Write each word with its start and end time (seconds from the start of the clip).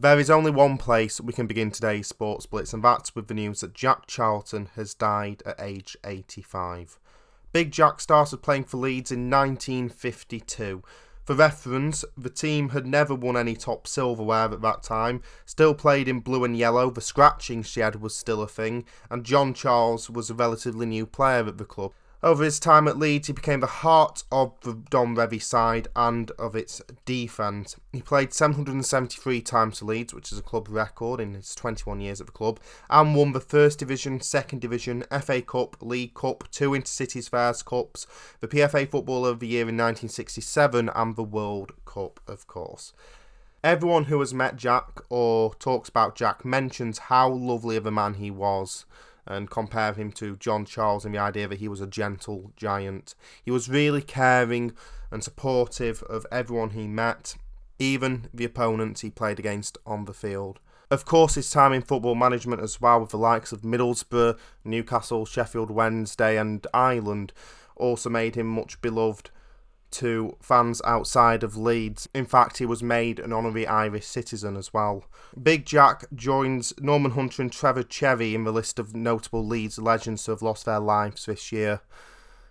There 0.00 0.20
is 0.20 0.30
only 0.30 0.52
one 0.52 0.78
place 0.78 1.20
we 1.20 1.32
can 1.32 1.48
begin 1.48 1.72
today's 1.72 2.06
sports 2.06 2.46
blitz, 2.46 2.72
and 2.72 2.84
that's 2.84 3.16
with 3.16 3.26
the 3.26 3.34
news 3.34 3.62
that 3.62 3.74
Jack 3.74 4.06
Charlton 4.06 4.68
has 4.76 4.94
died 4.94 5.42
at 5.44 5.60
age 5.60 5.96
85. 6.04 7.00
Big 7.52 7.72
Jack 7.72 8.00
started 8.00 8.36
playing 8.36 8.62
for 8.62 8.76
Leeds 8.76 9.10
in 9.10 9.28
1952. 9.28 10.84
For 11.24 11.34
reference, 11.34 12.04
the 12.16 12.30
team 12.30 12.68
had 12.68 12.86
never 12.86 13.12
won 13.12 13.36
any 13.36 13.56
top 13.56 13.88
silverware 13.88 14.52
at 14.52 14.62
that 14.62 14.84
time, 14.84 15.20
still 15.44 15.74
played 15.74 16.06
in 16.06 16.20
blue 16.20 16.44
and 16.44 16.56
yellow, 16.56 16.90
the 16.90 17.00
scratching 17.00 17.64
shed 17.64 18.00
was 18.00 18.14
still 18.14 18.40
a 18.40 18.46
thing, 18.46 18.84
and 19.10 19.24
John 19.24 19.52
Charles 19.52 20.08
was 20.08 20.30
a 20.30 20.34
relatively 20.34 20.86
new 20.86 21.06
player 21.06 21.44
at 21.44 21.58
the 21.58 21.64
club. 21.64 21.92
Over 22.20 22.42
his 22.42 22.58
time 22.58 22.88
at 22.88 22.98
Leeds, 22.98 23.28
he 23.28 23.32
became 23.32 23.60
the 23.60 23.66
heart 23.66 24.24
of 24.32 24.60
the 24.62 24.72
Don 24.90 25.14
Revie 25.14 25.40
side 25.40 25.86
and 25.94 26.32
of 26.32 26.56
its 26.56 26.82
defence. 27.04 27.76
He 27.92 28.02
played 28.02 28.34
773 28.34 29.40
times 29.42 29.78
for 29.78 29.84
Leeds, 29.84 30.12
which 30.12 30.32
is 30.32 30.38
a 30.38 30.42
club 30.42 30.66
record 30.68 31.20
in 31.20 31.34
his 31.34 31.54
21 31.54 32.00
years 32.00 32.20
at 32.20 32.26
the 32.26 32.32
club, 32.32 32.58
and 32.90 33.14
won 33.14 33.34
the 33.34 33.40
First 33.40 33.78
Division, 33.78 34.20
Second 34.20 34.60
Division, 34.60 35.04
FA 35.22 35.40
Cup, 35.40 35.76
League 35.80 36.14
Cup, 36.14 36.50
two 36.50 36.70
Intercities 36.72 37.30
Fairs 37.30 37.62
Cups, 37.62 38.04
the 38.40 38.48
PFA 38.48 38.90
Footballer 38.90 39.30
of 39.30 39.38
the 39.38 39.46
Year 39.46 39.62
in 39.62 39.76
1967, 39.76 40.90
and 40.92 41.14
the 41.14 41.22
World 41.22 41.72
Cup, 41.84 42.18
of 42.26 42.48
course. 42.48 42.92
Everyone 43.62 44.04
who 44.04 44.18
has 44.18 44.34
met 44.34 44.56
Jack 44.56 45.02
or 45.08 45.54
talks 45.54 45.88
about 45.88 46.16
Jack 46.16 46.44
mentions 46.44 46.98
how 46.98 47.30
lovely 47.30 47.76
of 47.76 47.86
a 47.86 47.92
man 47.92 48.14
he 48.14 48.30
was 48.30 48.86
and 49.28 49.50
compare 49.50 49.92
him 49.92 50.10
to 50.12 50.36
John 50.36 50.64
Charles 50.64 51.04
and 51.04 51.14
the 51.14 51.18
idea 51.18 51.46
that 51.46 51.60
he 51.60 51.68
was 51.68 51.80
a 51.80 51.86
gentle 51.86 52.50
giant. 52.56 53.14
He 53.44 53.50
was 53.50 53.68
really 53.68 54.02
caring 54.02 54.72
and 55.10 55.22
supportive 55.22 56.02
of 56.04 56.26
everyone 56.32 56.70
he 56.70 56.88
met, 56.88 57.36
even 57.78 58.28
the 58.32 58.46
opponents 58.46 59.02
he 59.02 59.10
played 59.10 59.38
against 59.38 59.78
on 59.86 60.06
the 60.06 60.14
field. 60.14 60.58
Of 60.90 61.04
course, 61.04 61.34
his 61.34 61.50
time 61.50 61.74
in 61.74 61.82
football 61.82 62.14
management 62.14 62.62
as 62.62 62.80
well, 62.80 63.00
with 63.00 63.10
the 63.10 63.18
likes 63.18 63.52
of 63.52 63.60
Middlesbrough, 63.60 64.38
Newcastle, 64.64 65.26
Sheffield 65.26 65.70
Wednesday, 65.70 66.38
and 66.38 66.66
Ireland, 66.72 67.34
also 67.76 68.08
made 68.08 68.34
him 68.34 68.46
much 68.46 68.80
beloved 68.80 69.30
to 69.92 70.36
fans 70.40 70.82
outside 70.84 71.42
of 71.42 71.56
Leeds. 71.56 72.08
In 72.14 72.26
fact, 72.26 72.58
he 72.58 72.66
was 72.66 72.82
made 72.82 73.18
an 73.18 73.32
honorary 73.32 73.66
Irish 73.66 74.06
citizen 74.06 74.56
as 74.56 74.72
well. 74.72 75.04
Big 75.40 75.66
Jack 75.66 76.04
joins 76.14 76.72
Norman 76.80 77.12
Hunter 77.12 77.42
and 77.42 77.52
Trevor 77.52 77.82
Cherry 77.82 78.34
in 78.34 78.44
the 78.44 78.52
list 78.52 78.78
of 78.78 78.94
notable 78.94 79.46
Leeds 79.46 79.78
legends 79.78 80.26
who 80.26 80.32
have 80.32 80.42
lost 80.42 80.64
their 80.64 80.80
lives 80.80 81.26
this 81.26 81.52
year. 81.52 81.80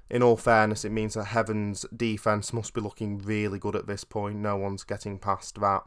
In 0.09 0.23
all 0.23 0.37
fairness, 0.37 0.85
it 0.85 0.91
means 0.91 1.15
that 1.15 1.25
Heaven's 1.25 1.85
defence 1.95 2.53
must 2.53 2.73
be 2.73 2.81
looking 2.81 3.17
really 3.17 3.59
good 3.59 3.75
at 3.75 3.87
this 3.87 4.03
point. 4.03 4.37
No 4.37 4.55
one's 4.55 4.83
getting 4.83 5.19
past 5.19 5.59
that. 5.59 5.83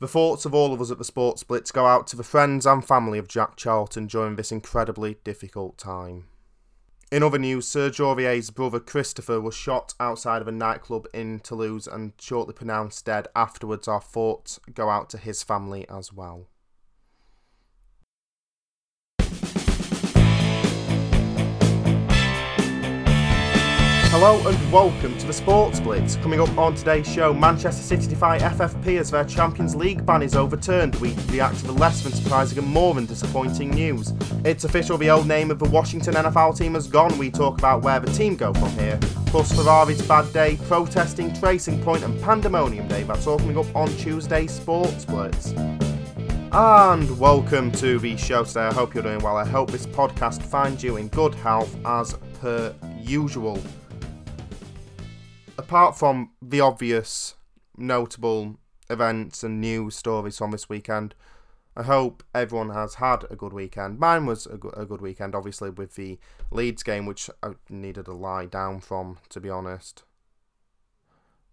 The 0.00 0.08
thoughts 0.08 0.44
of 0.44 0.54
all 0.54 0.72
of 0.72 0.80
us 0.80 0.90
at 0.90 0.98
the 0.98 1.04
Sports 1.04 1.42
Blitz 1.44 1.70
go 1.70 1.86
out 1.86 2.06
to 2.08 2.16
the 2.16 2.22
friends 2.22 2.66
and 2.66 2.84
family 2.84 3.18
of 3.18 3.28
Jack 3.28 3.56
Charlton 3.56 4.06
during 4.06 4.36
this 4.36 4.52
incredibly 4.52 5.16
difficult 5.24 5.78
time. 5.78 6.26
In 7.12 7.22
other 7.22 7.38
news, 7.38 7.68
Serge 7.68 8.00
Aurier's 8.00 8.50
brother 8.50 8.80
Christopher 8.80 9.40
was 9.40 9.54
shot 9.54 9.94
outside 10.00 10.42
of 10.42 10.48
a 10.48 10.52
nightclub 10.52 11.06
in 11.14 11.40
Toulouse 11.40 11.86
and 11.86 12.12
shortly 12.18 12.54
pronounced 12.54 13.04
dead 13.04 13.28
afterwards. 13.36 13.86
Our 13.86 14.00
thoughts 14.00 14.58
go 14.72 14.88
out 14.88 15.10
to 15.10 15.18
his 15.18 15.42
family 15.42 15.88
as 15.88 16.12
well. 16.12 16.48
Hello 24.16 24.38
and 24.46 24.72
welcome 24.72 25.18
to 25.18 25.26
the 25.26 25.32
Sports 25.32 25.80
Blitz. 25.80 26.14
Coming 26.14 26.38
up 26.38 26.56
on 26.56 26.76
today's 26.76 27.12
show, 27.12 27.34
Manchester 27.34 27.82
City 27.82 28.06
defy 28.06 28.38
FFP 28.38 29.00
as 29.00 29.10
their 29.10 29.24
Champions 29.24 29.74
League 29.74 30.06
ban 30.06 30.22
is 30.22 30.36
overturned. 30.36 30.94
We 31.00 31.16
react 31.30 31.58
to 31.58 31.66
the 31.66 31.72
less 31.72 32.00
than 32.02 32.12
surprising 32.12 32.58
and 32.58 32.66
more 32.68 32.94
than 32.94 33.06
disappointing 33.06 33.70
news. 33.70 34.12
It's 34.44 34.62
official 34.62 34.98
the 34.98 35.10
old 35.10 35.26
name 35.26 35.50
of 35.50 35.58
the 35.58 35.68
Washington 35.68 36.14
NFL 36.14 36.56
team 36.56 36.74
has 36.74 36.86
gone. 36.86 37.18
We 37.18 37.28
talk 37.28 37.58
about 37.58 37.82
where 37.82 37.98
the 37.98 38.12
team 38.12 38.36
go 38.36 38.54
from 38.54 38.70
here. 38.78 39.00
Plus 39.26 39.52
Ferrari's 39.52 40.00
bad 40.06 40.32
day, 40.32 40.60
protesting, 40.68 41.34
tracing 41.34 41.82
point, 41.82 42.04
and 42.04 42.22
pandemonium 42.22 42.86
day. 42.86 43.02
That's 43.02 43.26
all 43.26 43.40
coming 43.40 43.58
up 43.58 43.74
on 43.74 43.88
Tuesday's 43.96 44.52
Sports 44.52 45.04
Blitz. 45.04 45.50
And 46.52 47.18
welcome 47.18 47.72
to 47.72 47.98
the 47.98 48.16
show 48.16 48.44
today. 48.44 48.66
I 48.66 48.74
hope 48.74 48.94
you're 48.94 49.02
doing 49.02 49.18
well. 49.24 49.36
I 49.36 49.44
hope 49.44 49.72
this 49.72 49.86
podcast 49.86 50.40
finds 50.40 50.84
you 50.84 50.98
in 50.98 51.08
good 51.08 51.34
health 51.34 51.76
as 51.84 52.14
per 52.40 52.72
usual 53.02 53.58
apart 55.58 55.96
from 55.96 56.30
the 56.40 56.60
obvious 56.60 57.34
notable 57.76 58.56
events 58.90 59.42
and 59.42 59.60
news 59.60 59.96
stories 59.96 60.38
from 60.38 60.50
this 60.50 60.68
weekend, 60.68 61.14
I 61.76 61.82
hope 61.82 62.22
everyone 62.34 62.70
has 62.70 62.94
had 62.96 63.24
a 63.30 63.36
good 63.36 63.52
weekend. 63.52 63.98
Mine 63.98 64.26
was 64.26 64.46
a 64.46 64.56
good, 64.56 64.74
a 64.76 64.84
good 64.84 65.00
weekend, 65.00 65.34
obviously, 65.34 65.70
with 65.70 65.96
the 65.96 66.18
Leeds 66.50 66.82
game, 66.82 67.06
which 67.06 67.28
I 67.42 67.52
needed 67.68 68.06
a 68.06 68.12
lie 68.12 68.46
down 68.46 68.80
from, 68.80 69.18
to 69.30 69.40
be 69.40 69.50
honest. 69.50 70.04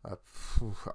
Uh, 0.04 0.16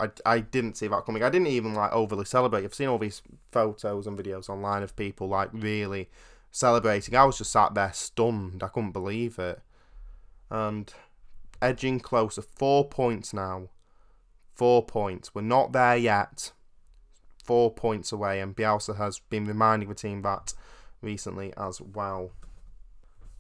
I, 0.00 0.10
I 0.24 0.38
didn't 0.40 0.76
see 0.76 0.86
that 0.86 1.04
coming. 1.06 1.22
I 1.22 1.30
didn't 1.30 1.48
even 1.48 1.74
like 1.74 1.92
overly 1.92 2.24
celebrate. 2.24 2.64
I've 2.64 2.74
seen 2.74 2.88
all 2.88 2.98
these 2.98 3.22
photos 3.50 4.06
and 4.06 4.18
videos 4.18 4.48
online 4.48 4.82
of 4.82 4.94
people 4.96 5.28
like 5.28 5.50
really 5.52 6.08
celebrating. 6.52 7.16
I 7.16 7.24
was 7.24 7.38
just 7.38 7.52
sat 7.52 7.74
there 7.74 7.92
stunned. 7.92 8.62
I 8.62 8.68
couldn't 8.68 8.92
believe 8.92 9.38
it. 9.38 9.60
And 10.50 10.92
edging 11.60 12.00
closer. 12.00 12.42
Four 12.42 12.88
points 12.88 13.32
now. 13.32 13.68
Four 14.54 14.84
points. 14.84 15.34
We're 15.34 15.42
not 15.42 15.72
there 15.72 15.96
yet. 15.96 16.52
Four 17.42 17.72
points 17.72 18.12
away, 18.12 18.40
and 18.40 18.56
Bielsa 18.56 18.96
has 18.96 19.18
been 19.18 19.44
reminding 19.44 19.88
the 19.88 19.94
team 19.94 20.22
that 20.22 20.54
recently 21.02 21.52
as 21.56 21.80
well. 21.80 22.32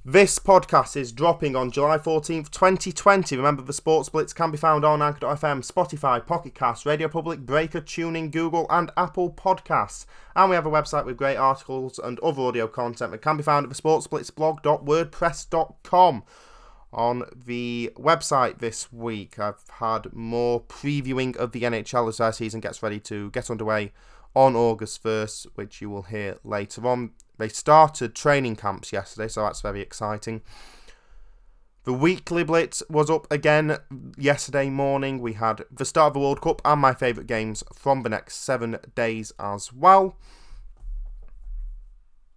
This 0.08 0.38
podcast 0.38 0.96
is 0.96 1.10
dropping 1.10 1.56
on 1.56 1.72
July 1.72 1.98
14th, 1.98 2.52
2020. 2.52 3.36
Remember, 3.36 3.62
the 3.62 3.72
Sports 3.72 4.08
Blitz 4.08 4.32
can 4.32 4.52
be 4.52 4.56
found 4.56 4.84
on 4.84 5.02
Anchor.fm, 5.02 5.68
Spotify, 5.68 6.24
Pocket 6.24 6.54
Cast, 6.54 6.86
Radio 6.86 7.08
Public, 7.08 7.40
Breaker, 7.40 7.80
TuneIn, 7.80 8.30
Google, 8.30 8.68
and 8.70 8.92
Apple 8.96 9.32
Podcasts. 9.32 10.06
And 10.36 10.48
we 10.48 10.54
have 10.54 10.64
a 10.64 10.70
website 10.70 11.06
with 11.06 11.16
great 11.16 11.34
articles 11.34 11.98
and 11.98 12.20
other 12.20 12.42
audio 12.42 12.68
content 12.68 13.10
that 13.10 13.22
can 13.22 13.36
be 13.36 13.42
found 13.42 13.64
at 13.64 13.70
the 13.70 13.82
sportsblitzblog.wordpress.com 13.82 16.22
on 16.96 17.24
the 17.44 17.92
website 17.96 18.58
this 18.58 18.90
week. 18.90 19.38
I've 19.38 19.62
had 19.78 20.12
more 20.14 20.62
previewing 20.62 21.36
of 21.36 21.52
the 21.52 21.62
NHL 21.62 22.08
as 22.08 22.16
their 22.16 22.32
season 22.32 22.60
gets 22.60 22.82
ready 22.82 22.98
to 23.00 23.30
get 23.30 23.50
underway 23.50 23.92
on 24.34 24.56
August 24.56 25.02
1st, 25.04 25.46
which 25.54 25.80
you 25.80 25.90
will 25.90 26.02
hear 26.02 26.38
later 26.42 26.86
on. 26.86 27.10
They 27.38 27.48
started 27.48 28.14
training 28.14 28.56
camps 28.56 28.92
yesterday, 28.92 29.28
so 29.28 29.42
that's 29.42 29.60
very 29.60 29.82
exciting. 29.82 30.40
The 31.84 31.92
weekly 31.92 32.42
blitz 32.42 32.82
was 32.90 33.10
up 33.10 33.30
again 33.30 33.76
yesterday 34.16 34.70
morning. 34.70 35.20
We 35.20 35.34
had 35.34 35.62
the 35.70 35.84
start 35.84 36.08
of 36.08 36.14
the 36.14 36.20
World 36.20 36.40
Cup 36.40 36.60
and 36.64 36.80
my 36.80 36.94
favourite 36.94 37.28
games 37.28 37.62
from 37.72 38.02
the 38.02 38.08
next 38.08 38.36
seven 38.36 38.78
days 38.94 39.32
as 39.38 39.72
well. 39.72 40.16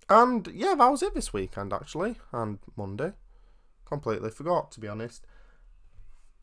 And 0.09 0.47
yeah, 0.53 0.75
that 0.75 0.91
was 0.91 1.01
it 1.01 1.15
this 1.15 1.33
weekend 1.33 1.71
actually, 1.71 2.17
and 2.31 2.59
Monday 2.75 3.13
completely 3.89 4.29
forgot, 4.29 4.71
to 4.71 4.79
be 4.79 4.87
honest. 4.87 5.25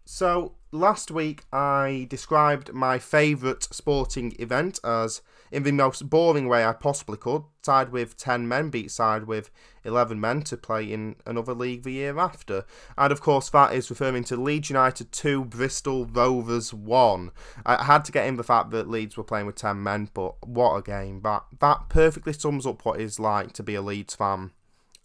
So, 0.08 0.54
last 0.70 1.10
week 1.10 1.42
I 1.52 2.06
described 2.08 2.72
my 2.72 3.00
favourite 3.00 3.64
sporting 3.64 4.36
event 4.38 4.78
as, 4.84 5.20
in 5.50 5.64
the 5.64 5.72
most 5.72 6.08
boring 6.08 6.46
way 6.46 6.64
I 6.64 6.74
possibly 6.74 7.16
could, 7.16 7.42
tied 7.60 7.90
with 7.90 8.16
10 8.16 8.46
men, 8.46 8.70
beat 8.70 8.92
side 8.92 9.24
with 9.24 9.50
11 9.82 10.20
men 10.20 10.42
to 10.42 10.56
play 10.56 10.92
in 10.92 11.16
another 11.26 11.54
league 11.54 11.82
the 11.82 11.90
year 11.90 12.20
after. 12.20 12.64
And 12.96 13.12
of 13.12 13.20
course, 13.20 13.50
that 13.50 13.74
is 13.74 13.90
referring 13.90 14.22
to 14.24 14.36
Leeds 14.36 14.70
United 14.70 15.10
2, 15.10 15.46
Bristol 15.46 16.06
Rovers 16.06 16.72
1. 16.72 17.32
I 17.64 17.82
had 17.82 18.04
to 18.04 18.12
get 18.12 18.28
in 18.28 18.36
the 18.36 18.44
fact 18.44 18.70
that 18.70 18.88
Leeds 18.88 19.16
were 19.16 19.24
playing 19.24 19.46
with 19.46 19.56
10 19.56 19.82
men, 19.82 20.10
but 20.14 20.36
what 20.46 20.76
a 20.76 20.82
game. 20.82 21.22
That, 21.22 21.46
that 21.58 21.88
perfectly 21.88 22.32
sums 22.32 22.64
up 22.64 22.84
what 22.84 23.00
it's 23.00 23.18
like 23.18 23.54
to 23.54 23.64
be 23.64 23.74
a 23.74 23.82
Leeds 23.82 24.14
fan 24.14 24.52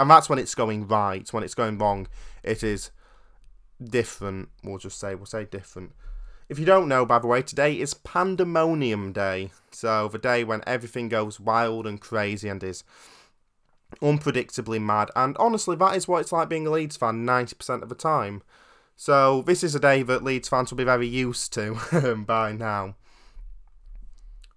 and 0.02 0.10
that's 0.10 0.28
when 0.28 0.40
it's 0.40 0.56
going 0.56 0.88
right. 0.88 1.32
When 1.32 1.44
it's 1.44 1.54
going 1.54 1.78
wrong, 1.78 2.08
it 2.44 2.64
is 2.64 2.92
different. 3.84 4.50
We'll 4.64 4.78
just 4.78 5.00
say 5.00 5.16
we'll 5.16 5.26
say 5.26 5.46
different. 5.46 5.94
If 6.50 6.60
you 6.60 6.66
don't 6.66 6.90
know, 6.90 7.06
by 7.06 7.20
the 7.20 7.28
way, 7.28 7.42
today 7.42 7.80
is 7.80 7.94
Pandemonium 7.94 9.14
Day. 9.14 9.52
So 9.72 10.10
the 10.10 10.18
day 10.18 10.44
when 10.44 10.62
everything 10.68 11.08
goes 11.08 11.40
wild 11.40 11.88
and 11.88 12.02
crazy 12.02 12.50
and 12.50 12.62
is 12.62 12.84
unpredictably 14.02 14.82
mad. 14.82 15.10
And 15.16 15.38
honestly, 15.38 15.76
that 15.78 15.96
is 15.96 16.08
what 16.08 16.22
it's 16.22 16.32
like 16.32 16.50
being 16.50 16.68
a 16.68 16.70
Leeds 16.70 16.98
fan 16.98 17.26
90% 17.26 17.82
of 17.82 17.90
the 17.90 17.96
time. 17.96 18.44
So 18.96 19.42
this 19.42 19.64
is 19.64 19.76
a 19.76 19.80
day 19.80 20.04
that 20.04 20.24
Leeds 20.24 20.50
fans 20.50 20.72
will 20.72 20.78
be 20.78 20.84
very 20.84 21.08
used 21.08 21.54
to 21.54 22.24
by 22.28 22.52
now. 22.52 22.96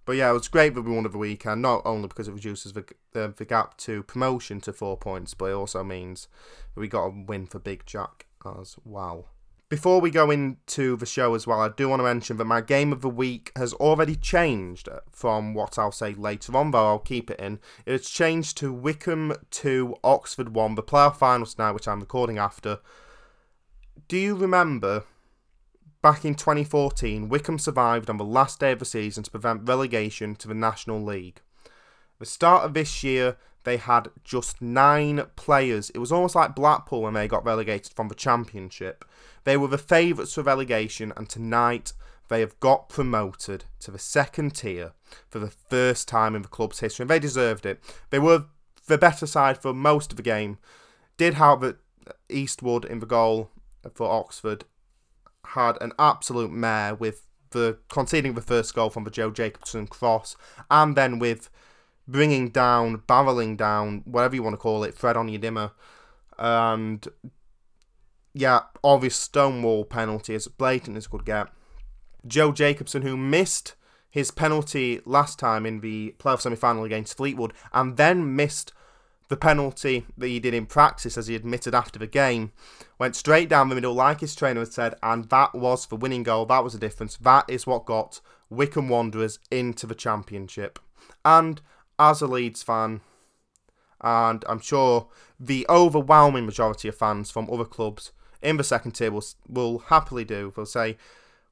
But 0.05 0.17
yeah, 0.17 0.29
it 0.29 0.33
was 0.33 0.47
great 0.47 0.75
that 0.75 0.83
we 0.83 0.91
won 0.91 1.05
over 1.05 1.13
the 1.13 1.17
weekend, 1.17 1.61
not 1.61 1.81
only 1.83 2.07
because 2.07 2.27
it 2.27 2.33
reduces 2.33 2.73
the, 2.73 2.85
the, 3.13 3.33
the 3.35 3.45
gap 3.45 3.75
to 3.77 4.03
promotion 4.03 4.61
to 4.61 4.73
four 4.73 4.97
points, 4.97 5.33
but 5.33 5.45
it 5.45 5.53
also 5.53 5.83
means 5.83 6.27
we 6.75 6.87
got 6.87 7.05
a 7.05 7.23
win 7.25 7.47
for 7.47 7.59
Big 7.59 7.85
Jack 7.85 8.27
as 8.45 8.75
well. 8.85 9.29
before 9.67 9.99
we 9.99 10.11
go 10.11 10.29
into 10.29 10.95
the 10.95 11.05
show 11.07 11.33
as 11.33 11.47
well, 11.47 11.59
I 11.59 11.69
do 11.69 11.89
want 11.89 11.99
to 11.99 12.03
mention 12.03 12.37
that 12.37 12.45
my 12.45 12.61
game 12.61 12.93
of 12.93 13.01
the 13.01 13.09
week 13.09 13.51
has 13.55 13.73
already 13.73 14.15
changed 14.15 14.87
from 15.11 15.55
what 15.55 15.79
I'll 15.79 15.91
say 15.91 16.13
later 16.13 16.55
on, 16.55 16.69
though 16.69 16.87
I'll 16.87 16.99
keep 16.99 17.31
it 17.31 17.39
in. 17.39 17.59
It's 17.85 18.11
changed 18.11 18.57
to 18.57 18.71
Wycombe 18.71 19.35
2, 19.49 19.95
Oxford 20.03 20.53
1, 20.53 20.75
the 20.75 20.83
playoff 20.83 21.17
finals 21.17 21.55
tonight, 21.55 21.71
which 21.71 21.87
I'm 21.87 21.99
recording 21.99 22.37
after. 22.37 22.79
Do 24.07 24.17
you 24.17 24.35
remember 24.35 25.03
back 26.05 26.23
in 26.23 26.35
2014, 26.35 27.29
Wycombe 27.29 27.57
survived 27.57 28.11
on 28.11 28.17
the 28.17 28.23
last 28.23 28.59
day 28.59 28.71
of 28.71 28.77
the 28.77 28.85
season 28.85 29.23
to 29.23 29.31
prevent 29.31 29.67
relegation 29.67 30.35
to 30.35 30.47
the 30.47 30.53
National 30.53 31.03
League? 31.03 31.41
The 32.19 32.27
start 32.27 32.63
of 32.63 32.75
this 32.75 33.03
year, 33.03 33.37
they 33.63 33.77
had 33.77 34.09
just 34.23 34.61
nine 34.61 35.23
players. 35.35 35.89
It 35.89 35.97
was 35.97 36.11
almost 36.11 36.35
like 36.35 36.53
Blackpool 36.53 37.01
when 37.01 37.15
they 37.15 37.27
got 37.27 37.43
relegated 37.43 37.91
from 37.93 38.09
the 38.09 38.13
Championship. 38.13 39.03
They 39.45 39.57
were 39.57 39.67
the 39.67 39.79
favourites 39.79 40.35
for 40.35 40.43
relegation, 40.43 41.11
and 41.17 41.27
tonight 41.27 41.93
they 42.27 42.41
have 42.41 42.59
got 42.59 42.87
promoted 42.87 43.65
to 43.79 43.89
the 43.89 43.97
second 43.97 44.53
tier 44.53 44.91
for 45.27 45.39
the 45.39 45.49
first 45.49 46.07
time 46.07 46.35
in 46.35 46.43
the 46.43 46.47
club's 46.47 46.81
history, 46.81 47.01
and 47.01 47.09
they 47.09 47.17
deserved 47.17 47.65
it. 47.65 47.83
They 48.11 48.19
were 48.19 48.45
the 48.85 48.99
better 48.99 49.25
side 49.25 49.57
for 49.57 49.73
most 49.73 50.11
of 50.11 50.17
the 50.17 50.21
game. 50.21 50.59
Did 51.17 51.33
help 51.33 51.61
that 51.61 51.77
uh, 52.07 52.11
Eastwood 52.29 52.85
in 52.85 52.99
the 52.99 53.07
goal 53.07 53.49
for 53.95 54.07
Oxford 54.07 54.65
had 55.49 55.77
an 55.81 55.93
absolute 55.99 56.51
mare 56.51 56.95
with 56.95 57.27
the 57.51 57.77
conceding 57.89 58.33
the 58.33 58.41
first 58.41 58.73
goal 58.73 58.89
from 58.89 59.03
the 59.03 59.11
Joe 59.11 59.31
Jacobson 59.31 59.87
cross, 59.87 60.35
and 60.69 60.95
then 60.95 61.19
with 61.19 61.49
bringing 62.07 62.49
down, 62.49 62.99
barreling 63.07 63.57
down, 63.57 64.03
whatever 64.05 64.35
you 64.35 64.43
want 64.43 64.53
to 64.53 64.57
call 64.57 64.83
it, 64.83 64.93
Fred 64.93 65.15
Onyedinma, 65.15 65.71
and 66.37 67.07
yeah, 68.33 68.61
obvious 68.83 69.15
stonewall 69.15 69.85
penalty 69.85 70.35
as 70.35 70.47
blatant 70.47 70.97
as 70.97 71.07
could 71.07 71.25
get. 71.25 71.47
Joe 72.27 72.51
Jacobson, 72.51 73.01
who 73.03 73.15
missed 73.15 73.75
his 74.09 74.31
penalty 74.31 75.01
last 75.05 75.39
time 75.39 75.65
in 75.65 75.79
the 75.79 76.15
playoff 76.19 76.41
semi 76.41 76.55
final 76.55 76.83
against 76.83 77.17
Fleetwood, 77.17 77.53
and 77.73 77.97
then 77.97 78.35
missed 78.35 78.73
the 79.27 79.37
penalty 79.37 80.05
that 80.17 80.27
he 80.27 80.39
did 80.39 80.53
in 80.53 80.65
practice, 80.65 81.17
as 81.17 81.27
he 81.27 81.35
admitted 81.35 81.73
after 81.73 81.97
the 81.97 82.07
game, 82.07 82.51
went 82.99 83.15
straight 83.15 83.49
down 83.49 83.69
the 83.69 83.75
middle, 83.75 83.93
like 83.93 84.21
his 84.21 84.35
trainer 84.35 84.59
had 84.59 84.73
said, 84.73 84.95
and 85.01 85.29
that 85.29 85.55
was 85.55 85.87
the 85.87 85.95
winning 85.95 86.23
goal. 86.23 86.45
That 86.45 86.63
was 86.63 86.73
the 86.73 86.79
difference. 86.79 87.17
That 87.17 87.45
is 87.49 87.65
what 87.65 87.85
got 87.85 88.21
Wycombe 88.49 88.89
Wanderers 88.89 89.39
into 89.49 89.87
the 89.87 89.95
championship. 89.95 90.79
And 91.23 91.61
as 91.97 92.21
a 92.21 92.27
Leeds 92.27 92.61
fan, 92.63 93.01
and 94.01 94.45
I'm 94.47 94.59
sure 94.59 95.07
the 95.39 95.65
overwhelming 95.69 96.45
majority 96.45 96.87
of 96.87 96.95
fans 96.95 97.31
from 97.31 97.49
other 97.49 97.65
clubs 97.65 98.11
in 98.41 98.57
the 98.57 98.63
second 98.63 98.91
tier 98.91 99.11
will, 99.11 99.25
will 99.47 99.79
happily 99.79 100.23
do. 100.23 100.53
They'll 100.55 100.65
say, 100.65 100.97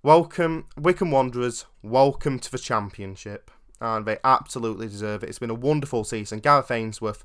Welcome, 0.03 0.65
Wycombe 0.77 1.11
Wanderers, 1.11 1.65
welcome 1.81 2.37
to 2.39 2.51
the 2.51 2.59
Championship. 2.59 3.49
And 3.79 4.05
they 4.05 4.17
absolutely 4.23 4.87
deserve 4.87 5.23
it. 5.23 5.29
It's 5.29 5.39
been 5.39 5.49
a 5.49 5.55
wonderful 5.55 6.03
season. 6.03 6.39
Gareth 6.39 6.71
Ainsworth 6.71 7.23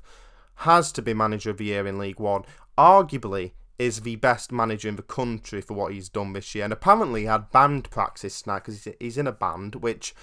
has 0.59 0.91
to 0.93 1.01
be 1.01 1.13
manager 1.13 1.49
of 1.49 1.57
the 1.57 1.65
year 1.65 1.87
in 1.87 1.97
League 1.97 2.19
One. 2.19 2.43
Arguably, 2.77 3.51
is 3.79 4.01
the 4.01 4.17
best 4.17 4.51
manager 4.51 4.89
in 4.89 4.97
the 4.97 5.01
country 5.01 5.61
for 5.61 5.73
what 5.73 5.93
he's 5.93 6.09
done 6.09 6.33
this 6.33 6.53
year. 6.53 6.65
And 6.65 6.73
apparently, 6.73 7.21
he 7.21 7.27
had 7.27 7.49
band 7.49 7.89
practice 7.89 8.41
tonight 8.41 8.65
because 8.65 8.87
he's 8.99 9.17
in 9.17 9.25
a 9.25 9.31
band, 9.31 9.75
which 9.75 10.13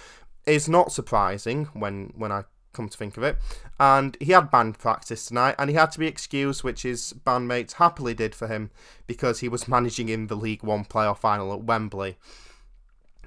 is 0.45 0.69
not 0.69 0.91
surprising 0.91 1.65
when 1.73 2.13
when 2.15 2.31
I 2.31 2.43
come 2.71 2.87
to 2.87 2.97
think 2.97 3.17
of 3.17 3.23
it. 3.23 3.37
And 3.79 4.15
he 4.21 4.31
had 4.31 4.51
band 4.51 4.77
practice 4.77 5.25
tonight, 5.25 5.55
and 5.57 5.71
he 5.71 5.75
had 5.75 5.91
to 5.91 5.99
be 5.99 6.07
excused, 6.07 6.63
which 6.63 6.83
his 6.83 7.13
bandmates 7.25 7.73
happily 7.73 8.13
did 8.13 8.35
for 8.35 8.47
him 8.47 8.69
because 9.07 9.39
he 9.39 9.49
was 9.49 9.67
managing 9.75 10.07
in 10.07 10.27
the 10.27 10.35
League 10.35 10.63
One 10.63 10.85
playoff 10.85 11.17
final 11.17 11.51
at 11.51 11.63
Wembley. 11.63 12.17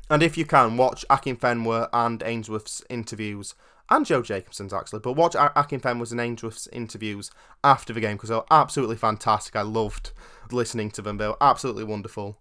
And 0.09 0.23
if 0.23 0.39
you 0.39 0.45
can, 0.45 0.77
watch 0.77 1.05
Akinfenwa 1.09 1.89
and 1.93 2.23
Ainsworth's 2.25 2.83
interviews, 2.89 3.55
and 3.91 4.07
Joe 4.07 4.23
Jacobson's 4.23 4.73
actually, 4.73 5.01
but 5.01 5.15
watch 5.15 5.35
Akinfenwa's 5.35 6.13
and 6.13 6.21
Ainsworth's 6.21 6.69
interviews 6.69 7.31
after 7.65 7.93
the 7.93 8.01
game 8.01 8.17
because 8.17 8.29
they 8.29 8.37
were 8.37 8.45
absolutely 8.51 8.97
fantastic. 8.97 9.57
I 9.57 9.63
loved 9.63 10.13
listening 10.51 10.91
to 10.93 11.03
them, 11.03 11.17
they 11.17 11.29
were 11.29 11.37
absolutely 11.41 11.85
wonderful. 11.85 12.39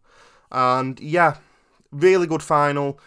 And 0.52 1.00
yeah, 1.00 1.38
really 1.92 2.28
good 2.28 2.44
final 2.44 3.00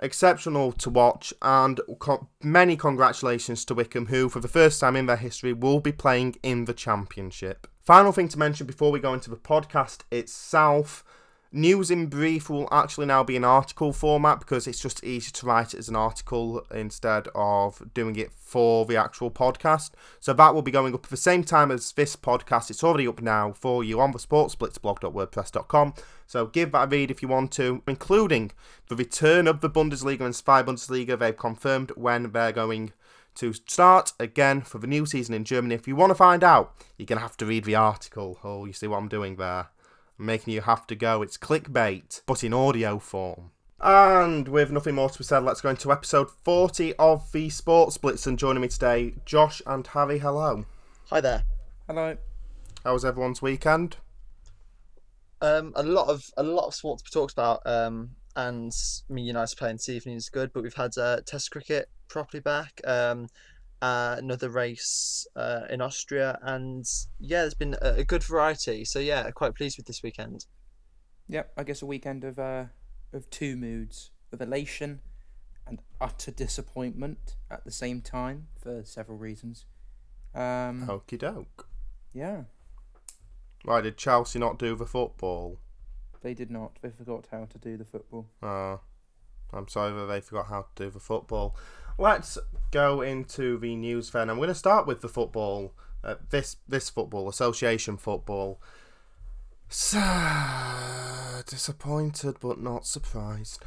exceptional 0.00 0.72
to 0.72 0.90
watch, 0.90 1.32
and 1.42 1.80
co- 1.98 2.28
many 2.42 2.76
congratulations 2.76 3.64
to 3.64 3.74
Wycombe, 3.74 4.06
who, 4.06 4.28
for 4.28 4.40
the 4.40 4.48
first 4.48 4.80
time 4.80 4.96
in 4.96 5.06
their 5.06 5.16
history, 5.16 5.52
will 5.52 5.80
be 5.80 5.92
playing 5.92 6.36
in 6.42 6.66
the 6.66 6.74
Championship. 6.74 7.66
Final 7.82 8.12
thing 8.12 8.28
to 8.28 8.38
mention 8.38 8.66
before 8.66 8.90
we 8.90 9.00
go 9.00 9.14
into 9.14 9.30
the 9.30 9.36
podcast 9.36 10.00
itself 10.10 11.04
News 11.52 11.92
in 11.92 12.08
brief 12.08 12.50
will 12.50 12.68
actually 12.72 13.06
now 13.06 13.22
be 13.22 13.36
an 13.36 13.44
article 13.44 13.92
format 13.92 14.40
because 14.40 14.66
it's 14.66 14.80
just 14.80 15.04
easier 15.04 15.30
to 15.30 15.46
write 15.46 15.74
it 15.74 15.78
as 15.78 15.88
an 15.88 15.94
article 15.94 16.66
instead 16.74 17.28
of 17.36 17.82
doing 17.94 18.16
it 18.16 18.32
for 18.32 18.84
the 18.84 18.96
actual 18.96 19.30
podcast. 19.30 19.92
So 20.18 20.32
that 20.32 20.54
will 20.54 20.62
be 20.62 20.72
going 20.72 20.92
up 20.92 21.04
at 21.04 21.10
the 21.10 21.16
same 21.16 21.44
time 21.44 21.70
as 21.70 21.92
this 21.92 22.16
podcast. 22.16 22.68
It's 22.68 22.82
already 22.82 23.06
up 23.06 23.22
now 23.22 23.52
for 23.52 23.84
you 23.84 24.00
on 24.00 24.10
the 24.10 24.18
sportsblitzblog.wordpress.com. 24.18 25.94
So 26.26 26.46
give 26.46 26.72
that 26.72 26.84
a 26.84 26.86
read 26.88 27.12
if 27.12 27.22
you 27.22 27.28
want 27.28 27.52
to, 27.52 27.80
including 27.86 28.50
the 28.88 28.96
return 28.96 29.46
of 29.46 29.60
the 29.60 29.70
Bundesliga 29.70 30.22
and 30.22 30.34
Spy 30.34 30.64
Bundesliga. 30.64 31.16
They've 31.16 31.36
confirmed 31.36 31.92
when 31.94 32.32
they're 32.32 32.50
going 32.50 32.92
to 33.36 33.52
start 33.52 34.14
again 34.18 34.62
for 34.62 34.78
the 34.78 34.88
new 34.88 35.06
season 35.06 35.34
in 35.34 35.44
Germany. 35.44 35.76
If 35.76 35.86
you 35.86 35.94
want 35.94 36.10
to 36.10 36.16
find 36.16 36.42
out, 36.42 36.74
you're 36.96 37.06
going 37.06 37.18
to 37.18 37.22
have 37.22 37.36
to 37.36 37.46
read 37.46 37.64
the 37.64 37.76
article. 37.76 38.40
Oh, 38.42 38.64
you 38.64 38.72
see 38.72 38.88
what 38.88 38.96
I'm 38.96 39.08
doing 39.08 39.36
there 39.36 39.68
making 40.18 40.54
you 40.54 40.62
have 40.62 40.86
to 40.88 40.94
go. 40.94 41.22
It's 41.22 41.36
clickbait, 41.36 42.22
but 42.26 42.44
in 42.44 42.52
audio 42.52 42.98
form. 42.98 43.50
And 43.80 44.48
with 44.48 44.70
nothing 44.70 44.94
more 44.94 45.10
to 45.10 45.18
be 45.18 45.24
said, 45.24 45.40
let's 45.40 45.60
go 45.60 45.68
into 45.68 45.92
episode 45.92 46.30
40 46.30 46.94
of 46.94 47.30
the 47.32 47.50
Sports 47.50 47.98
Blitz. 47.98 48.26
And 48.26 48.38
joining 48.38 48.62
me 48.62 48.68
today, 48.68 49.14
Josh 49.24 49.60
and 49.66 49.86
Harry. 49.88 50.18
Hello. 50.18 50.64
Hi 51.10 51.20
there. 51.20 51.44
Hello. 51.86 52.16
How 52.84 52.92
was 52.94 53.04
everyone's 53.04 53.42
weekend? 53.42 53.96
Um, 55.40 55.72
a 55.76 55.82
lot 55.82 56.08
of 56.08 56.30
a 56.36 56.42
lot 56.42 56.66
of 56.66 56.74
sports 56.74 57.02
to 57.02 57.10
be 57.10 57.12
talked 57.12 57.32
about. 57.32 57.60
Um, 57.66 58.10
and 58.34 58.72
me 59.08 59.22
United 59.22 59.56
playing 59.56 59.76
this 59.76 59.88
evening 59.88 60.16
is 60.16 60.28
good, 60.28 60.52
but 60.52 60.62
we've 60.62 60.74
had 60.74 60.96
uh, 60.98 61.20
Test 61.26 61.50
cricket 61.50 61.88
properly 62.08 62.40
back. 62.40 62.80
Um, 62.84 63.28
uh, 63.82 64.16
another 64.18 64.48
race 64.48 65.26
uh, 65.36 65.62
in 65.70 65.80
Austria, 65.80 66.38
and 66.42 66.84
yeah, 67.18 67.42
there's 67.42 67.54
been 67.54 67.76
a, 67.82 67.94
a, 67.96 68.04
good 68.04 68.22
variety. 68.24 68.84
So 68.84 68.98
yeah, 68.98 69.30
quite 69.30 69.54
pleased 69.54 69.76
with 69.76 69.86
this 69.86 70.02
weekend. 70.02 70.46
Yep, 71.28 71.52
I 71.56 71.62
guess 71.64 71.82
a 71.82 71.86
weekend 71.86 72.24
of 72.24 72.38
uh, 72.38 72.64
of 73.12 73.28
two 73.30 73.56
moods 73.56 74.10
of 74.32 74.40
elation 74.40 75.00
and 75.66 75.80
utter 76.00 76.30
disappointment 76.30 77.36
at 77.50 77.64
the 77.64 77.72
same 77.72 78.00
time 78.00 78.48
for 78.58 78.82
several 78.84 79.18
reasons. 79.18 79.66
Um, 80.34 80.86
Okie 80.86 81.18
doke. 81.18 81.68
Yeah. 82.14 82.42
Why 83.64 83.80
did 83.80 83.96
Chelsea 83.96 84.38
not 84.38 84.58
do 84.58 84.76
the 84.76 84.86
football? 84.86 85.58
They 86.22 86.34
did 86.34 86.50
not. 86.50 86.78
They 86.82 86.90
forgot 86.90 87.26
how 87.30 87.46
to 87.46 87.58
do 87.58 87.76
the 87.76 87.84
football. 87.84 88.28
Ah, 88.42 88.78
I'm 89.52 89.68
sorry 89.68 89.92
that 89.92 90.06
they 90.06 90.20
forgot 90.20 90.46
how 90.46 90.62
to 90.62 90.84
do 90.84 90.90
the 90.90 91.00
football 91.00 91.56
let's 91.98 92.38
go 92.70 93.00
into 93.00 93.58
the 93.58 93.74
news 93.76 94.10
then. 94.10 94.30
I'm 94.30 94.36
going 94.36 94.48
to 94.48 94.54
start 94.54 94.86
with 94.86 95.00
the 95.00 95.08
football. 95.08 95.74
Uh, 96.04 96.16
this 96.30 96.56
this 96.68 96.88
football 96.88 97.28
association 97.28 97.96
football. 97.96 98.60
So, 99.68 100.00
disappointed 101.46 102.36
but 102.40 102.60
not 102.60 102.86
surprised. 102.86 103.64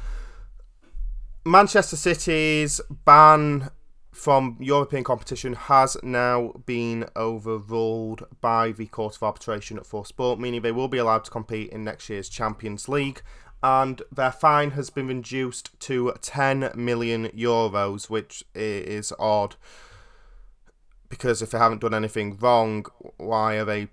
Manchester 1.44 1.96
City's 1.96 2.80
ban 3.04 3.70
from 4.12 4.56
European 4.60 5.04
competition 5.04 5.54
has 5.54 5.96
now 6.02 6.52
been 6.66 7.06
overruled 7.16 8.26
by 8.40 8.72
the 8.72 8.86
Court 8.86 9.16
of 9.16 9.22
Arbitration 9.22 9.78
for 9.84 10.04
Sport, 10.04 10.40
meaning 10.40 10.62
they 10.62 10.72
will 10.72 10.88
be 10.88 10.98
allowed 10.98 11.24
to 11.24 11.30
compete 11.30 11.70
in 11.70 11.84
next 11.84 12.08
year's 12.08 12.28
Champions 12.28 12.88
League 12.88 13.22
and 13.62 14.02
their 14.10 14.32
fine 14.32 14.72
has 14.72 14.90
been 14.90 15.08
reduced 15.08 15.78
to 15.80 16.14
10 16.20 16.72
million 16.74 17.28
euros, 17.28 18.08
which 18.08 18.44
is 18.54 19.12
odd. 19.18 19.56
Because 21.08 21.42
if 21.42 21.50
they 21.50 21.58
haven't 21.58 21.82
done 21.82 21.94
anything 21.94 22.38
wrong, 22.38 22.86
why 23.16 23.56
are 23.56 23.64
they 23.64 23.88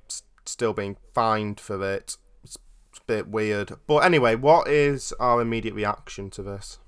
still 0.46 0.74
being 0.74 0.96
fined 1.14 1.60
for 1.60 1.84
it? 1.84 2.18
It's 2.44 2.58
a 2.98 3.02
bit 3.08 3.28
weird. 3.28 3.74
But 3.88 4.00
anyway, 4.00 4.36
what 4.36 4.68
is 4.68 5.12
our 5.20 5.42
immediate 5.42 5.74
reaction 5.74 6.30
to 6.32 6.44
this? 6.44 6.80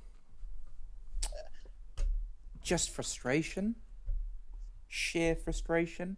Just 2.62 2.92
frustration. 2.92 3.76
Sheer 4.88 5.36
frustration. 5.36 6.18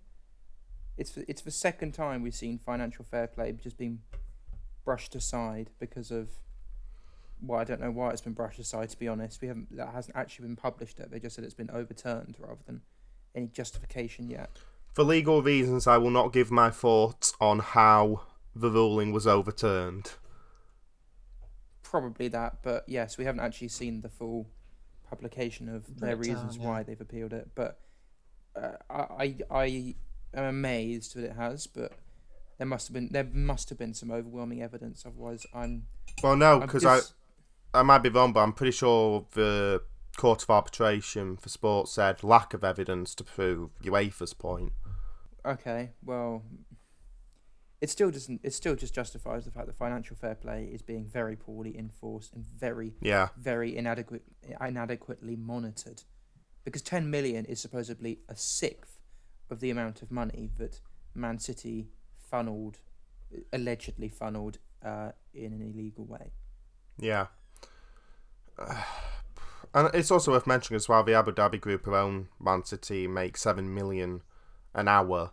It's 0.97 1.17
it's 1.17 1.41
the 1.41 1.51
second 1.51 1.93
time 1.93 2.21
we've 2.21 2.35
seen 2.35 2.59
financial 2.59 3.05
fair 3.05 3.25
play 3.25 3.51
just 3.53 3.77
being 3.77 4.01
brushed 4.83 5.15
aside 5.15 5.69
because 5.79 6.11
of 6.11 6.29
well, 7.41 7.59
I 7.59 7.63
don't 7.63 7.81
know 7.81 7.91
why 7.91 8.11
it's 8.11 8.21
been 8.21 8.33
brushed 8.33 8.59
aside. 8.59 8.89
To 8.89 8.99
be 8.99 9.07
honest, 9.07 9.41
we 9.41 9.47
haven't 9.47 9.75
that 9.75 9.93
hasn't 9.93 10.15
actually 10.15 10.47
been 10.47 10.55
published 10.55 10.99
yet. 10.99 11.11
They 11.11 11.19
just 11.19 11.35
said 11.35 11.43
it's 11.43 11.53
been 11.53 11.71
overturned 11.71 12.35
rather 12.39 12.61
than 12.65 12.81
any 13.35 13.47
justification 13.47 14.29
yet. 14.29 14.49
For 14.93 15.03
legal 15.03 15.41
reasons, 15.41 15.87
I 15.87 15.97
will 15.97 16.11
not 16.11 16.33
give 16.33 16.51
my 16.51 16.69
thoughts 16.69 17.33
on 17.39 17.59
how 17.59 18.23
the 18.55 18.69
ruling 18.69 19.11
was 19.13 19.25
overturned. 19.25 20.11
probably 21.83 22.27
that, 22.29 22.57
but 22.61 22.83
yes, 22.87 23.17
we 23.17 23.25
haven't 23.25 23.41
actually 23.41 23.67
seen 23.67 24.01
the 24.01 24.09
full 24.09 24.47
publication 25.09 25.67
of 25.67 25.99
their 25.99 26.15
Breakdown, 26.15 26.35
reasons 26.35 26.57
yeah. 26.57 26.67
why 26.67 26.83
they've 26.83 27.01
appealed 27.01 27.33
it. 27.33 27.49
But 27.55 27.79
uh, 28.55 28.73
I, 28.89 29.03
I 29.19 29.35
I 29.51 29.95
am 30.33 30.43
amazed 30.45 31.15
that 31.15 31.25
it 31.25 31.33
has, 31.33 31.67
but 31.67 31.93
there 32.57 32.67
must 32.67 32.87
have 32.87 32.93
been 32.93 33.09
there 33.11 33.27
must 33.33 33.69
have 33.69 33.77
been 33.77 33.93
some 33.93 34.11
overwhelming 34.11 34.61
evidence. 34.61 35.03
Otherwise, 35.05 35.45
I'm 35.53 35.87
Well, 36.23 36.35
no, 36.35 36.55
I'm 36.55 36.61
because 36.61 36.85
I 36.85 36.97
dis- 36.97 37.13
I 37.73 37.83
might 37.83 37.99
be 37.99 38.09
wrong, 38.09 38.33
but 38.33 38.41
I'm 38.41 38.53
pretty 38.53 38.71
sure 38.71 39.25
the 39.31 39.81
Court 40.17 40.43
of 40.43 40.49
Arbitration 40.49 41.37
for 41.37 41.49
Sport 41.49 41.87
said 41.87 42.23
lack 42.23 42.53
of 42.53 42.63
evidence 42.63 43.15
to 43.15 43.23
prove 43.23 43.69
UEFA's 43.83 44.33
point. 44.33 44.73
okay. 45.45 45.91
Well, 46.03 46.43
it 47.79 47.89
still 47.89 48.11
doesn't. 48.11 48.41
It 48.43 48.53
still 48.53 48.75
just 48.75 48.93
justifies 48.93 49.45
the 49.45 49.51
fact 49.51 49.67
that 49.67 49.75
financial 49.75 50.15
fair 50.15 50.35
play 50.35 50.69
is 50.71 50.81
being 50.81 51.05
very 51.05 51.35
poorly 51.35 51.77
enforced 51.77 52.33
and 52.33 52.45
very 52.45 52.93
Yeah, 53.01 53.29
very 53.37 53.75
inadequate 53.75 54.23
inadequately 54.59 55.35
monitored 55.35 56.03
because 56.63 56.83
10 56.83 57.09
million 57.09 57.45
is 57.45 57.59
supposedly 57.59 58.19
a 58.29 58.35
sixth 58.35 58.99
of 59.49 59.61
the 59.61 59.71
amount 59.71 60.03
of 60.03 60.11
money 60.11 60.51
that 60.57 60.79
Man 61.15 61.39
City 61.39 61.87
funneled 62.19 62.77
allegedly 63.51 64.09
funneled 64.09 64.59
uh, 64.83 65.11
in 65.33 65.53
an 65.53 65.61
illegal 65.61 66.05
way 66.05 66.33
yeah. 67.01 67.27
And 69.73 69.89
it's 69.93 70.11
also 70.11 70.31
worth 70.31 70.45
mentioning 70.47 70.75
as 70.75 70.89
well 70.89 71.01
the 71.01 71.13
Abu 71.13 71.31
Dhabi 71.31 71.59
group 71.59 71.85
who 71.85 71.95
own 71.95 72.27
Man 72.41 72.65
City 72.65 73.07
make 73.07 73.37
seven 73.37 73.73
million 73.73 74.21
an 74.73 74.89
hour. 74.89 75.31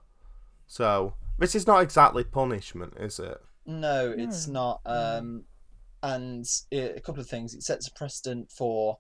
So 0.69 1.15
this 1.39 1.57
is 1.57 1.67
not 1.67 1.83
exactly 1.83 2.23
punishment, 2.23 2.95
is 2.99 3.19
it? 3.19 3.41
No, 3.67 4.15
it's 4.17 4.47
No, 4.47 4.53
not. 4.53 4.81
Um, 4.87 5.45
and 6.03 6.47
it, 6.71 6.97
a 6.97 7.01
couple 7.01 7.21
of 7.21 7.29
things. 7.29 7.55
It 7.55 7.65
sets 7.65 7.89
a 7.89 7.93
precedent 7.93 8.51
for 8.53 8.99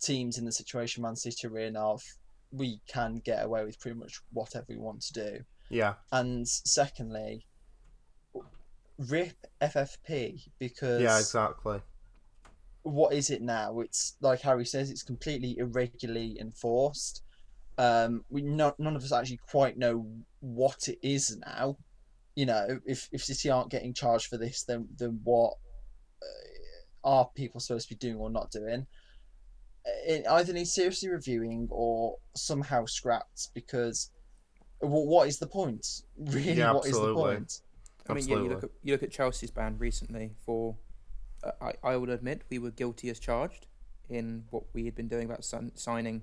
teams 0.00 0.36
in 0.36 0.44
the 0.44 0.52
situation 0.52 1.02
Man 1.02 1.14
City 1.14 1.46
are 1.46 1.58
in 1.58 1.76
of 1.76 2.02
we 2.50 2.80
can 2.86 3.22
get 3.24 3.44
away 3.44 3.64
with 3.64 3.78
pretty 3.78 3.98
much 3.98 4.20
whatever 4.32 4.66
we 4.68 4.76
want 4.76 5.00
to 5.02 5.12
do. 5.12 5.38
Yeah, 5.70 5.94
And 6.10 6.46
secondly, 6.46 7.46
rip 8.98 9.36
FFP 9.60 10.48
because 10.58 11.00
yeah, 11.00 11.18
exactly. 11.18 11.80
What 12.82 13.12
is 13.12 13.30
it 13.30 13.42
now? 13.42 13.80
It's 13.80 14.16
like 14.20 14.40
Harry 14.40 14.64
says, 14.64 14.90
it's 14.90 15.02
completely 15.02 15.56
irregularly 15.58 16.38
enforced. 16.40 17.22
Um, 17.78 18.24
we 18.28 18.42
not 18.42 18.78
none 18.78 18.96
of 18.96 19.02
us 19.02 19.12
actually 19.12 19.40
quite 19.48 19.78
know 19.78 20.06
what 20.40 20.88
it 20.88 20.98
is 21.02 21.36
now. 21.46 21.76
You 22.34 22.46
know, 22.46 22.80
if 22.84 23.08
if 23.12 23.24
City 23.24 23.50
aren't 23.50 23.70
getting 23.70 23.94
charged 23.94 24.26
for 24.26 24.36
this, 24.36 24.64
then 24.64 24.88
then 24.98 25.20
what 25.24 25.54
uh, 26.22 27.08
are 27.08 27.30
people 27.34 27.60
supposed 27.60 27.88
to 27.88 27.94
be 27.94 27.98
doing 27.98 28.16
or 28.16 28.30
not 28.30 28.50
doing? 28.50 28.86
It 30.06 30.26
either 30.28 30.52
needs 30.52 30.74
seriously 30.74 31.08
reviewing 31.08 31.68
or 31.70 32.16
somehow 32.36 32.86
scrapped 32.86 33.48
because 33.54 34.10
what 34.80 35.06
what 35.06 35.28
is 35.28 35.38
the 35.38 35.46
point? 35.46 35.86
Really, 36.18 36.52
Yeah, 36.52 36.72
what 36.72 36.86
is 36.86 36.98
the 36.98 37.14
point? 37.14 37.60
I 38.08 38.14
mean, 38.14 38.28
yeah, 38.28 38.36
you 38.36 38.48
look 38.48 38.64
at 38.64 38.70
you 38.82 38.92
look 38.92 39.02
at 39.02 39.12
Chelsea's 39.12 39.50
ban 39.50 39.76
recently 39.78 40.32
for. 40.44 40.76
I 41.60 41.72
I 41.82 41.96
will 41.96 42.10
admit 42.10 42.42
we 42.50 42.58
were 42.58 42.70
guilty 42.70 43.10
as 43.10 43.18
charged 43.18 43.66
in 44.08 44.44
what 44.50 44.64
we 44.72 44.84
had 44.84 44.94
been 44.94 45.08
doing 45.08 45.26
about 45.26 45.44
sign- 45.44 45.72
signing 45.74 46.22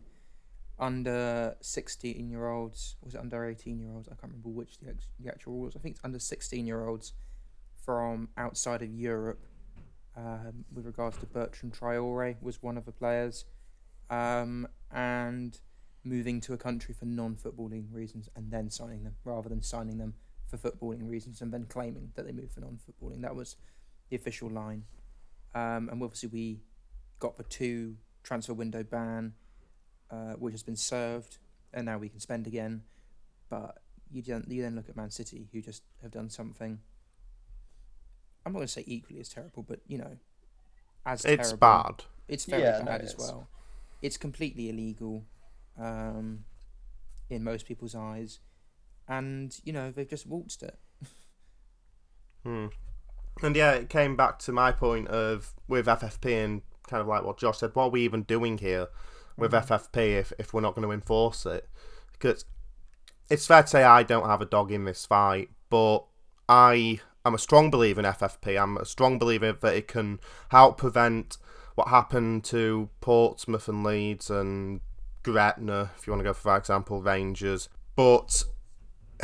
under 0.77 1.55
sixteen 1.61 2.29
year 2.29 2.47
olds. 2.47 2.95
Was 3.03 3.15
it 3.15 3.19
under 3.19 3.45
eighteen 3.45 3.79
year 3.79 3.91
olds? 3.91 4.07
I 4.07 4.11
can't 4.11 4.33
remember 4.33 4.49
which 4.49 4.79
the, 4.79 4.89
ex- 4.89 5.07
the 5.19 5.29
actual 5.29 5.53
rules. 5.53 5.75
I 5.75 5.79
think 5.79 5.95
it's 5.95 6.05
under 6.05 6.19
sixteen 6.19 6.65
year 6.65 6.87
olds 6.87 7.13
from 7.85 8.29
outside 8.37 8.81
of 8.81 8.91
Europe. 8.91 9.45
Um, 10.15 10.65
with 10.73 10.85
regards 10.85 11.17
to 11.19 11.25
Bertrand 11.25 11.73
Traore 11.73 12.35
was 12.41 12.61
one 12.61 12.77
of 12.77 12.85
the 12.85 12.91
players, 12.91 13.45
um, 14.09 14.67
and 14.91 15.57
moving 16.03 16.41
to 16.41 16.53
a 16.53 16.57
country 16.57 16.93
for 16.93 17.05
non-footballing 17.05 17.85
reasons 17.91 18.27
and 18.35 18.51
then 18.51 18.69
signing 18.69 19.03
them 19.03 19.15
rather 19.23 19.47
than 19.47 19.61
signing 19.61 19.97
them 19.97 20.13
for 20.47 20.57
footballing 20.57 21.07
reasons 21.09 21.41
and 21.41 21.53
then 21.53 21.65
claiming 21.65 22.11
that 22.15 22.25
they 22.25 22.31
moved 22.31 22.53
for 22.53 22.61
non-footballing. 22.61 23.21
That 23.21 23.35
was 23.35 23.55
the 24.09 24.15
official 24.15 24.49
line. 24.49 24.83
Um, 25.55 25.89
and 25.89 26.01
obviously 26.03 26.29
we 26.29 26.59
got 27.19 27.37
the 27.37 27.43
two 27.43 27.97
transfer 28.23 28.53
window 28.53 28.83
ban, 28.83 29.33
uh, 30.11 30.33
which 30.33 30.53
has 30.53 30.63
been 30.63 30.75
served, 30.75 31.37
and 31.73 31.85
now 31.85 31.97
we 31.97 32.09
can 32.09 32.19
spend 32.19 32.47
again. 32.47 32.83
But 33.49 33.81
you 34.11 34.21
then 34.21 34.45
you 34.47 34.61
then 34.61 34.75
look 34.75 34.89
at 34.89 34.95
Man 34.95 35.09
City, 35.11 35.47
who 35.51 35.61
just 35.61 35.83
have 36.01 36.11
done 36.11 36.29
something. 36.29 36.79
I'm 38.45 38.53
not 38.53 38.59
going 38.59 38.67
to 38.67 38.73
say 38.73 38.83
equally 38.87 39.19
as 39.19 39.29
terrible, 39.29 39.63
but 39.63 39.79
you 39.87 39.97
know, 39.97 40.17
as 41.05 41.25
It's 41.25 41.49
terrible. 41.49 41.57
bad. 41.57 42.03
It's 42.27 42.45
very 42.45 42.63
Yeah, 42.63 42.81
bad 42.83 43.01
it 43.01 43.05
as 43.05 43.13
is. 43.13 43.19
well. 43.19 43.47
It's 44.01 44.17
completely 44.17 44.69
illegal, 44.69 45.25
um, 45.77 46.45
in 47.29 47.43
most 47.43 47.65
people's 47.65 47.95
eyes, 47.95 48.39
and 49.07 49.59
you 49.63 49.73
know 49.73 49.91
they've 49.91 50.07
just 50.09 50.25
waltzed 50.25 50.63
it. 50.63 50.77
Hmm. 52.43 52.67
And 53.41 53.55
yeah, 53.55 53.71
it 53.71 53.89
came 53.89 54.15
back 54.15 54.39
to 54.39 54.51
my 54.51 54.71
point 54.71 55.07
of 55.07 55.53
with 55.67 55.85
FFP 55.85 56.43
and 56.43 56.61
kind 56.87 57.01
of 57.01 57.07
like 57.07 57.23
what 57.23 57.37
Josh 57.37 57.59
said. 57.59 57.71
What 57.73 57.83
are 57.85 57.89
we 57.89 58.01
even 58.01 58.23
doing 58.23 58.57
here 58.57 58.87
with 59.37 59.51
mm-hmm. 59.51 59.73
FFP 59.73 60.19
if, 60.19 60.33
if 60.37 60.53
we're 60.53 60.61
not 60.61 60.75
going 60.75 60.87
to 60.87 60.93
enforce 60.93 61.45
it? 61.45 61.67
Because 62.11 62.45
it's 63.29 63.47
fair 63.47 63.61
to 63.61 63.67
say 63.67 63.83
I 63.83 64.03
don't 64.03 64.25
have 64.25 64.41
a 64.41 64.45
dog 64.45 64.71
in 64.71 64.85
this 64.85 65.05
fight, 65.05 65.49
but 65.69 66.03
I 66.47 66.99
am 67.25 67.35
a 67.35 67.37
strong 67.37 67.69
believer 67.69 68.01
in 68.01 68.05
FFP. 68.05 68.61
I'm 68.61 68.77
a 68.77 68.85
strong 68.85 69.19
believer 69.19 69.53
that 69.53 69.75
it 69.75 69.87
can 69.87 70.19
help 70.49 70.77
prevent 70.77 71.37
what 71.75 71.89
happened 71.89 72.43
to 72.45 72.89
Portsmouth 72.99 73.69
and 73.69 73.83
Leeds 73.83 74.29
and 74.29 74.81
Gretna, 75.23 75.91
if 75.97 76.07
you 76.07 76.11
want 76.11 76.21
to 76.21 76.25
go 76.25 76.33
for 76.33 76.57
example, 76.57 77.01
Rangers. 77.01 77.69
But 77.95 78.43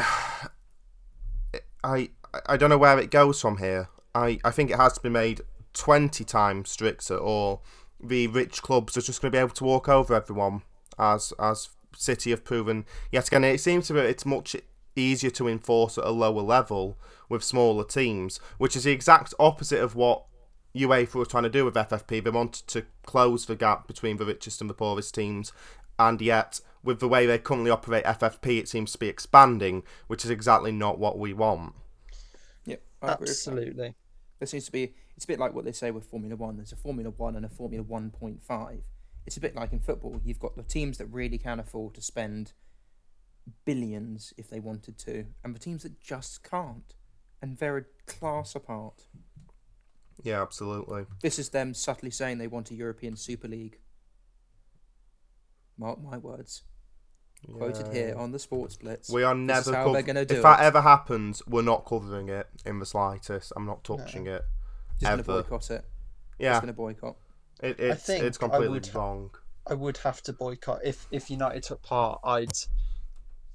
I 1.84 2.10
I 2.46 2.58
don't 2.58 2.70
know 2.70 2.78
where 2.78 3.00
it 3.00 3.12
goes 3.12 3.42
from 3.42 3.58
here. 3.58 3.90
I, 4.16 4.40
I 4.44 4.52
think 4.52 4.72
it 4.72 4.78
has 4.78 4.94
to 4.94 5.02
be 5.02 5.10
made 5.10 5.42
20 5.74 6.24
times 6.24 6.70
stricter, 6.72 7.18
or 7.18 7.60
the 8.02 8.28
rich 8.28 8.62
clubs 8.62 8.98
are 8.98 9.02
just 9.02 9.22
going 9.22 9.32
to 9.32 9.36
be 9.36 9.40
able 9.40 9.50
to 9.50 9.64
walk 9.66 9.90
over 9.90 10.16
everyone, 10.16 10.64
as 10.98 11.34
as 11.38 11.70
City 11.96 12.32
have 12.32 12.44
proven 12.44 12.86
yet 13.12 13.28
again. 13.28 13.44
It 13.44 13.60
seems 13.60 13.88
to 13.88 13.94
be 13.94 14.00
it's 14.00 14.26
much 14.26 14.56
easier 14.96 15.30
to 15.32 15.48
enforce 15.48 15.98
at 15.98 16.06
a 16.06 16.12
lower 16.12 16.42
level 16.42 16.98
with 17.30 17.44
smaller 17.44 17.84
teams, 17.84 18.40
which 18.58 18.76
is 18.76 18.86
the 18.86 18.92
exact 18.92 19.34
opposite 19.38 19.82
of 19.82 19.96
what 19.96 20.26
UEFA 20.74 21.16
were 21.16 21.26
trying 21.26 21.44
to 21.44 21.50
do 21.50 21.66
with 21.66 21.76
FFP. 21.76 22.24
They 22.24 22.30
wanted 22.30 22.68
to 22.68 22.86
close 23.06 23.46
the 23.46 23.56
gap 23.56 23.88
between 23.88 24.18
the 24.18 24.26
richest 24.26 24.62
and 24.62 24.70
the 24.70 24.74
poorest 24.74 25.14
teams, 25.14 25.52
and 26.00 26.22
yet 26.22 26.62
with 26.84 27.00
the 27.00 27.08
way 27.08 27.26
they 27.26 27.38
currently 27.38 27.72
operate 27.72 28.06
FFP, 28.06 28.60
it 28.60 28.70
seems 28.70 28.92
to 28.94 28.98
be 28.98 29.08
expanding, 29.08 29.84
which 30.08 30.24
is 30.24 30.32
exactly 30.32 30.72
not 30.72 31.00
what 31.00 31.18
we 31.18 31.34
want. 31.34 31.74
Yep, 32.66 32.82
I 33.02 33.08
agree 33.08 33.28
with 33.30 33.44
that. 33.44 33.52
Absolutely. 33.52 33.96
There 34.40 34.48
seems 34.48 34.66
to 34.66 34.72
be 34.72 34.94
it's 35.16 35.26
a 35.26 35.28
bit 35.28 35.40
like 35.40 35.54
what 35.54 35.66
they 35.66 35.72
say 35.72 35.92
with 35.92 36.06
Formula 36.06 36.36
One. 36.36 36.58
There's 36.58 36.72
a 36.72 36.78
Formula 36.78 37.10
One 37.10 37.36
and 37.36 37.46
a 37.46 37.50
Formula 37.50 37.84
One 37.84 38.10
point 38.12 38.44
five. 38.44 38.84
It's 39.26 39.38
a 39.38 39.42
bit 39.42 39.56
like 39.56 39.74
in 39.74 39.80
football. 39.80 40.22
You've 40.24 40.40
got 40.40 40.56
the 40.56 40.64
teams 40.64 40.98
that 40.98 41.08
really 41.08 41.38
can 41.38 41.60
afford 41.60 41.96
to 41.96 42.02
spend 42.02 42.54
billions 43.64 44.34
if 44.38 44.50
they 44.50 44.60
wanted 44.60 44.98
to, 45.00 45.26
and 45.44 45.56
the 45.56 45.60
teams 45.60 45.84
that 45.84 46.00
just 46.00 46.44
can't, 46.44 46.96
and 47.42 47.58
they're 47.58 47.78
a 47.78 47.86
class 48.06 48.56
apart. 48.56 49.06
Yeah, 50.24 50.42
absolutely. 50.42 51.06
This 51.22 51.40
is 51.40 51.50
them 51.50 51.74
subtly 51.74 52.10
saying 52.10 52.38
they 52.38 52.48
want 52.48 52.72
a 52.72 52.76
European 52.76 53.16
Super 53.16 53.48
League. 53.48 53.80
Mark 55.78 56.02
my 56.02 56.18
words. 56.18 56.64
Quoted 57.54 57.94
here 57.94 58.16
on 58.18 58.32
the 58.32 58.40
Sports 58.40 58.76
Blitz. 58.76 59.10
We 59.10 59.24
are 59.24 59.36
This 59.36 59.42
never. 59.46 59.60
is 59.70 59.76
how 59.76 59.84
cov- 59.86 59.94
they're 59.94 60.02
going 60.04 60.16
to 60.16 60.26
do 60.26 60.36
if 60.38 60.44
that 60.44 60.60
it. 60.62 60.64
ever 60.64 60.82
happens, 60.82 61.42
we're 61.48 61.62
not 61.62 61.86
covering 61.86 62.30
it 62.30 62.48
in 62.66 62.80
the 62.80 62.86
slightest. 62.86 63.54
I'm 63.56 63.66
not 63.66 63.84
touching 63.84 64.28
it. 64.28 64.44
Just 65.00 65.04
going 65.04 65.24
to 65.24 65.32
ever. 65.32 65.44
boycott 65.44 65.70
it. 65.72 65.86
Yeah, 66.40 66.52
Just 66.54 66.62
going 66.64 66.74
to 66.74 66.78
boycott. 66.78 67.16
it, 67.62 67.80
it's 67.80 68.06
think 68.06 68.24
it's 68.24 68.38
I 68.38 68.42
completely 68.42 68.70
would 68.70 68.96
wrong. 68.96 69.32
I 69.68 69.74
would 69.74 69.98
have 69.98 70.22
to 70.24 70.34
boycott 70.34 70.80
if 70.84 71.08
if 71.12 71.30
United 71.30 71.64
took 71.64 71.82
part. 71.82 72.20
I'd 72.24 72.52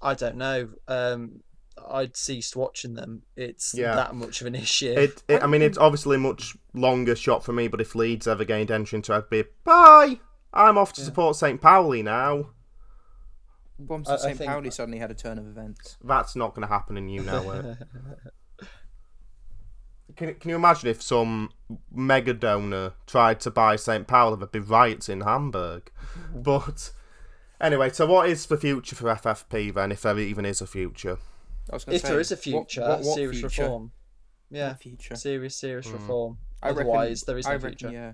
I 0.02 0.14
don't 0.14 0.36
know. 0.36 0.70
Um, 0.88 1.40
I'd 1.88 2.16
ceased 2.16 2.56
watching 2.56 2.94
them. 2.94 3.22
It's 3.36 3.74
Yeah. 3.74 3.94
that 3.94 4.14
much 4.14 4.40
of 4.40 4.46
an 4.46 4.54
issue. 4.54 4.92
It, 4.96 5.22
it, 5.28 5.42
I 5.42 5.46
mean, 5.46 5.62
it's 5.62 5.78
obviously 5.86 6.16
a 6.16 6.18
much 6.18 6.56
longer 6.74 7.14
shot 7.16 7.44
for 7.44 7.52
me, 7.52 7.68
but 7.68 7.80
if 7.80 7.94
Leeds 7.94 8.26
ever 8.28 8.44
gained 8.44 8.70
entry 8.70 8.96
into 8.96 9.12
it, 9.12 9.16
I'd 9.18 9.30
be 9.30 9.44
bye. 9.64 10.20
I'm 10.52 10.76
off 10.78 10.92
to 10.94 11.00
Yeah. 11.00 11.04
support 11.06 11.36
St. 11.36 11.60
Pauli 11.60 12.02
now. 12.02 12.50
Bombs 13.86 14.08
I- 14.08 14.14
I 14.14 14.16
St. 14.16 14.38
think- 14.38 14.50
Pauli 14.50 14.70
suddenly 14.70 14.98
had 14.98 15.10
a 15.10 15.14
turn 15.14 15.38
of 15.38 15.46
events. 15.46 15.96
That's 16.04 16.36
not 16.36 16.54
going 16.54 16.66
to 16.66 16.72
happen, 16.72 16.96
in 16.96 17.08
you 17.08 17.22
now, 17.22 17.50
it. 17.50 17.78
Can, 20.16 20.34
can 20.34 20.50
you 20.50 20.56
imagine 20.56 20.88
if 20.90 21.00
some 21.02 21.50
mega 21.90 22.34
donor 22.34 22.94
tried 23.06 23.40
to 23.40 23.50
buy 23.50 23.76
St. 23.76 24.06
Pauli? 24.06 24.36
There'd 24.36 24.50
be 24.50 24.58
riots 24.58 25.08
in 25.08 25.20
Hamburg. 25.20 25.90
But 26.34 26.90
anyway, 27.60 27.90
so 27.90 28.06
what 28.06 28.28
is 28.28 28.44
the 28.46 28.56
future 28.58 28.96
for 28.96 29.04
FFP 29.14 29.72
then, 29.72 29.92
if 29.92 30.02
there 30.02 30.18
even 30.18 30.44
is 30.44 30.60
a 30.60 30.66
future? 30.66 31.18
I 31.70 31.76
was 31.76 31.84
going 31.84 31.94
if 31.96 32.02
say, 32.02 32.08
there 32.08 32.20
is 32.20 32.32
a 32.32 32.36
future, 32.36 32.80
what, 32.82 33.00
what 33.02 33.14
serious 33.14 33.40
future? 33.40 33.62
reform. 33.62 33.92
Yeah, 34.50 34.68
What 34.70 34.80
future. 34.82 35.14
serious, 35.14 35.54
serious 35.56 35.86
Mm. 35.86 35.92
reform. 35.92 36.38
I 36.60 36.68
reckon- 36.70 36.82
Otherwise, 36.82 37.22
there 37.22 37.38
is 37.38 37.46
no 37.46 37.52
I 37.52 37.54
reckon, 37.54 37.78
future. 37.78 37.92
yeah. 37.92 38.12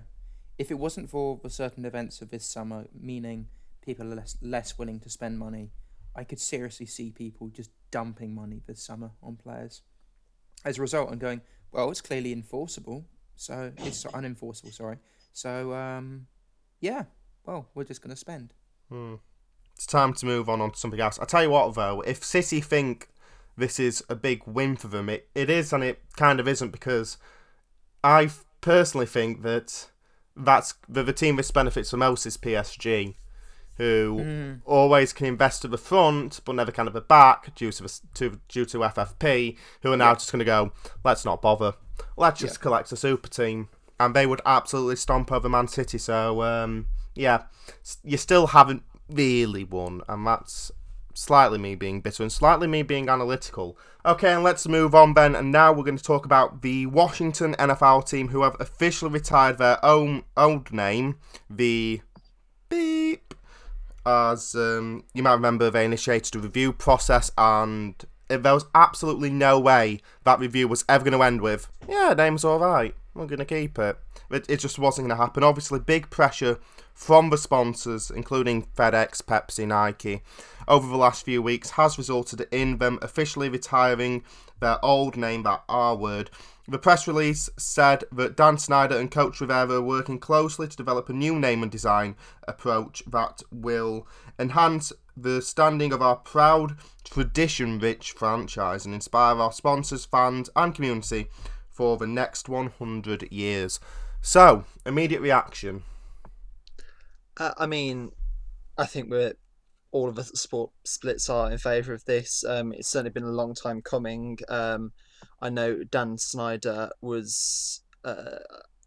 If 0.59 0.69
it 0.71 0.75
wasn't 0.79 1.09
for 1.09 1.39
the 1.41 1.49
certain 1.49 1.83
events 1.83 2.21
of 2.21 2.29
this 2.29 2.45
summer, 2.45 2.85
meaning 2.93 3.47
people 3.87 4.11
are 4.11 4.15
less 4.15 4.37
less 4.41 4.77
willing 4.77 4.99
to 4.99 5.09
spend 5.09 5.39
money, 5.39 5.71
I 6.15 6.23
could 6.23 6.39
seriously 6.39 6.85
see 6.85 7.09
people 7.09 7.47
just 7.47 7.71
dumping 7.89 8.35
money 8.35 8.61
this 8.67 8.83
summer 8.83 9.11
on 9.23 9.37
players. 9.37 9.81
As 10.65 10.77
a 10.77 10.81
result, 10.81 11.09
I'm 11.11 11.17
going, 11.17 11.41
well, 11.71 11.89
it's 11.89 12.01
clearly 12.01 12.33
enforceable, 12.33 13.05
so 13.35 13.71
it's 13.77 14.03
unenforceable. 14.03 14.73
Sorry. 14.73 14.97
So, 15.31 15.73
um, 15.73 16.27
yeah. 16.81 17.03
Well, 17.45 17.69
we're 17.73 17.85
just 17.85 18.01
going 18.01 18.13
to 18.13 18.19
spend. 18.19 18.53
It's 19.75 19.85
time 19.85 20.13
to 20.15 20.25
move 20.25 20.49
on 20.49 20.59
on 20.59 20.71
to 20.71 20.77
something 20.77 20.99
else. 20.99 21.17
I 21.19 21.25
tell 21.25 21.43
you 21.43 21.51
what, 21.51 21.73
though, 21.75 22.01
if 22.01 22.23
City 22.23 22.59
think 22.59 23.09
this 23.55 23.79
is 23.79 24.03
a 24.09 24.15
big 24.15 24.41
win 24.45 24.75
for 24.75 24.87
them, 24.87 25.07
it, 25.07 25.29
it 25.33 25.49
is 25.49 25.71
and 25.71 25.83
it 25.83 26.01
kind 26.17 26.39
of 26.41 26.47
isn't 26.47 26.71
because 26.71 27.17
I 28.03 28.31
personally 28.59 29.05
think 29.05 29.43
that 29.43 29.87
that's 30.35 30.73
the, 30.89 31.03
the 31.03 31.13
team 31.13 31.37
this 31.37 31.51
benefits 31.51 31.91
the 31.91 31.97
most 31.97 32.25
is 32.25 32.35
PSG, 32.35 33.15
who 33.77 34.59
always 34.65 35.13
can 35.13 35.25
invest 35.27 35.63
at 35.63 35.71
the 35.71 35.77
front 35.77 36.39
but 36.45 36.55
never 36.55 36.71
can 36.71 36.87
at 36.87 36.93
the 36.93 37.01
back 37.01 37.53
due 37.55 37.71
to 37.71 37.83
the, 37.83 37.99
to 38.15 38.39
due 38.47 38.65
to 38.65 38.79
FFP, 38.79 39.57
who 39.81 39.93
are 39.93 39.97
now 39.97 40.13
just 40.13 40.31
going 40.31 40.39
to 40.39 40.45
go, 40.45 40.71
let's 41.03 41.25
not 41.25 41.41
bother, 41.41 41.73
let's 42.15 42.39
just 42.39 42.59
collect 42.59 42.91
a 42.91 42.95
super 42.95 43.29
team, 43.29 43.69
and 43.99 44.15
they 44.15 44.25
would 44.25 44.41
absolutely 44.45 44.95
stomp 44.95 45.31
over 45.31 45.47
Man 45.47 45.67
City. 45.67 45.97
So 45.97 46.41
um, 46.41 46.87
yeah, 47.15 47.43
you 48.03 48.17
still 48.17 48.47
haven't 48.47 48.83
really 49.09 49.63
won, 49.63 50.01
and 50.07 50.25
that's 50.25 50.71
slightly 51.17 51.57
me 51.57 51.73
being 51.73 51.99
bitter 51.99 52.21
and 52.21 52.31
slightly 52.31 52.67
me 52.67 52.83
being 52.83 53.09
analytical. 53.09 53.77
Okay, 54.05 54.33
and 54.33 54.43
let's 54.43 54.67
move 54.67 54.93
on, 54.95 55.13
Ben. 55.13 55.35
And 55.35 55.51
now 55.51 55.73
we're 55.73 55.83
going 55.83 55.97
to 55.97 56.03
talk 56.03 56.25
about 56.25 56.61
the 56.61 56.85
Washington 56.85 57.55
NFL 57.55 58.07
team 58.07 58.29
who 58.29 58.43
have 58.43 58.55
officially 58.59 59.11
retired 59.11 59.57
their 59.57 59.83
own 59.83 60.23
old 60.37 60.71
name, 60.71 61.17
the 61.49 62.01
beep. 62.69 63.26
As 64.07 64.55
um, 64.55 65.03
you 65.13 65.21
might 65.21 65.33
remember, 65.33 65.69
they 65.69 65.83
initiated 65.83 66.33
a 66.35 66.39
review 66.39 66.71
process, 66.71 67.29
and 67.37 67.93
there 68.29 68.53
was 68.53 68.65
absolutely 68.73 69.29
no 69.29 69.59
way 69.59 69.99
that 70.23 70.39
review 70.39 70.69
was 70.69 70.85
ever 70.87 71.03
going 71.03 71.17
to 71.17 71.23
end 71.23 71.41
with, 71.41 71.67
yeah, 71.89 72.13
name's 72.17 72.45
all 72.45 72.59
right, 72.59 72.95
we're 73.13 73.25
going 73.25 73.39
to 73.39 73.45
keep 73.45 73.77
it. 73.77 73.97
it. 74.31 74.49
It 74.49 74.61
just 74.61 74.79
wasn't 74.79 75.09
going 75.09 75.17
to 75.17 75.21
happen. 75.21 75.43
Obviously, 75.43 75.79
big 75.79 76.09
pressure 76.09 76.57
from 76.93 77.29
the 77.29 77.37
sponsors, 77.37 78.09
including 78.09 78.67
FedEx, 78.77 79.21
Pepsi, 79.21 79.67
Nike, 79.67 80.21
over 80.69 80.87
the 80.87 80.97
last 80.97 81.25
few 81.25 81.41
weeks 81.41 81.71
has 81.71 81.97
resulted 81.97 82.47
in 82.51 82.77
them 82.77 82.99
officially 83.01 83.49
retiring 83.49 84.23
their 84.59 84.83
old 84.83 85.17
name, 85.17 85.43
that 85.43 85.63
R 85.67 85.95
word. 85.95 86.29
The 86.69 86.79
press 86.79 87.07
release 87.07 87.49
said 87.57 88.03
that 88.11 88.35
Dan 88.35 88.57
Snyder 88.57 88.97
and 88.99 89.09
Coach 89.09 89.39
Rivera 89.39 89.75
are 89.75 89.81
working 89.81 90.19
closely 90.19 90.67
to 90.67 90.75
develop 90.75 91.07
a 91.07 91.13
new 91.13 91.39
name 91.39 91.63
and 91.63 91.71
design 91.71 92.17
approach 92.45 93.03
that 93.07 93.41
will 93.49 94.05
enhance 94.37 94.91
the 95.15 95.41
standing 95.41 95.93
of 95.93 96.01
our 96.01 96.17
proud, 96.17 96.75
tradition 97.05 97.79
rich 97.79 98.11
franchise 98.11 98.85
and 98.85 98.93
inspire 98.93 99.37
our 99.37 99.53
sponsors, 99.53 100.03
fans, 100.03 100.49
and 100.57 100.75
community 100.75 101.27
for 101.69 101.95
the 101.95 102.05
next 102.05 102.49
100 102.49 103.31
years. 103.31 103.79
So, 104.21 104.65
immediate 104.85 105.21
reaction. 105.21 105.83
Uh, 107.37 107.53
I 107.57 107.65
mean, 107.65 108.11
I 108.77 108.85
think 108.85 109.09
we're 109.09 109.35
all 109.91 110.09
of 110.09 110.19
at 110.19 110.25
Sports 110.25 110.97
Blitz 110.97 111.29
are 111.29 111.49
in 111.49 111.57
favour 111.57 111.93
of 111.93 112.03
this. 112.03 112.43
Um, 112.43 112.73
it's 112.73 112.89
certainly 112.89 113.11
been 113.11 113.23
a 113.23 113.27
long 113.27 113.53
time 113.53 113.81
coming. 113.81 114.37
Um, 114.49 114.91
I 115.41 115.49
know 115.49 115.83
Dan 115.83 116.17
Snyder 116.17 116.89
was. 117.01 117.81
Uh, 118.03 118.39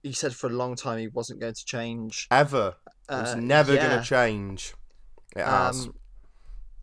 he 0.02 0.12
said 0.12 0.34
for 0.34 0.46
a 0.48 0.52
long 0.52 0.76
time 0.76 0.98
he 0.98 1.08
wasn't 1.08 1.40
going 1.40 1.54
to 1.54 1.64
change. 1.64 2.26
Ever. 2.30 2.76
It's 3.10 3.32
Uh, 3.32 3.34
never 3.36 3.76
going 3.76 4.00
to 4.00 4.04
change. 4.04 4.74
It 5.36 5.42
has. 5.44 5.86
Um, 5.86 5.94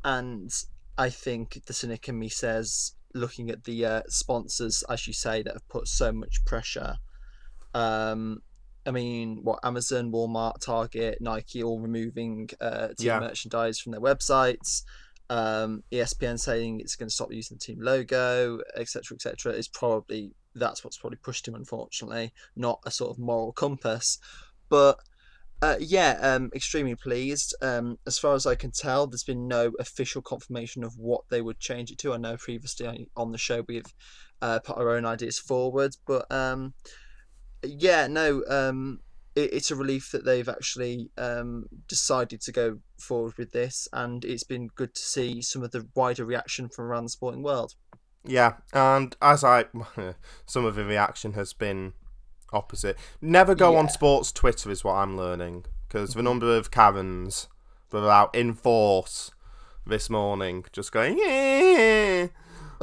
and 0.04 0.52
I 0.98 1.10
think 1.10 1.66
the 1.66 1.74
cynic 1.74 2.08
in 2.08 2.20
me 2.20 2.30
says, 2.30 2.94
looking 3.14 3.50
at 3.50 3.64
the 3.64 3.86
uh, 3.86 4.02
sponsors, 4.08 4.84
as 4.90 5.08
you 5.08 5.14
say, 5.14 5.42
that 5.42 5.54
have 5.54 5.68
put 5.68 5.88
so 5.88 6.12
much 6.12 6.46
pressure. 6.46 6.98
Um, 7.74 8.42
I 8.86 8.92
mean, 8.92 9.40
what 9.44 9.60
Amazon, 9.64 10.12
Walmart, 10.12 10.62
Target, 10.62 11.18
Nike, 11.20 11.62
all 11.64 11.80
removing 11.80 12.50
uh, 12.62 12.90
team 12.90 13.08
Yeah. 13.08 13.20
merchandise 13.20 13.80
from 13.80 13.92
their 13.92 14.02
websites. 14.02 14.84
Um, 15.30 15.84
ESPN 15.92 16.40
saying 16.40 16.80
it's 16.80 16.96
going 16.96 17.10
to 17.10 17.14
stop 17.14 17.34
using 17.34 17.58
the 17.58 17.64
team 17.64 17.82
logo, 17.82 18.60
etc., 18.76 19.16
etc. 19.16 19.54
Is 19.54 19.68
probably 19.68 20.32
that's 20.56 20.84
what's 20.84 20.98
probably 20.98 21.18
pushed 21.18 21.48
him, 21.48 21.56
unfortunately, 21.56 22.34
not 22.56 22.80
a 22.86 22.92
sort 22.92 23.12
of 23.12 23.20
moral 23.20 23.52
compass. 23.52 24.20
But 24.70 25.00
uh, 25.62 25.76
yeah, 25.80 26.18
um, 26.22 26.52
extremely 26.54 26.96
pleased. 26.96 27.56
Um, 27.62 27.98
as 28.06 28.20
far 28.20 28.36
as 28.36 28.46
I 28.46 28.56
can 28.56 28.72
tell, 28.72 29.08
there's 29.08 29.24
been 29.24 29.48
no 29.48 29.72
official 29.80 30.22
confirmation 30.22 30.84
of 30.84 30.98
what 30.98 31.22
they 31.30 31.42
would 31.42 31.60
change 31.60 31.92
it 31.92 31.98
to. 32.00 32.14
I 32.14 32.18
know 32.18 32.38
previously 32.38 33.08
on- 33.16 33.32
the 33.32 33.38
show 33.38 33.64
we've 33.68 33.94
uh, 34.42 34.60
put 34.60 34.78
our 34.78 34.96
own 34.96 35.06
ideas 35.06 35.40
forward, 35.40 35.96
but 36.06 36.32
um, 36.32 36.74
yeah, 37.64 38.08
no, 38.08 38.44
um, 38.48 39.00
it, 39.38 39.54
it's 39.54 39.72
a 39.72 39.76
relief 39.76 40.12
that 40.12 40.26
they've 40.26 40.50
actually 40.50 41.12
um, 41.18 41.68
decided 41.88 42.42
to 42.42 42.52
go 42.52 42.80
forward 43.00 43.38
with 43.38 43.52
this, 43.52 43.88
and 43.94 44.26
it's 44.26 44.44
been 44.44 44.68
good 44.76 44.96
to 44.96 45.02
see 45.02 45.42
some 45.42 45.64
of 45.64 45.72
the 45.72 45.88
wider 45.96 46.26
reaction 46.26 46.70
from 46.70 46.86
around 46.86 47.06
the 47.06 47.10
sporting 47.10 47.44
world. 47.44 47.76
Yeah, 48.26 48.56
and 48.74 49.16
as 49.22 49.44
I, 49.44 49.66
some 50.46 50.66
of 50.66 50.76
the 50.76 50.84
reaction 50.84 51.34
has 51.34 51.54
been 51.54 51.94
opposite. 52.52 52.98
Never 53.22 53.56
go 53.56 53.76
on 53.76 53.90
sports 53.90 54.32
Twitter 54.32 54.72
is 54.72 54.84
what 54.84 54.94
I'm 54.94 55.18
learning 55.18 55.66
because 55.88 56.14
the 56.14 56.24
number 56.24 56.56
of 56.56 56.72
Karens 56.72 57.48
that 57.90 58.04
are 58.04 58.10
out 58.10 58.36
in 58.36 58.54
force 58.54 59.32
this 59.86 60.10
morning, 60.10 60.66
just 60.72 60.92
going 60.92 61.18
yeah, 61.18 62.28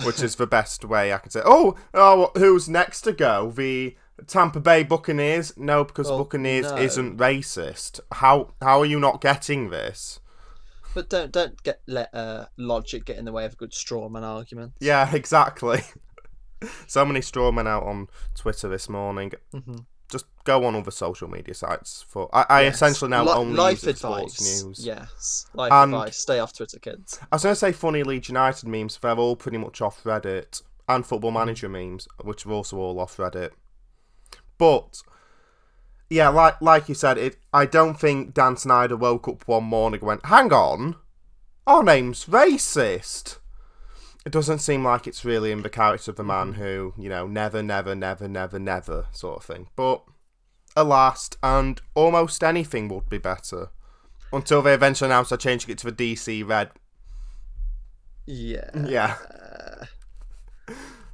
which 0.05 0.23
is 0.23 0.37
the 0.37 0.47
best 0.47 0.85
way 0.85 1.13
I 1.13 1.19
can 1.19 1.31
say. 1.31 1.43
Oh, 1.45 1.77
oh, 1.93 2.31
who's 2.37 2.69
next 2.69 3.03
to 3.03 3.13
go? 3.13 3.51
The 3.51 3.97
Tampa 4.27 4.61
Bay 4.61 4.83
Buccaneers? 4.85 5.57
No, 5.57 5.85
because 5.85 6.09
Well, 6.09 6.19
Buccaneers 6.19 6.71
no. 6.71 6.77
isn't 6.77 7.19
racist. 7.19 8.01
How 8.13 8.55
how 8.63 8.81
are 8.81 8.87
you 8.87 9.01
not 9.01 9.21
getting 9.21 9.71
this? 9.71 10.21
But 10.95 11.11
don't 11.11 11.33
don't 11.33 11.61
get 11.65 11.81
let 11.87 12.15
uh, 12.15 12.47
logic 12.57 13.05
get 13.05 13.19
in 13.19 13.25
the 13.25 13.33
way 13.33 13.45
of 13.45 13.55
a 13.55 13.57
good 13.57 13.73
strawman 13.73 14.23
argument. 14.23 14.73
Yeah, 14.81 15.11
exactly. 15.15 15.83
so 16.87 17.05
many 17.05 17.21
strawmen 17.21 17.67
out 17.67 17.83
on 17.83 18.09
Twitter 18.35 18.69
this 18.69 18.89
morning. 18.89 19.33
hmm 19.53 19.77
Just 20.11 20.27
go 20.45 20.65
on 20.65 20.77
other 20.77 20.93
social 20.93 21.29
media 21.29 21.55
sites 21.55 22.05
for. 22.09 22.29
I, 22.33 22.47
I 22.49 22.63
essentially 22.67 23.11
now 23.11 23.25
Li- 23.25 23.33
only 23.33 23.55
life 23.57 23.83
use 23.83 23.97
advice. 24.03 24.35
sports 24.35 24.65
news. 24.65 24.87
Yes, 24.87 25.47
life 25.55 25.73
And- 25.73 25.93
advice. 25.93 26.17
Stay 26.19 26.39
off 26.39 26.53
Twitter, 26.53 26.79
kids. 26.79 27.19
I 27.33 27.35
was 27.35 27.43
going 27.43 27.53
to 27.55 27.59
say 27.59 27.73
funny 27.73 28.05
Leeds 28.05 28.29
United 28.29 28.69
memes. 28.69 28.97
They're 28.99 29.17
all 29.17 29.35
pretty 29.35 29.59
much 29.59 29.81
off 29.83 30.05
Reddit, 30.05 30.63
and 30.89 31.05
Football 31.05 31.31
Mm-hmm. 31.31 31.39
Manager 31.41 31.69
memes, 31.69 32.07
which 32.23 32.47
are 32.47 32.53
also 32.53 32.77
all 32.77 33.01
off 33.01 33.17
Reddit. 33.17 33.51
But 34.59 35.03
yeah, 36.11 36.29
like 36.29 36.61
like 36.61 36.89
you 36.89 36.95
said, 36.95 37.19
it. 37.19 37.37
I 37.53 37.67
don't 37.67 37.99
think 37.99 38.35
Dan 38.35 38.57
Snyder 38.57 38.97
woke 38.97 39.29
up 39.29 39.47
one 39.47 39.65
morning 39.65 40.01
and 40.01 40.07
went, 40.09 40.27
"Hang 40.27 40.53
on, 40.53 40.97
our 41.67 41.83
name's 41.83 42.27
racist." 42.27 43.39
It 44.25 44.33
doesn't 44.33 44.61
seem 44.61 44.85
like 44.85 45.07
it's 45.07 45.25
really 45.25 45.53
in 45.53 45.63
the 45.63 45.69
character 45.69 46.11
of 46.11 46.17
the 46.17 46.25
man 46.25 46.55
who, 46.55 46.95
you 46.97 47.11
know, 47.11 47.27
never, 47.27 47.63
never, 47.63 47.95
never, 47.95 48.27
never, 48.27 48.59
never 48.59 49.07
sort 49.13 49.37
of 49.39 49.45
thing. 49.45 49.69
But 49.77 50.03
alas, 50.75 51.31
and 51.43 51.81
almost 51.95 52.43
anything 52.43 52.89
would 52.89 53.09
be 53.11 53.19
better 53.19 53.69
until 54.33 54.63
they 54.63 54.73
eventually 54.73 55.11
announced 55.11 55.29
they're 55.31 55.37
changing 55.37 55.71
it 55.71 55.79
to 55.79 55.91
the 55.91 56.15
DC 56.15 56.47
red. 56.49 56.71
Yeah. 58.27 58.71
Yeah. 58.87 59.17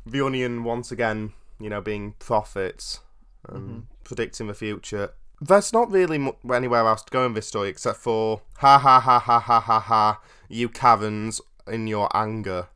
The 0.07 0.25
Onion 0.25 0.65
once 0.65 0.93
again, 0.93 1.33
you 1.59 1.69
know, 1.69 1.81
being 1.81 2.15
prophets 2.19 3.01
and 3.51 3.87
predicting 4.05 4.47
the 4.47 4.55
future. 4.55 5.11
There's 5.41 5.73
not 5.73 5.91
really 5.91 6.33
anywhere 6.53 6.87
else 6.87 7.03
to 7.03 7.11
go 7.11 7.25
in 7.27 7.35
this 7.35 7.47
story 7.47 7.69
except 7.69 7.99
for 7.99 8.43
ha 8.59 8.79
ha 8.79 9.01
ha 9.01 9.19
ha 9.19 9.39
ha 9.41 9.61
ha 9.61 9.81
ha, 9.81 10.21
you 10.49 10.69
caverns 10.69 11.41
in 11.67 11.87
your 11.87 12.15
anger. 12.15 12.69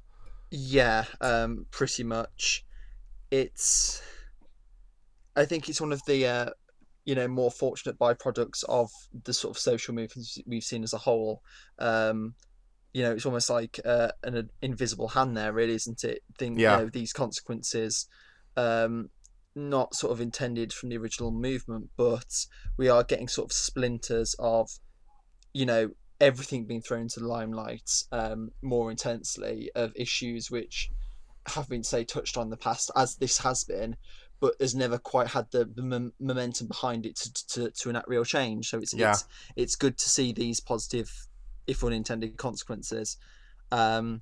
Yeah, 0.50 1.04
um, 1.20 1.66
pretty 1.70 2.04
much. 2.04 2.64
It's. 3.30 4.02
I 5.36 5.44
think 5.44 5.68
it's 5.68 5.80
one 5.80 5.92
of 5.92 6.00
the, 6.06 6.26
uh, 6.26 6.50
you 7.04 7.16
know, 7.16 7.26
more 7.26 7.50
fortunate 7.50 7.98
byproducts 7.98 8.62
of 8.68 8.90
the 9.24 9.32
sort 9.32 9.56
of 9.56 9.60
social 9.60 9.92
movements 9.92 10.38
we've 10.46 10.62
seen 10.62 10.84
as 10.84 10.92
a 10.92 10.98
whole. 10.98 11.42
Um, 11.80 12.34
you 12.92 13.02
know, 13.02 13.10
it's 13.10 13.26
almost 13.26 13.50
like 13.50 13.80
uh, 13.84 14.12
an 14.22 14.48
invisible 14.62 15.08
hand 15.08 15.36
there, 15.36 15.52
really, 15.52 15.74
isn't 15.74 16.04
it? 16.04 16.22
Think, 16.38 16.60
Yeah. 16.60 16.78
you 16.78 16.84
know, 16.84 16.90
these 16.90 17.12
consequences, 17.12 18.06
um, 18.56 19.10
not 19.54 19.94
sort 19.94 20.12
of 20.12 20.20
intended 20.20 20.72
from 20.72 20.88
the 20.88 20.96
original 20.96 21.30
movement, 21.30 21.90
but 21.96 22.46
we 22.76 22.88
are 22.88 23.04
getting 23.04 23.28
sort 23.28 23.46
of 23.46 23.52
splinters 23.52 24.34
of, 24.38 24.70
you 25.52 25.66
know, 25.66 25.90
everything 26.20 26.64
being 26.64 26.80
thrown 26.80 27.02
into 27.02 27.20
the 27.20 27.26
limelight 27.26 27.90
um, 28.12 28.50
more 28.62 28.90
intensely 28.90 29.70
of 29.74 29.92
issues 29.96 30.50
which 30.50 30.90
have 31.48 31.68
been 31.68 31.82
say 31.84 32.04
touched 32.04 32.36
on 32.36 32.44
in 32.44 32.50
the 32.50 32.56
past 32.56 32.90
as 32.96 33.16
this 33.16 33.38
has 33.38 33.64
been 33.64 33.96
but 34.40 34.54
has 34.60 34.74
never 34.74 34.98
quite 34.98 35.28
had 35.28 35.50
the, 35.52 35.64
the 35.64 35.82
mom- 35.82 36.12
momentum 36.20 36.66
behind 36.66 37.06
it 37.06 37.16
to, 37.16 37.46
to, 37.46 37.70
to 37.70 37.88
enact 37.88 38.08
real 38.08 38.24
change. 38.24 38.68
So 38.68 38.78
it's 38.78 38.92
Yeah. 38.92 39.12
it's 39.12 39.24
it's 39.56 39.76
good 39.76 39.96
to 39.96 40.08
see 40.08 40.32
these 40.32 40.60
positive, 40.60 41.10
if 41.66 41.82
unintended, 41.82 42.36
consequences. 42.36 43.16
Um, 43.72 44.20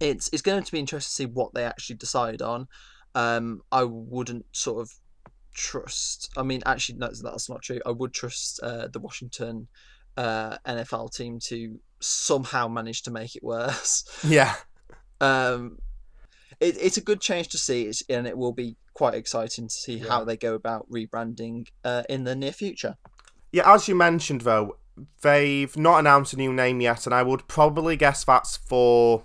it's 0.00 0.28
it's 0.32 0.42
going 0.42 0.64
to 0.64 0.72
be 0.72 0.80
interesting 0.80 1.28
to 1.28 1.30
see 1.30 1.34
what 1.34 1.54
they 1.54 1.64
actually 1.64 1.96
decide 1.96 2.42
on. 2.42 2.66
Um, 3.14 3.62
I 3.70 3.84
wouldn't 3.84 4.46
sort 4.52 4.82
of 4.82 4.92
trust. 5.54 6.30
I 6.36 6.42
mean, 6.42 6.62
actually, 6.66 6.98
no, 6.98 7.08
that's 7.08 7.48
not 7.48 7.62
true. 7.62 7.80
I 7.84 7.90
would 7.90 8.12
trust 8.12 8.60
uh, 8.62 8.88
the 8.88 9.00
Washington 9.00 9.68
uh, 10.16 10.56
NFL 10.66 11.14
team 11.14 11.38
to 11.44 11.78
somehow 12.00 12.68
manage 12.68 13.02
to 13.02 13.10
make 13.10 13.36
it 13.36 13.42
worse. 13.42 14.04
Yeah. 14.24 14.54
Um, 15.20 15.78
it, 16.58 16.76
it's 16.80 16.96
a 16.96 17.00
good 17.00 17.20
change 17.20 17.46
to 17.50 17.58
see, 17.58 17.82
it's, 17.82 18.02
and 18.08 18.26
it 18.26 18.36
will 18.36 18.52
be 18.52 18.76
quite 18.92 19.14
exciting 19.14 19.68
to 19.68 19.72
see 19.72 19.98
how 19.98 20.24
they 20.24 20.36
go 20.36 20.54
about 20.54 20.90
rebranding 20.90 21.68
uh, 21.84 22.02
in 22.08 22.24
the 22.24 22.34
near 22.34 22.50
future. 22.50 22.96
Yeah, 23.52 23.72
as 23.72 23.86
you 23.86 23.94
mentioned 23.94 24.40
though, 24.40 24.78
they've 25.22 25.76
not 25.76 25.98
announced 25.98 26.32
a 26.32 26.36
new 26.36 26.52
name 26.52 26.80
yet, 26.80 27.06
and 27.06 27.14
I 27.14 27.22
would 27.22 27.46
probably 27.46 27.96
guess 27.96 28.24
that's 28.24 28.56
for 28.56 29.22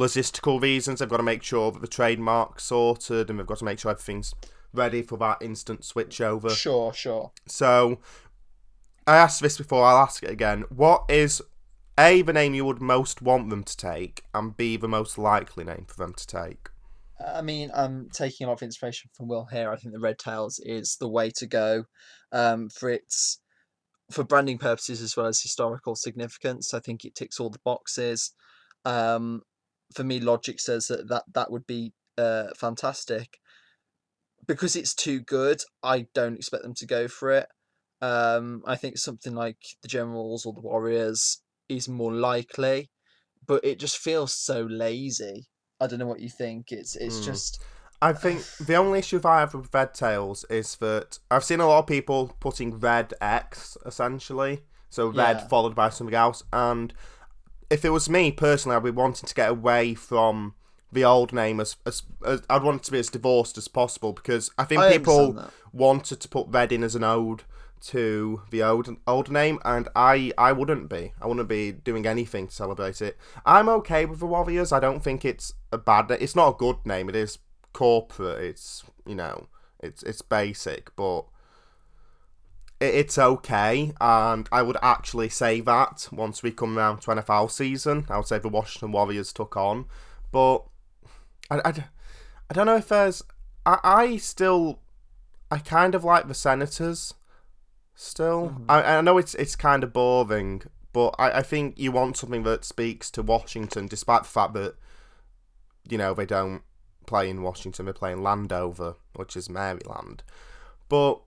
logistical 0.00 0.60
reasons. 0.60 0.98
They've 0.98 1.08
got 1.08 1.18
to 1.18 1.22
make 1.22 1.42
sure 1.42 1.70
that 1.70 1.80
the 1.80 1.88
trademark's 1.88 2.64
sorted, 2.64 3.30
and 3.30 3.38
they've 3.38 3.46
got 3.46 3.58
to 3.58 3.64
make 3.64 3.78
sure 3.78 3.90
everything's 3.90 4.34
ready 4.72 5.02
for 5.02 5.18
that 5.18 5.38
instant 5.40 5.84
switch 5.84 6.20
over. 6.20 6.50
Sure, 6.50 6.92
sure. 6.92 7.32
So, 7.46 7.98
I 9.06 9.16
asked 9.16 9.42
this 9.42 9.58
before, 9.58 9.84
I'll 9.84 10.02
ask 10.02 10.22
it 10.22 10.30
again. 10.30 10.64
What 10.68 11.04
is 11.08 11.42
A, 11.98 12.22
the 12.22 12.32
name 12.32 12.54
you 12.54 12.64
would 12.64 12.80
most 12.80 13.22
want 13.22 13.50
them 13.50 13.62
to 13.64 13.76
take, 13.76 14.24
and 14.34 14.56
B, 14.56 14.76
the 14.76 14.88
most 14.88 15.18
likely 15.18 15.64
name 15.64 15.84
for 15.86 15.96
them 15.96 16.14
to 16.14 16.26
take? 16.26 16.70
I 17.26 17.42
mean, 17.42 17.70
I'm 17.74 18.08
taking 18.12 18.46
a 18.46 18.48
lot 18.48 18.54
of 18.54 18.62
inspiration 18.62 19.10
from 19.14 19.28
Will 19.28 19.46
here. 19.52 19.70
I 19.70 19.76
think 19.76 19.92
the 19.92 20.00
Red 20.00 20.18
Tails 20.18 20.58
is 20.64 20.96
the 20.98 21.08
way 21.08 21.30
to 21.36 21.46
go 21.46 21.84
um, 22.32 22.70
for 22.70 22.88
its 22.90 23.40
for 24.10 24.24
branding 24.24 24.58
purposes 24.58 25.00
as 25.02 25.16
well 25.16 25.26
as 25.26 25.40
historical 25.40 25.94
significance. 25.94 26.74
I 26.74 26.80
think 26.80 27.04
it 27.04 27.14
ticks 27.14 27.38
all 27.38 27.50
the 27.50 27.60
boxes. 27.64 28.32
Um, 28.84 29.42
for 29.94 30.04
me, 30.04 30.20
logic 30.20 30.60
says 30.60 30.86
that 30.86 31.08
that, 31.08 31.24
that 31.34 31.50
would 31.50 31.66
be 31.66 31.92
uh, 32.18 32.48
fantastic. 32.56 33.38
Because 34.46 34.74
it's 34.74 34.94
too 34.94 35.20
good, 35.20 35.60
I 35.82 36.06
don't 36.14 36.36
expect 36.36 36.62
them 36.62 36.74
to 36.74 36.86
go 36.86 37.08
for 37.08 37.30
it. 37.30 37.46
Um, 38.00 38.62
I 38.66 38.76
think 38.76 38.96
something 38.98 39.34
like 39.34 39.58
the 39.82 39.88
Generals 39.88 40.46
or 40.46 40.54
the 40.54 40.60
Warriors 40.62 41.42
is 41.68 41.88
more 41.88 42.12
likely, 42.12 42.90
but 43.46 43.64
it 43.64 43.78
just 43.78 43.98
feels 43.98 44.34
so 44.34 44.62
lazy. 44.62 45.48
I 45.78 45.86
don't 45.86 45.98
know 45.98 46.06
what 46.06 46.20
you 46.20 46.30
think. 46.30 46.72
It's 46.72 46.96
it's 46.96 47.18
Hmm. 47.18 47.24
just 47.24 47.62
I 48.02 48.12
think 48.14 48.42
the 48.58 48.76
only 48.76 49.00
issue 49.00 49.20
I 49.24 49.40
have 49.40 49.54
with 49.54 49.72
Red 49.74 49.92
Tails 49.92 50.44
is 50.48 50.76
that 50.76 51.18
I've 51.30 51.44
seen 51.44 51.60
a 51.60 51.66
lot 51.68 51.80
of 51.80 51.86
people 51.86 52.34
putting 52.40 52.78
red 52.78 53.12
X 53.20 53.76
essentially, 53.84 54.62
so 54.88 55.08
red 55.08 55.42
Yeah. 55.42 55.48
followed 55.48 55.74
by 55.74 55.90
something 55.90 56.14
else. 56.14 56.42
And 56.52 56.94
if 57.70 57.84
it 57.84 57.90
was 57.90 58.10
me 58.10 58.32
personally, 58.32 58.76
I'd 58.76 58.82
be 58.82 58.90
wanting 58.90 59.26
to 59.26 59.34
get 59.34 59.50
away 59.50 59.94
from 59.94 60.54
the 60.92 61.04
old 61.04 61.32
name 61.32 61.60
as, 61.60 61.76
as, 61.86 62.02
as 62.26 62.42
I'd 62.50 62.64
want 62.64 62.82
it 62.82 62.84
to 62.84 62.92
be 62.92 62.98
as 62.98 63.08
divorced 63.08 63.56
as 63.56 63.68
possible 63.68 64.12
because 64.12 64.50
I 64.58 64.64
think 64.64 64.80
I 64.82 64.92
people 64.92 65.44
wanted 65.72 66.20
to 66.20 66.28
put 66.28 66.48
red 66.48 66.72
in 66.72 66.82
as 66.82 66.96
an 66.96 67.04
ode 67.04 67.44
to 67.82 68.42
the 68.50 68.62
old 68.62 68.88
old 69.06 69.30
name, 69.30 69.58
and 69.64 69.88
I 69.96 70.32
I 70.36 70.52
wouldn't 70.52 70.88
be. 70.88 71.12
I 71.20 71.26
wouldn't 71.26 71.48
be 71.48 71.72
doing 71.72 72.06
anything 72.06 72.48
to 72.48 72.54
celebrate 72.54 73.00
it. 73.00 73.16
I'm 73.46 73.68
okay 73.70 74.04
with 74.04 74.20
the 74.20 74.26
Warriors. 74.26 74.72
I 74.72 74.80
don't 74.80 75.02
think 75.02 75.24
it's 75.24 75.54
a 75.72 75.78
bad. 75.78 76.10
It's 76.10 76.36
not 76.36 76.54
a 76.54 76.58
good 76.58 76.84
name. 76.84 77.08
It 77.08 77.16
is 77.16 77.38
corporate. 77.72 78.42
It's 78.42 78.84
you 79.06 79.14
know 79.14 79.46
it's 79.78 80.02
it's 80.02 80.22
basic, 80.22 80.94
but 80.96 81.24
it's 82.80 83.18
okay. 83.18 83.92
And 84.00 84.48
I 84.50 84.62
would 84.62 84.78
actually 84.82 85.28
say 85.28 85.60
that 85.60 86.08
once 86.10 86.42
we 86.42 86.50
come 86.50 86.78
around 86.78 87.02
to 87.02 87.10
NFL 87.10 87.50
season, 87.50 88.06
I 88.08 88.16
would 88.16 88.26
say 88.26 88.38
the 88.38 88.48
Washington 88.48 88.92
Warriors 88.92 89.32
took 89.32 89.56
on, 89.56 89.86
but 90.32 90.64
I, 91.50 91.84
I 92.50 92.52
don't 92.52 92.66
know 92.66 92.76
if 92.76 92.88
there's. 92.88 93.22
I, 93.66 93.78
I 93.84 94.16
still. 94.16 94.80
I 95.50 95.58
kind 95.58 95.94
of 95.94 96.04
like 96.04 96.28
the 96.28 96.34
Senators. 96.34 97.14
Still, 97.94 98.48
mm-hmm. 98.48 98.64
I, 98.70 98.96
I 98.96 99.00
know 99.02 99.18
it's 99.18 99.34
it's 99.34 99.56
kind 99.56 99.84
of 99.84 99.92
boring, 99.92 100.62
but 100.92 101.14
I, 101.18 101.38
I 101.38 101.42
think 101.42 101.78
you 101.78 101.92
want 101.92 102.16
something 102.16 102.44
that 102.44 102.64
speaks 102.64 103.10
to 103.10 103.22
Washington, 103.22 103.86
despite 103.88 104.22
the 104.22 104.28
fact 104.28 104.54
that 104.54 104.74
you 105.88 105.98
know 105.98 106.14
they 106.14 106.24
don't 106.24 106.62
play 107.06 107.28
in 107.28 107.42
Washington; 107.42 107.84
they 107.84 107.92
play 107.92 108.12
in 108.12 108.22
Landover, 108.22 108.94
which 109.14 109.36
is 109.36 109.50
Maryland. 109.50 110.22
But 110.88 111.20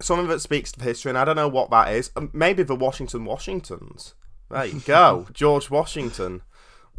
something 0.00 0.28
that 0.28 0.40
speaks 0.40 0.72
to 0.72 0.82
history, 0.82 1.10
and 1.10 1.18
I 1.18 1.24
don't 1.24 1.36
know 1.36 1.48
what 1.48 1.70
that 1.70 1.92
is. 1.92 2.10
Um, 2.16 2.30
Maybe 2.32 2.62
the 2.62 2.74
Washington 2.76 3.24
Washingtons. 3.24 4.14
There 4.50 4.64
you 4.64 4.80
go, 4.80 5.26
George 5.32 5.70
Washington, 5.70 6.42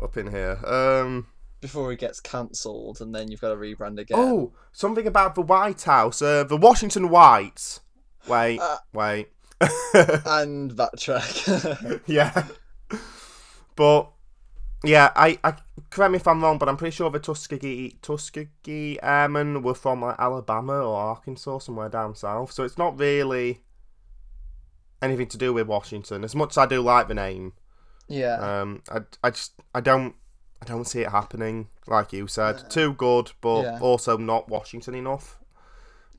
up 0.01 0.17
in 0.17 0.31
here. 0.31 0.59
Um. 0.65 1.27
before 1.61 1.91
he 1.91 1.97
gets 1.97 2.19
cancelled, 2.19 3.01
and 3.01 3.13
then 3.13 3.29
you've 3.31 3.41
got 3.41 3.49
to 3.49 3.55
rebrand 3.55 3.99
again. 3.99 4.17
Oh, 4.19 4.53
something 4.71 5.07
about 5.07 5.35
the 5.35 5.41
White 5.41 5.81
House. 5.83 6.21
Uh, 6.21 6.43
the 6.43 6.57
Washington 6.57 7.09
Whites. 7.09 7.79
Wait, 8.27 8.59
Uh. 8.59 8.77
wait. 8.93 9.29
and 9.61 10.71
backtrack. 10.75 12.01
yeah. 12.05 12.45
But 13.75 14.11
yeah, 14.83 15.11
I, 15.15 15.37
I 15.43 15.55
correct 15.89 16.11
me 16.11 16.17
if 16.17 16.27
I'm 16.27 16.41
wrong, 16.41 16.57
but 16.57 16.69
I'm 16.69 16.77
pretty 16.77 16.95
sure 16.95 17.09
the 17.09 17.19
Tuskegee 17.19 17.97
Tuskegee 18.01 18.99
Airmen 19.01 19.61
were 19.61 19.73
from 19.73 20.01
like 20.01 20.15
Alabama 20.17 20.73
or 20.73 20.97
Arkansas, 20.97 21.59
somewhere 21.59 21.89
down 21.89 22.15
south. 22.15 22.51
So 22.51 22.63
it's 22.63 22.77
not 22.77 22.97
really 22.97 23.61
anything 25.01 25.27
to 25.27 25.37
do 25.37 25.53
with 25.53 25.67
Washington. 25.67 26.23
As 26.23 26.35
much 26.35 26.51
as 26.51 26.57
I 26.57 26.65
do 26.65 26.81
like 26.81 27.07
the 27.07 27.13
name, 27.13 27.53
yeah, 28.07 28.35
um, 28.61 28.81
I, 28.89 29.01
I 29.23 29.31
just 29.31 29.53
I 29.75 29.81
don't 29.81 30.15
I 30.61 30.65
don't 30.65 30.85
see 30.85 31.01
it 31.01 31.09
happening. 31.09 31.67
Like 31.87 32.13
you 32.13 32.27
said, 32.27 32.69
too 32.69 32.93
good, 32.93 33.31
but 33.41 33.63
yeah. 33.63 33.79
also 33.81 34.17
not 34.17 34.47
Washington 34.47 34.95
enough. 34.95 35.38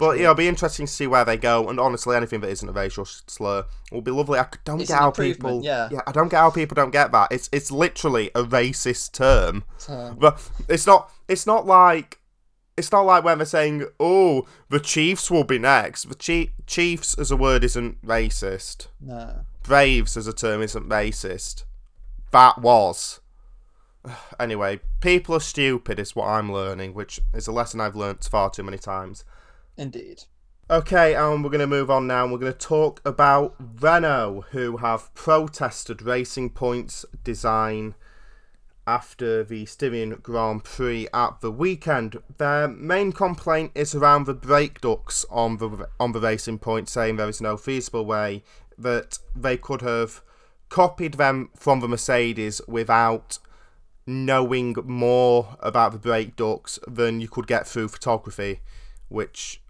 But 0.00 0.16
yeah, 0.16 0.22
it'll 0.24 0.34
be 0.34 0.48
interesting 0.48 0.86
to 0.86 0.92
see 0.92 1.06
where 1.06 1.24
they 1.24 1.36
go. 1.36 1.68
And 1.68 1.78
honestly, 1.78 2.16
anything 2.16 2.40
that 2.40 2.48
isn't 2.50 2.68
a 2.68 2.72
racial 2.72 3.04
slur 3.04 3.66
will 3.92 4.00
be 4.00 4.10
lovely. 4.10 4.38
I 4.40 4.46
don't 4.64 4.80
It's 4.80 4.90
get 4.90 4.98
how 4.98 5.10
people. 5.12 5.60
yeah. 5.62 5.90
I 6.06 6.10
don't 6.12 6.28
get 6.30 6.38
how 6.38 6.50
people 6.50 6.74
don't 6.74 6.90
get 6.90 7.12
that. 7.12 7.28
It's 7.30 7.48
it's 7.52 7.70
literally 7.70 8.30
a 8.34 8.42
racist 8.42 9.12
term. 9.12 9.62
Um, 9.88 10.16
But 10.18 10.40
it's 10.68 10.86
not. 10.86 11.12
It's 11.28 11.46
not 11.46 11.66
like. 11.66 12.16
It's 12.76 12.90
not 12.90 13.02
like 13.02 13.22
when 13.24 13.36
they're 13.38 13.44
saying, 13.46 13.84
"Oh, 14.00 14.46
the 14.70 14.80
Chiefs 14.80 15.30
will 15.30 15.44
be 15.44 15.58
next." 15.58 16.08
The 16.08 16.14
Chief, 16.14 16.48
Chiefs 16.66 17.12
as 17.18 17.30
a 17.30 17.36
word 17.36 17.62
isn't 17.62 18.00
racist. 18.04 18.86
no. 19.00 19.44
Braves 19.62 20.16
as 20.16 20.26
a 20.26 20.32
term 20.32 20.62
isn't 20.62 20.88
racist. 20.88 21.64
That 22.32 22.58
was. 22.62 23.20
Anyway, 24.40 24.80
people 25.00 25.34
are 25.34 25.40
stupid 25.40 25.98
is 25.98 26.16
what 26.16 26.26
I'm 26.26 26.50
learning, 26.50 26.94
which 26.94 27.20
is 27.34 27.46
a 27.46 27.52
lesson 27.52 27.80
I've 27.82 27.94
learnt 27.94 28.24
far 28.24 28.48
too 28.48 28.62
many 28.62 28.78
times. 28.78 29.24
Indeed. 29.80 30.24
Okay, 30.68 31.14
and 31.14 31.42
we're 31.42 31.48
going 31.50 31.60
to 31.60 31.66
move 31.66 31.90
on 31.90 32.06
now. 32.06 32.24
and 32.24 32.32
We're 32.32 32.38
going 32.38 32.52
to 32.52 32.58
talk 32.58 33.00
about 33.02 33.56
Renault, 33.58 34.44
who 34.50 34.76
have 34.76 35.12
protested 35.14 36.02
Racing 36.02 36.50
Point's 36.50 37.06
design 37.24 37.94
after 38.86 39.42
the 39.42 39.64
Styrian 39.64 40.10
Grand 40.22 40.64
Prix 40.64 41.08
at 41.14 41.40
the 41.40 41.50
weekend. 41.50 42.18
Their 42.36 42.68
main 42.68 43.12
complaint 43.12 43.72
is 43.74 43.94
around 43.94 44.26
the 44.26 44.34
brake 44.34 44.82
ducts 44.82 45.24
on 45.30 45.56
the 45.56 45.88
on 45.98 46.12
the 46.12 46.20
Racing 46.20 46.58
Point, 46.58 46.90
saying 46.90 47.16
there 47.16 47.28
is 47.28 47.40
no 47.40 47.56
feasible 47.56 48.04
way 48.04 48.44
that 48.76 49.18
they 49.34 49.56
could 49.56 49.80
have 49.80 50.22
copied 50.68 51.14
them 51.14 51.48
from 51.56 51.80
the 51.80 51.88
Mercedes 51.88 52.60
without 52.68 53.38
knowing 54.06 54.76
more 54.84 55.56
about 55.60 55.92
the 55.92 55.98
brake 55.98 56.36
ducts 56.36 56.78
than 56.86 57.22
you 57.22 57.28
could 57.28 57.46
get 57.46 57.66
through 57.66 57.88
photography, 57.88 58.60
which 59.08 59.60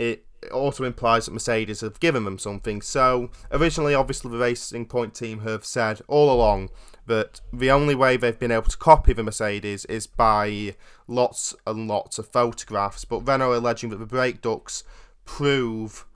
it 0.00 0.24
also 0.50 0.84
implies 0.84 1.26
that 1.26 1.32
Mercedes 1.32 1.82
have 1.82 2.00
given 2.00 2.24
them 2.24 2.38
something. 2.38 2.80
So 2.80 3.30
originally, 3.52 3.94
obviously, 3.94 4.30
the 4.30 4.38
Racing 4.38 4.86
Point 4.86 5.14
team 5.14 5.40
have 5.40 5.62
said 5.66 6.00
all 6.08 6.32
along 6.32 6.70
that 7.06 7.42
the 7.52 7.70
only 7.70 7.94
way 7.94 8.16
they've 8.16 8.38
been 8.38 8.50
able 8.50 8.70
to 8.70 8.78
copy 8.78 9.12
the 9.12 9.22
Mercedes 9.22 9.84
is 9.84 10.06
by 10.06 10.74
lots 11.06 11.54
and 11.66 11.86
lots 11.86 12.18
of 12.18 12.28
photographs. 12.28 13.04
But 13.04 13.28
Renault 13.28 13.58
alleging 13.58 13.90
that 13.90 13.98
the 13.98 14.06
brake 14.06 14.40
ducts 14.40 14.84
prove 15.26 16.06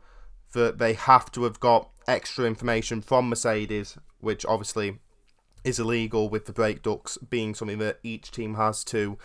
that 0.55 0.79
they 0.79 0.95
have 0.95 1.31
to 1.33 1.45
have 1.45 1.61
got 1.61 1.91
extra 2.09 2.47
information 2.47 3.03
from 3.03 3.29
Mercedes, 3.29 3.99
which 4.21 4.47
obviously 4.47 4.99
is 5.63 5.79
illegal 5.79 6.31
with 6.31 6.47
the 6.47 6.53
brake 6.53 6.83
ducts 6.83 7.19
being 7.19 7.55
something 7.55 7.79
that 7.81 7.99
each 8.03 8.31
team 8.31 8.55
has 8.55 8.83
to 8.85 9.19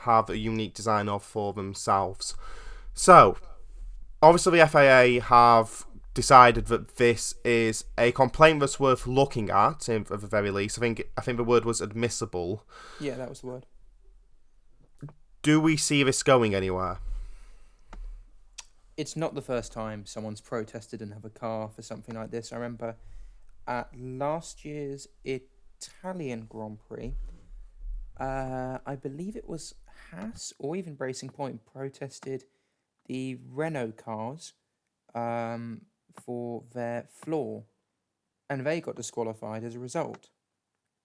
have 0.00 0.30
a 0.30 0.38
unique 0.38 0.72
design 0.72 1.06
of 1.06 1.22
for 1.22 1.52
themselves. 1.52 2.34
So, 2.94 3.36
obviously, 4.26 4.58
the 4.58 4.66
FIA 4.66 5.20
have 5.22 5.86
decided 6.14 6.66
that 6.66 6.96
this 6.96 7.34
is 7.44 7.84
a 7.98 8.12
complaint 8.12 8.60
that's 8.60 8.80
worth 8.80 9.06
looking 9.06 9.50
at, 9.50 9.88
in, 9.88 10.06
at 10.10 10.20
the 10.20 10.26
very 10.26 10.50
least. 10.50 10.78
I 10.78 10.80
think 10.80 11.02
I 11.16 11.20
think 11.20 11.36
the 11.36 11.44
word 11.44 11.64
was 11.64 11.80
admissible. 11.80 12.64
Yeah, 13.00 13.16
that 13.16 13.28
was 13.28 13.40
the 13.40 13.46
word. 13.48 13.66
Do 15.42 15.60
we 15.60 15.76
see 15.76 16.02
this 16.02 16.22
going 16.22 16.54
anywhere? 16.54 16.98
it's 18.96 19.16
not 19.16 19.34
the 19.34 19.42
first 19.42 19.72
time 19.72 20.06
someone's 20.06 20.40
protested 20.40 21.02
and 21.02 21.12
have 21.12 21.24
a 21.24 21.30
car 21.30 21.68
for 21.68 21.82
something 21.82 22.14
like 22.14 22.30
this. 22.30 22.52
I 22.52 22.56
remember 22.56 22.96
at 23.66 23.90
last 23.96 24.64
year's 24.64 25.08
Italian 25.24 26.46
Grand 26.48 26.78
Prix, 26.88 27.14
uh, 28.18 28.78
I 28.86 28.96
believe 28.96 29.36
it 29.36 29.48
was 29.48 29.74
Haas 30.10 30.52
or 30.58 30.76
even 30.76 30.96
Racing 30.98 31.30
Point 31.30 31.60
protested 31.66 32.44
the 33.06 33.38
Renault 33.50 33.92
cars 33.96 34.52
um, 35.14 35.82
for 36.24 36.62
their 36.74 37.06
floor, 37.10 37.64
and 38.48 38.64
they 38.64 38.80
got 38.80 38.96
disqualified 38.96 39.64
as 39.64 39.74
a 39.74 39.78
result. 39.78 40.28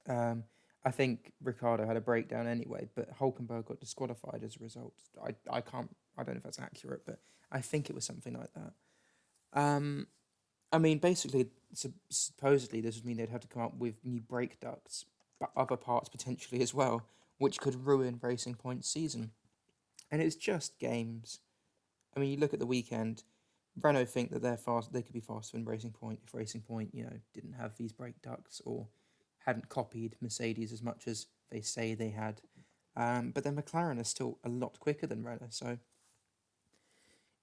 Um, 0.08 0.44
I 0.84 0.92
think 0.92 1.34
Ricciardo 1.44 1.86
had 1.86 1.98
a 1.98 2.02
breakdown 2.02 2.48
anyway, 2.48 2.90
but 2.96 3.18
Hulkenberg 3.20 3.66
got 3.66 3.80
disqualified 3.80 4.44
as 4.44 4.56
a 4.56 4.64
result. 4.64 4.94
I, 5.24 5.36
I 5.50 5.62
can't 5.62 5.96
I 6.18 6.24
don't 6.24 6.36
know 6.36 6.40
if 6.40 6.44
that's 6.44 6.60
accurate, 6.60 7.02
but 7.06 7.20
I 7.52 7.62
think 7.62 7.90
it 7.90 7.96
was 7.96 8.06
something 8.06 8.34
like 8.34 8.54
that. 8.54 8.74
Um, 9.54 10.08
I 10.72 10.78
mean, 10.78 11.00
basically, 11.00 11.48
supposedly 12.10 12.82
this 12.82 12.96
would 12.96 13.06
mean 13.06 13.18
they'd 13.18 13.30
have 13.30 13.42
to 13.42 13.48
come 13.48 13.62
up 13.62 13.78
with 13.78 13.96
new 14.04 14.22
brake 14.22 14.60
ducts, 14.60 15.06
but 15.40 15.52
other 15.56 15.78
parts 15.78 16.10
potentially 16.10 16.62
as 16.62 16.74
well, 16.74 17.04
which 17.38 17.60
could 17.60 17.86
ruin 17.86 18.20
Racing 18.22 18.56
Point's 18.56 18.90
season. 18.90 19.32
And 20.10 20.22
it's 20.22 20.36
just 20.36 20.80
games. 20.80 21.40
I 22.16 22.20
mean, 22.20 22.32
you 22.32 22.38
look 22.38 22.54
at 22.54 22.60
the 22.60 22.66
weekend. 22.66 23.24
Renault 23.82 24.06
think 24.06 24.32
that 24.32 24.42
they're 24.42 24.58
fast. 24.58 24.92
They 24.92 25.02
could 25.02 25.14
be 25.14 25.22
faster 25.22 25.56
than 25.56 25.66
Racing 25.66 25.92
Point 25.92 26.20
if 26.26 26.34
Racing 26.34 26.62
Point, 26.62 26.90
you 26.94 27.04
know, 27.04 27.18
didn't 27.34 27.54
have 27.54 27.78
these 27.78 27.94
brake 27.94 28.22
ducts 28.22 28.62
or 28.66 28.88
hadn't 29.46 29.70
copied 29.70 30.18
Mercedes 30.22 30.74
as 30.74 30.84
much 30.84 31.08
as 31.08 31.28
they 31.50 31.62
say 31.62 31.94
they 31.94 32.10
had. 32.10 32.42
Um, 32.96 33.32
but 33.32 33.44
then 33.44 33.56
McLaren 33.56 34.00
is 34.00 34.10
still 34.10 34.40
a 34.44 34.50
lot 34.50 34.80
quicker 34.80 35.08
than 35.08 35.24
Renault, 35.24 35.48
so 35.52 35.78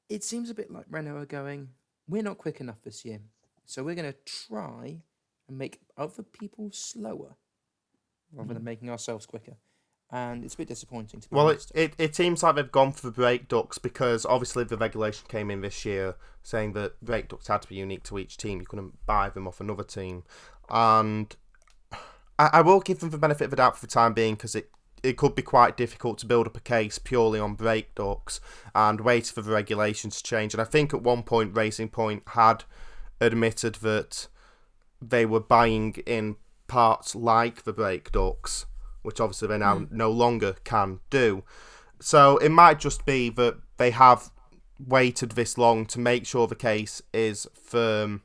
it 0.09 0.25
seems 0.25 0.51
a 0.51 0.55
bit 0.55 0.71
like 0.71 0.85
Renault 0.91 1.17
are 1.17 1.27
going, 1.27 1.69
we're 2.07 2.23
not 2.23 2.39
quick 2.39 2.61
enough 2.61 2.83
this 2.83 3.05
year, 3.05 3.21
so 3.65 3.83
we're 3.83 3.95
going 3.95 4.13
to 4.13 4.19
try 4.25 5.01
and 5.49 5.59
make 5.59 5.81
other 5.97 6.23
people 6.23 6.71
slower 6.73 7.37
rather 8.33 8.51
mm. 8.51 8.55
than 8.55 8.65
making 8.65 8.91
ourselves 8.91 9.27
quicker. 9.27 9.57
And 10.11 10.43
it's 10.43 10.55
a 10.55 10.57
bit 10.57 10.69
disappointing 10.69 11.21
to 11.21 11.29
be 11.29 11.37
well, 11.37 11.49
honest. 11.49 11.71
It, 11.75 11.93
it, 11.93 11.95
it 11.99 12.17
seems 12.17 12.43
like 12.43 12.57
they've 12.57 12.73
gone 12.73 12.93
for 12.93 13.07
the 13.07 13.13
brake 13.13 13.47
ducts 13.47 13.77
because 13.77 14.25
obviously 14.25 14.65
the 14.65 14.79
regulation 14.79 15.27
came 15.29 15.51
in 15.51 15.61
this 15.61 15.85
year 15.85 16.15
saying 16.43 16.73
that 16.73 16.99
brake 17.05 17.29
ducts 17.29 17.49
had 17.49 17.63
to 17.63 17.69
be 17.69 17.75
unique 17.75 18.05
to 18.05 18.19
each 18.19 18.39
team. 18.39 18.61
You 18.61 18.67
couldn't 18.67 19.05
buy 19.05 19.29
them 19.29 19.47
off 19.47 19.61
another 19.61 19.85
team. 19.85 20.25
And 20.71 21.37
I, 22.39 22.51
I 22.55 22.61
will 22.63 22.81
give 22.81 23.01
them 23.01 23.11
the 23.11 23.19
benefit 23.19 23.45
of 23.45 23.51
the 23.51 23.57
doubt 23.57 23.77
for 23.77 23.85
the 23.85 23.93
time 23.93 24.15
being 24.15 24.35
because 24.35 24.55
it 24.55 24.71
it 25.03 25.17
could 25.17 25.35
be 25.35 25.43
quite 25.43 25.77
difficult 25.77 26.19
to 26.19 26.27
build 26.27 26.47
up 26.47 26.57
a 26.57 26.61
case 26.61 26.99
purely 26.99 27.39
on 27.39 27.55
brake 27.55 27.95
ducts 27.95 28.41
and 28.75 29.01
wait 29.01 29.27
for 29.27 29.43
the 29.43 29.53
regulations 29.53 30.17
to 30.17 30.23
change. 30.25 30.55
And 30.55 30.61
I 30.61 30.65
think 30.65 30.93
at 30.93 31.03
one 31.03 31.23
point 31.23 31.57
Racing 31.57 31.91
Point 31.91 32.23
had 32.29 32.65
admitted 33.21 33.77
that 33.77 34.29
they 35.01 35.25
were 35.25 35.41
buying 35.41 35.95
in 36.07 36.37
parts 36.67 37.15
like 37.15 37.63
the 37.63 37.73
brake 37.73 38.11
ducts, 38.13 38.67
which 39.09 39.21
obviously 39.21 39.49
they 39.49 39.57
now 39.57 39.79
mm. 39.79 39.91
no 39.91 40.11
longer 40.11 40.55
can 40.65 41.01
do. 41.09 41.43
So 41.99 42.37
it 42.37 42.51
might 42.51 42.79
just 42.79 43.07
be 43.07 43.31
that 43.31 43.57
they 43.79 43.91
have 43.91 44.31
waited 44.79 45.31
this 45.31 45.57
long 45.57 45.87
to 45.87 45.99
make 45.99 46.27
sure 46.27 46.47
the 46.47 46.55
case 46.55 47.01
is 47.15 47.47
firm. 47.55 48.21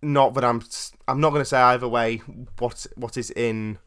Not 0.00 0.34
that 0.34 0.44
I'm, 0.44 0.62
I'm 1.08 1.20
not 1.20 1.30
going 1.30 1.42
to 1.42 1.44
say 1.44 1.58
either 1.58 1.88
way 1.88 2.18
what 2.58 2.86
what 2.94 3.16
is 3.16 3.32
in 3.32 3.78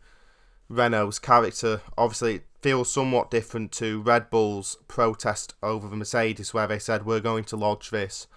Renault's 0.68 1.20
character 1.20 1.82
obviously 1.98 2.36
it 2.36 2.44
feels 2.62 2.92
somewhat 2.92 3.32
different 3.32 3.72
to 3.72 4.02
Red 4.02 4.30
Bull's 4.30 4.78
protest 4.90 5.54
over 5.64 5.88
the 5.88 5.96
Mercedes, 5.96 6.54
where 6.54 6.68
they 6.68 6.80
said 6.80 7.06
we're 7.06 7.20
going 7.22 7.46
to 7.46 7.56
lodge 7.56 7.92
this 7.92 8.28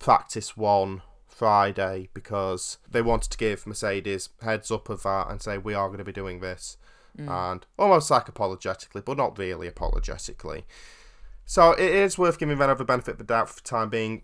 practice 0.00 0.56
one 0.56 1.02
Friday 1.36 2.08
because 2.14 2.78
they 2.90 3.02
wanted 3.02 3.30
to 3.30 3.36
give 3.36 3.66
Mercedes 3.66 4.30
heads 4.40 4.70
up 4.70 4.88
of 4.88 5.02
that 5.02 5.28
and 5.28 5.42
say 5.42 5.58
we 5.58 5.74
are 5.74 5.88
going 5.88 5.98
to 5.98 6.04
be 6.04 6.10
doing 6.10 6.40
this, 6.40 6.78
mm. 7.16 7.28
and 7.28 7.66
almost 7.78 8.10
like 8.10 8.26
apologetically, 8.26 9.02
but 9.02 9.18
not 9.18 9.38
really 9.38 9.66
apologetically. 9.66 10.64
So 11.44 11.72
it 11.72 11.92
is 11.92 12.16
worth 12.16 12.38
giving 12.38 12.56
Renault 12.56 12.76
the 12.76 12.86
benefit 12.86 13.12
of 13.12 13.18
the 13.18 13.24
doubt 13.24 13.50
for 13.50 13.56
the 13.56 13.68
time 13.68 13.90
being. 13.90 14.22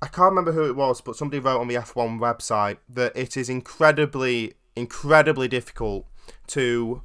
I 0.00 0.06
can't 0.06 0.30
remember 0.30 0.52
who 0.52 0.64
it 0.64 0.74
was, 0.74 1.02
but 1.02 1.16
somebody 1.16 1.38
wrote 1.38 1.60
on 1.60 1.68
the 1.68 1.74
F1 1.74 2.18
website 2.18 2.78
that 2.88 3.14
it 3.14 3.36
is 3.36 3.50
incredibly, 3.50 4.54
incredibly 4.74 5.48
difficult 5.48 6.06
to 6.48 7.02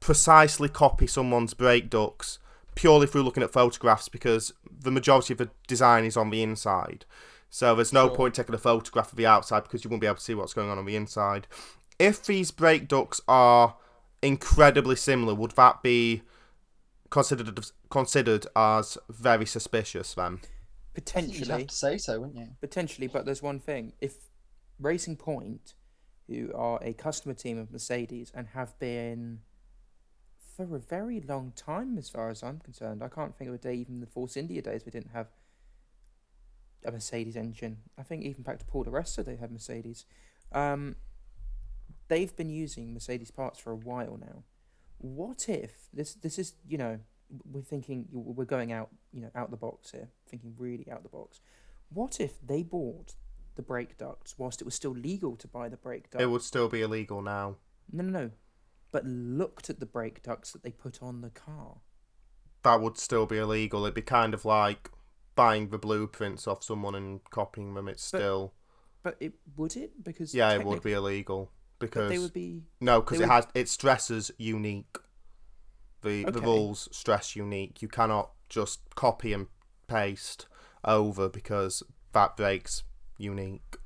precisely 0.00 0.68
copy 0.68 1.06
someone's 1.06 1.54
brake 1.54 1.88
ducts 1.88 2.40
purely 2.74 3.06
through 3.06 3.22
looking 3.22 3.42
at 3.42 3.52
photographs 3.52 4.08
because 4.08 4.52
the 4.68 4.90
majority 4.90 5.34
of 5.34 5.38
the 5.38 5.50
design 5.68 6.04
is 6.04 6.16
on 6.16 6.30
the 6.30 6.42
inside. 6.42 7.04
So 7.50 7.74
there's 7.74 7.92
no 7.92 8.06
sure. 8.06 8.16
point 8.16 8.34
taking 8.34 8.54
a 8.54 8.58
photograph 8.58 9.10
of 9.10 9.16
the 9.16 9.26
outside 9.26 9.64
because 9.64 9.84
you 9.84 9.90
won't 9.90 10.00
be 10.00 10.06
able 10.06 10.16
to 10.16 10.22
see 10.22 10.34
what's 10.34 10.54
going 10.54 10.70
on 10.70 10.78
on 10.78 10.86
the 10.86 10.96
inside. 10.96 11.46
If 11.98 12.24
these 12.24 12.50
brake 12.50 12.88
ducts 12.88 13.20
are 13.28 13.76
incredibly 14.22 14.96
similar, 14.96 15.34
would 15.34 15.50
that 15.52 15.82
be 15.82 16.22
considered 17.10 17.66
considered 17.90 18.46
as 18.54 18.96
very 19.10 19.44
suspicious 19.44 20.14
then? 20.14 20.40
Potentially, 20.94 21.38
you'd 21.38 21.48
have 21.48 21.66
to 21.66 21.74
say 21.74 21.98
so, 21.98 22.20
wouldn't 22.20 22.38
you? 22.38 22.48
Potentially, 22.60 23.08
but 23.08 23.26
there's 23.26 23.42
one 23.42 23.58
thing: 23.58 23.92
if 24.00 24.14
Racing 24.78 25.16
Point 25.16 25.74
who 26.28 26.52
are 26.54 26.78
a 26.80 26.92
customer 26.92 27.34
team 27.34 27.58
of 27.58 27.72
Mercedes 27.72 28.30
and 28.34 28.46
have 28.54 28.78
been 28.78 29.40
for 30.56 30.76
a 30.76 30.78
very 30.78 31.20
long 31.20 31.52
time, 31.56 31.98
as 31.98 32.08
far 32.08 32.30
as 32.30 32.42
I'm 32.42 32.60
concerned. 32.60 33.02
I 33.02 33.08
can't 33.08 33.36
think 33.36 33.48
of 33.48 33.54
a 33.54 33.58
day, 33.58 33.74
even 33.74 34.00
the 34.00 34.06
Force 34.06 34.36
India 34.36 34.62
days, 34.62 34.84
we 34.86 34.92
didn't 34.92 35.10
have 35.12 35.26
a 36.84 36.90
Mercedes 36.90 37.36
engine. 37.36 37.78
I 37.98 38.02
think 38.02 38.24
even 38.24 38.42
back 38.42 38.58
to 38.58 38.64
Paul 38.64 38.84
di 38.84 38.90
Resta, 38.90 39.24
they 39.24 39.36
had 39.36 39.50
Mercedes. 39.50 40.06
Um, 40.52 40.96
they've 42.08 42.34
been 42.34 42.50
using 42.50 42.94
Mercedes 42.94 43.30
parts 43.30 43.58
for 43.58 43.72
a 43.72 43.76
while 43.76 44.18
now. 44.20 44.44
What 44.98 45.48
if 45.48 45.88
this? 45.92 46.14
This 46.14 46.38
is 46.38 46.54
you 46.66 46.78
know 46.78 47.00
we're 47.50 47.62
thinking 47.62 48.06
we're 48.12 48.44
going 48.44 48.72
out 48.72 48.88
you 49.12 49.20
know 49.20 49.30
out 49.34 49.50
the 49.50 49.56
box 49.56 49.92
here, 49.92 50.08
thinking 50.28 50.54
really 50.58 50.86
out 50.90 51.02
the 51.02 51.08
box. 51.08 51.40
What 51.92 52.20
if 52.20 52.34
they 52.46 52.62
bought 52.62 53.14
the 53.60 53.66
brake 53.66 53.98
ducts 53.98 54.34
whilst 54.38 54.62
it 54.62 54.64
was 54.64 54.74
still 54.74 54.92
legal 54.92 55.36
to 55.36 55.46
buy 55.46 55.68
the 55.68 55.76
brake 55.76 56.10
ducts. 56.10 56.22
It 56.22 56.30
would 56.30 56.42
still 56.42 56.68
be 56.68 56.80
illegal 56.80 57.20
now. 57.20 57.56
No, 57.92 58.02
no, 58.02 58.10
no. 58.10 58.30
But 58.90 59.04
looked 59.04 59.68
at 59.68 59.80
the 59.80 59.86
brake 59.86 60.22
ducts 60.22 60.52
that 60.52 60.62
they 60.62 60.70
put 60.70 61.02
on 61.02 61.20
the 61.20 61.30
car. 61.30 61.76
That 62.62 62.80
would 62.80 62.96
still 62.98 63.26
be 63.26 63.36
illegal. 63.36 63.84
It'd 63.84 63.94
be 63.94 64.02
kind 64.02 64.32
of 64.34 64.44
like 64.44 64.90
buying 65.40 65.68
the 65.68 65.78
blueprints 65.78 66.46
off 66.46 66.62
someone 66.62 66.94
and 66.94 67.20
copying 67.30 67.74
them. 67.74 67.88
It's 67.88 68.04
still. 68.04 68.52
But 69.02 69.16
it 69.20 69.32
would 69.56 69.76
it 69.76 70.04
because 70.04 70.34
yeah, 70.34 70.52
it 70.52 70.64
would 70.64 70.82
be 70.82 70.92
illegal 70.92 71.50
because 71.78 72.10
they 72.10 72.18
would 72.18 72.34
be 72.34 72.64
no 72.80 73.00
because 73.00 73.20
it 73.20 73.22
would... 73.22 73.32
has 73.32 73.46
it 73.54 73.68
stresses 73.68 74.30
unique. 74.36 74.98
The 76.02 76.26
okay. 76.26 76.30
the 76.30 76.40
rules 76.42 76.88
stress 76.92 77.34
unique. 77.34 77.80
You 77.80 77.88
cannot 77.88 78.32
just 78.50 78.80
copy 78.94 79.32
and 79.32 79.46
paste 79.86 80.46
over 80.84 81.28
because 81.28 81.82
that 82.12 82.36
breaks 82.36 82.82
unique. 83.16 83.76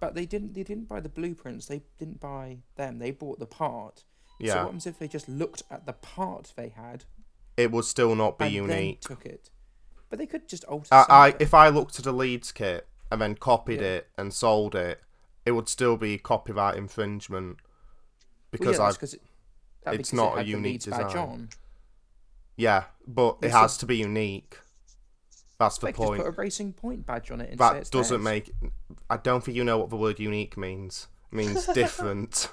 But 0.00 0.14
they 0.14 0.26
didn't. 0.26 0.54
They 0.54 0.62
didn't 0.62 0.88
buy 0.88 1.00
the 1.00 1.08
blueprints. 1.08 1.66
They 1.66 1.82
didn't 1.98 2.20
buy 2.20 2.58
them. 2.76 2.98
They 2.98 3.10
bought 3.10 3.38
the 3.38 3.46
part. 3.46 4.04
Yeah. 4.38 4.52
So 4.52 4.56
what 4.58 4.64
happens 4.64 4.86
if 4.86 4.98
they 4.98 5.08
just 5.08 5.28
looked 5.28 5.62
at 5.70 5.86
the 5.86 5.94
part 5.94 6.52
they 6.56 6.68
had? 6.68 7.04
It 7.56 7.72
would 7.72 7.86
still 7.86 8.14
not 8.14 8.38
be 8.38 8.48
unique. 8.48 9.00
took 9.00 9.24
it. 9.24 9.50
But 10.10 10.18
they 10.18 10.26
could 10.26 10.48
just 10.48 10.64
alter. 10.64 10.88
Uh, 10.94 11.04
I 11.08 11.34
if 11.38 11.54
I 11.54 11.68
looked 11.68 11.98
at 11.98 12.06
a 12.06 12.12
Leeds 12.12 12.52
kit 12.52 12.86
and 13.10 13.20
then 13.20 13.34
copied 13.34 13.80
yeah. 13.80 13.88
it 13.88 14.08
and 14.16 14.32
sold 14.32 14.74
it, 14.74 15.02
it 15.44 15.52
would 15.52 15.68
still 15.68 15.96
be 15.96 16.18
copyright 16.18 16.76
infringement 16.76 17.58
because 18.50 18.78
well, 18.78 18.90
yeah, 18.90 19.90
I. 19.90 19.92
It, 19.94 20.00
it's 20.00 20.12
not 20.12 20.38
it 20.38 20.42
a 20.42 20.44
unique 20.44 20.82
design. 20.82 21.48
Yeah, 22.56 22.84
but 23.06 23.38
it 23.42 23.50
has 23.50 23.76
to 23.78 23.86
be 23.86 23.96
unique. 23.96 24.58
That's 25.58 25.78
the 25.78 25.86
they 25.86 25.92
point. 25.92 26.22
Put 26.22 26.28
a 26.28 26.30
Racing 26.32 26.72
Point 26.72 27.06
badge 27.06 27.30
on 27.30 27.40
it. 27.40 27.58
that 27.58 27.90
doesn't 27.90 28.22
theirs. 28.22 28.48
make. 28.48 28.52
I 29.10 29.16
don't 29.16 29.44
think 29.44 29.56
you 29.56 29.64
know 29.64 29.78
what 29.78 29.90
the 29.90 29.96
word 29.96 30.20
unique 30.20 30.56
means. 30.56 31.08
It 31.32 31.36
means 31.36 31.66
different. 31.74 32.50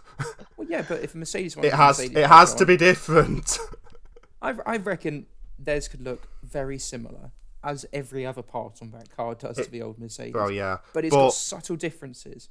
well, 0.57 0.67
yeah, 0.67 0.83
but 0.87 1.03
if 1.03 1.13
a 1.13 1.17
Mercedes 1.17 1.55
it 1.57 1.73
has 1.73 1.97
Mercedes 1.99 2.17
it 2.17 2.27
has 2.27 2.51
on, 2.53 2.57
to 2.59 2.65
be 2.65 2.77
different. 2.77 3.57
I 4.41 4.53
I 4.65 4.77
reckon 4.77 5.27
theirs 5.57 5.87
could 5.87 6.01
look 6.01 6.27
very 6.43 6.77
similar 6.79 7.31
as 7.65 7.85
every 7.91 8.25
other 8.25 8.43
part 8.43 8.79
on 8.81 8.91
that 8.91 9.15
car 9.15 9.35
does 9.35 9.57
it, 9.57 9.65
to 9.65 9.71
the 9.71 9.81
old 9.81 9.99
Mercedes. 9.99 10.35
Oh 10.35 10.49
yeah, 10.49 10.77
but 10.93 11.03
it's 11.03 11.13
but, 11.13 11.25
got 11.25 11.33
subtle 11.33 11.75
differences. 11.75 12.49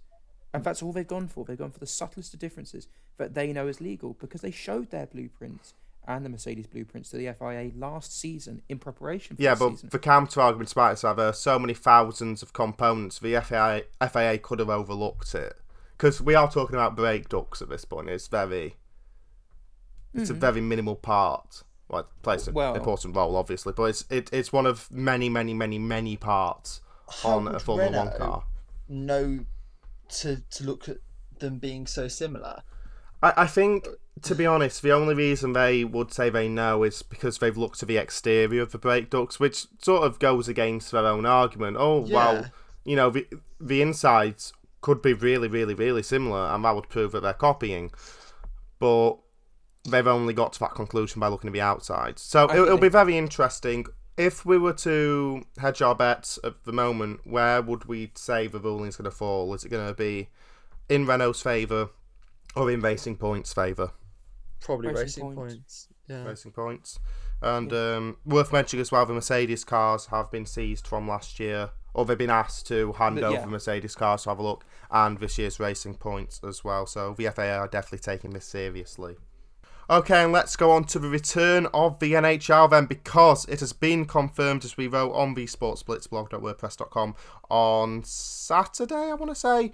And 0.53 0.63
that's 0.63 0.83
all 0.83 0.93
they've 0.93 1.07
gone 1.07 1.27
for. 1.27 1.45
They've 1.45 1.59
gone 1.59 1.73
for 1.73 1.81
the 1.81 1.87
subtlest 1.87 2.33
of 2.33 2.39
differences 2.39 2.87
that 3.17 3.35
they 3.35 3.53
know 3.53 3.67
is 3.67 3.81
legal 3.81 4.17
because 4.21 4.41
they 4.41 4.53
showed 4.53 4.91
their 4.91 5.07
blueprints 5.07 5.75
and 6.07 6.25
the 6.25 6.29
Mercedes 6.29 6.67
blueprints 6.67 7.11
to 7.11 7.17
the 7.17 7.33
FIA 7.33 7.73
last 7.77 8.17
season 8.17 8.63
in 8.69 8.79
preparation 8.79 9.35
for 9.37 9.43
yeah, 9.43 9.55
but 9.55 9.71
season. 9.71 9.89
the 9.91 9.99
counter 9.99 10.41
argument 10.41 10.71
about 10.71 10.93
it, 10.93 10.97
so 10.99 11.13
there 11.15 11.29
are 11.29 11.33
so 11.33 11.59
many 11.59 11.75
thousands 11.75 12.43
of 12.43 12.53
components. 12.53 13.19
The 13.19 13.41
FIA 13.41 13.83
FIA 14.09 14.39
could 14.39 14.59
have 14.61 14.71
overlooked 14.71 15.35
it 15.35 15.55
because 15.97 16.21
we 16.21 16.35
are 16.35 16.51
talking 16.51 16.77
about 16.77 16.95
brake 16.95 17.29
ducts 17.29 17.63
at 17.63 17.69
this 17.69 17.85
point. 17.85 18.09
It's 18.09 18.29
very, 18.29 18.77
it's 20.13 20.25
mm-hmm. 20.25 20.37
a 20.37 20.41
very 20.41 20.61
minimal 20.61 20.97
part 20.97 21.65
well, 21.95 22.01
it 22.03 22.23
plays 22.23 22.47
an 22.49 22.55
Well- 22.55 22.75
important 22.75 23.17
role, 23.17 23.37
obviously, 23.37 23.73
but 23.73 23.85
it's 23.85 24.05
it, 24.11 24.31
it's 24.33 24.53
one 24.53 24.67
of 24.67 24.91
many, 24.91 25.29
many, 25.29 25.55
many, 25.55 25.79
many 25.79 26.17
parts 26.17 26.81
on 27.25 27.49
a 27.49 27.53
would 27.53 27.63
Formula 27.63 28.05
One 28.07 28.19
car. 28.19 28.45
know 28.89 29.45
to 30.09 30.43
to 30.51 30.65
look 30.65 30.89
at 30.89 30.99
them 31.39 31.59
being 31.59 31.87
so 31.87 32.09
similar. 32.09 32.63
I, 33.23 33.33
I 33.39 33.47
think, 33.47 33.89
to 34.23 34.35
be 34.35 34.47
honest, 34.47 34.83
the 34.83 34.93
only 34.93 35.15
reason 35.15 35.53
they 35.53 35.85
would 35.85 36.13
say 36.13 36.31
they 36.31 36.49
know 36.49 36.83
is 36.83 37.03
because 37.03 37.39
they've 37.39 37.57
looked 37.57 37.83
at 37.83 37.89
the 37.89 37.97
exterior 37.97 38.63
of 38.63 38.73
the 38.73 38.79
brake 38.79 39.11
ducts, 39.11 39.41
which 39.41 39.67
sort 39.83 40.03
of 40.05 40.19
goes 40.19 40.49
against 40.49 40.93
their 40.93 41.07
own 41.07 41.27
argument. 41.27 41.77
Oh, 41.79 42.01
well, 42.01 42.47
you 42.85 42.97
know, 42.97 43.11
the, 43.11 43.27
the 43.61 43.81
insides 43.83 44.53
could 44.83 45.01
be 45.01 45.15
really, 45.15 45.49
really, 45.49 45.75
really 45.75 46.03
similar, 46.03 46.47
and 46.49 46.65
that 46.65 46.75
would 46.75 46.89
prove 46.91 47.13
that 47.13 47.23
they're 47.23 47.33
copying. 47.33 47.91
But 48.79 49.15
they've 49.85 50.07
only 50.07 50.35
got 50.35 50.53
to 50.55 50.61
that 50.61 50.75
conclusion 50.75 51.21
by 51.21 51.29
looking 51.29 51.49
at 51.49 51.53
the 51.53 51.61
outside. 51.61 52.19
So 52.19 52.47
it, 52.47 52.59
it'll 52.59 52.79
be 52.79 52.89
very 52.89 53.17
interesting. 53.17 53.87
If 54.17 54.47
we 54.47 54.59
were 54.59 54.73
to 54.75 55.43
hedge 55.59 55.83
our 55.83 55.95
bets 55.95 56.39
at 56.45 56.65
the 56.65 56.73
moment, 56.73 57.21
where 57.25 57.61
would 57.61 57.87
we 57.87 58.13
say 58.15 58.47
the 58.47 58.61
ruling's 58.61 58.97
going 58.97 59.11
to 59.11 59.17
fall? 59.17 59.53
Is 59.55 59.65
it 59.65 59.71
going 59.71 59.87
to 59.87 59.95
be 59.95 60.29
in 60.89 61.07
Renault's 61.07 61.43
favour 61.43 61.91
or 62.55 62.71
in 62.71 62.81
Racing 62.81 63.17
Point's 63.17 63.53
favour? 63.53 63.91
Probably 64.61 64.89
Racing 64.89 65.03
racing, 65.03 65.23
Point. 65.23 65.37
points. 65.37 65.89
Yeah. 66.09 66.25
Racing 66.25 66.53
Points. 66.53 66.99
And 67.43 67.73
um, 67.73 68.17
worth 68.25 68.53
mentioning 68.53 68.81
as 68.81 68.93
well, 68.93 69.05
the 69.05 69.13
Mercedes 69.13 69.65
cars 69.65 70.07
have 70.07 70.31
been 70.31 70.47
seized 70.47 70.87
from 70.87 71.07
last 71.07 71.39
year, 71.39 71.71
or 71.93 72.05
they've 72.05 72.17
been 72.17 72.31
asked 72.31 72.67
to 72.69 72.93
hand 72.93 73.17
But, 73.17 73.25
over 73.25 73.35
yeah. 73.35 73.45
Mercedes 73.45 73.95
cars 73.95 74.23
to 74.23 74.31
have 74.31 74.39
a 74.39 74.43
look, 74.43 74.65
and 74.91 75.19
this 75.19 75.37
year's 75.37 75.61
Racing 75.61 75.97
Points 75.97 76.41
as 76.47 76.65
well. 76.65 76.87
So 76.87 77.15
the 77.19 77.29
FIA 77.31 77.59
are 77.59 77.69
definitely 77.69 77.99
taking 77.99 78.31
this 78.31 78.47
seriously. 78.47 79.17
Okay, 79.91 80.25
and 80.25 80.33
let's 80.33 80.57
go 80.57 80.71
on 80.71 80.85
to 80.85 80.99
the 80.99 81.11
return 81.11 81.67
of 81.75 81.99
the 81.99 82.15
NHL 82.15 82.71
then, 82.71 82.87
because 82.87 83.45
it 83.47 83.61
has 83.61 83.75
been 83.75 84.07
confirmed, 84.07 84.65
as 84.65 84.79
we 84.79 84.87
wrote 84.87 85.13
on 85.13 85.35
the 85.35 85.45
sportsblitzblog.wordpress.com 85.45 87.15
on 87.51 88.03
Saturday, 88.03 88.95
I 88.95 89.15
want 89.15 89.31
to 89.31 89.35
say. 89.35 89.73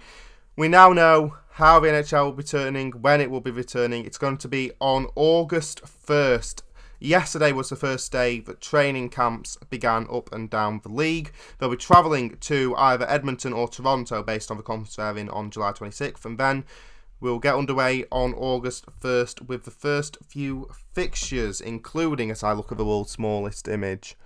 We 0.57 0.67
now 0.67 0.91
know 0.91 1.37
how 1.51 1.79
the 1.79 1.87
NHL 1.87 2.25
will 2.25 2.31
be 2.33 2.37
returning, 2.39 2.91
when 2.91 3.21
it 3.21 3.31
will 3.31 3.39
be 3.39 3.51
returning. 3.51 4.03
It's 4.03 4.17
going 4.17 4.37
to 4.39 4.49
be 4.49 4.73
on 4.81 5.07
August 5.15 5.81
1st. 5.85 6.63
Yesterday 6.99 7.53
was 7.53 7.69
the 7.69 7.77
first 7.77 8.11
day 8.11 8.41
that 8.41 8.59
training 8.59 9.09
camps 9.11 9.57
began 9.69 10.07
up 10.11 10.29
and 10.33 10.49
down 10.49 10.81
the 10.83 10.89
league. 10.89 11.31
They'll 11.57 11.69
be 11.69 11.77
travelling 11.77 12.35
to 12.41 12.75
either 12.75 13.09
Edmonton 13.09 13.53
or 13.53 13.69
Toronto 13.69 14.21
based 14.23 14.51
on 14.51 14.57
the 14.57 14.63
conference 14.63 14.97
they're 14.97 15.17
in 15.17 15.29
on 15.29 15.51
July 15.51 15.71
26th, 15.71 16.25
and 16.25 16.37
then 16.37 16.65
we'll 17.21 17.39
get 17.39 17.55
underway 17.55 18.03
on 18.11 18.33
August 18.33 18.85
1st 18.99 19.47
with 19.47 19.63
the 19.63 19.71
first 19.71 20.17
few 20.27 20.69
fixtures, 20.93 21.61
including, 21.61 22.31
as 22.31 22.43
I 22.43 22.51
look 22.51 22.71
at 22.71 22.77
the 22.77 22.85
world's 22.85 23.11
smallest 23.11 23.67
image, 23.67 24.17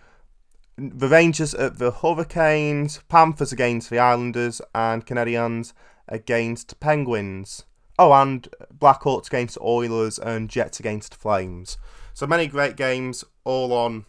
the 0.78 1.08
Rangers 1.08 1.54
at 1.54 1.78
the 1.78 1.92
Hurricanes, 1.92 3.02
Panthers 3.08 3.52
against 3.52 3.90
the 3.90 4.00
Islanders, 4.00 4.62
and 4.74 5.06
Canadiens 5.06 5.74
against 6.08 6.80
Penguins. 6.80 7.66
Oh, 7.98 8.12
and 8.14 8.50
Blackhawks 8.78 9.28
against 9.28 9.58
Oilers 9.62 10.20
and 10.20 10.50
Jets 10.50 10.80
against 10.80 11.16
Flames. 11.16 11.78
So 12.14 12.26
many 12.26 12.48
great 12.48 12.76
games, 12.76 13.24
all 13.44 13.72
on 13.72 14.06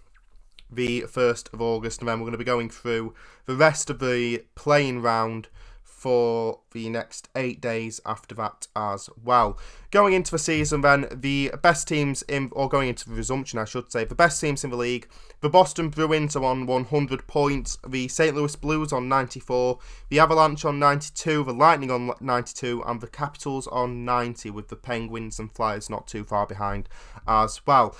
the 0.71 1.03
1st 1.03 1.53
of 1.53 1.61
August, 1.61 2.01
and 2.01 2.09
then 2.09 2.19
we're 2.19 2.25
going 2.25 2.33
to 2.33 2.39
be 2.39 2.45
going 2.45 2.71
through 2.71 3.15
the 3.47 3.55
rest 3.55 3.89
of 3.91 4.01
the 4.01 4.45
playing 4.57 5.03
round 5.03 5.49
for 5.97 6.61
the 6.73 6.91
next 6.91 7.31
eight 7.35 7.59
days 7.59 8.03
after 8.05 8.35
that 8.35 8.67
as 8.77 9.09
well. 9.25 9.59
Going 9.91 10.13
into 10.13 10.31
the 10.31 10.39
season, 10.39 10.83
then, 10.83 11.07
the 11.11 11.51
best 11.63 11.89
teams 11.89 12.21
in, 12.29 12.51
or 12.53 12.69
going 12.69 12.91
into 12.91 13.09
the 13.09 13.17
resumption, 13.17 13.59
I 13.59 13.65
should 13.65 13.91
say, 13.91 14.05
the 14.05 14.15
best 14.15 14.39
teams 14.39 14.63
in 14.63 14.69
the 14.69 14.77
league. 14.77 15.09
The 15.41 15.49
Boston 15.49 15.89
Bruins 15.89 16.37
are 16.37 16.45
on 16.45 16.67
100 16.67 17.27
points, 17.27 17.79
the 17.89 18.09
St. 18.09 18.37
Louis 18.37 18.55
Blues 18.57 18.93
on 18.93 19.09
94, 19.09 19.79
the 20.11 20.19
Avalanche 20.19 20.67
on 20.67 20.79
92, 20.79 21.45
the 21.45 21.55
Lightning 21.55 21.91
on 21.91 22.11
92, 22.21 22.83
and 22.87 23.01
the 23.01 23.07
Capitals 23.07 23.67
on 23.69 24.05
90, 24.05 24.51
with 24.51 24.69
the 24.69 24.77
Penguins 24.77 25.39
and 25.39 25.51
Flyers 25.51 25.89
not 25.89 26.07
too 26.07 26.25
far 26.25 26.47
behind 26.47 26.91
as 27.27 27.67
well. 27.67 27.97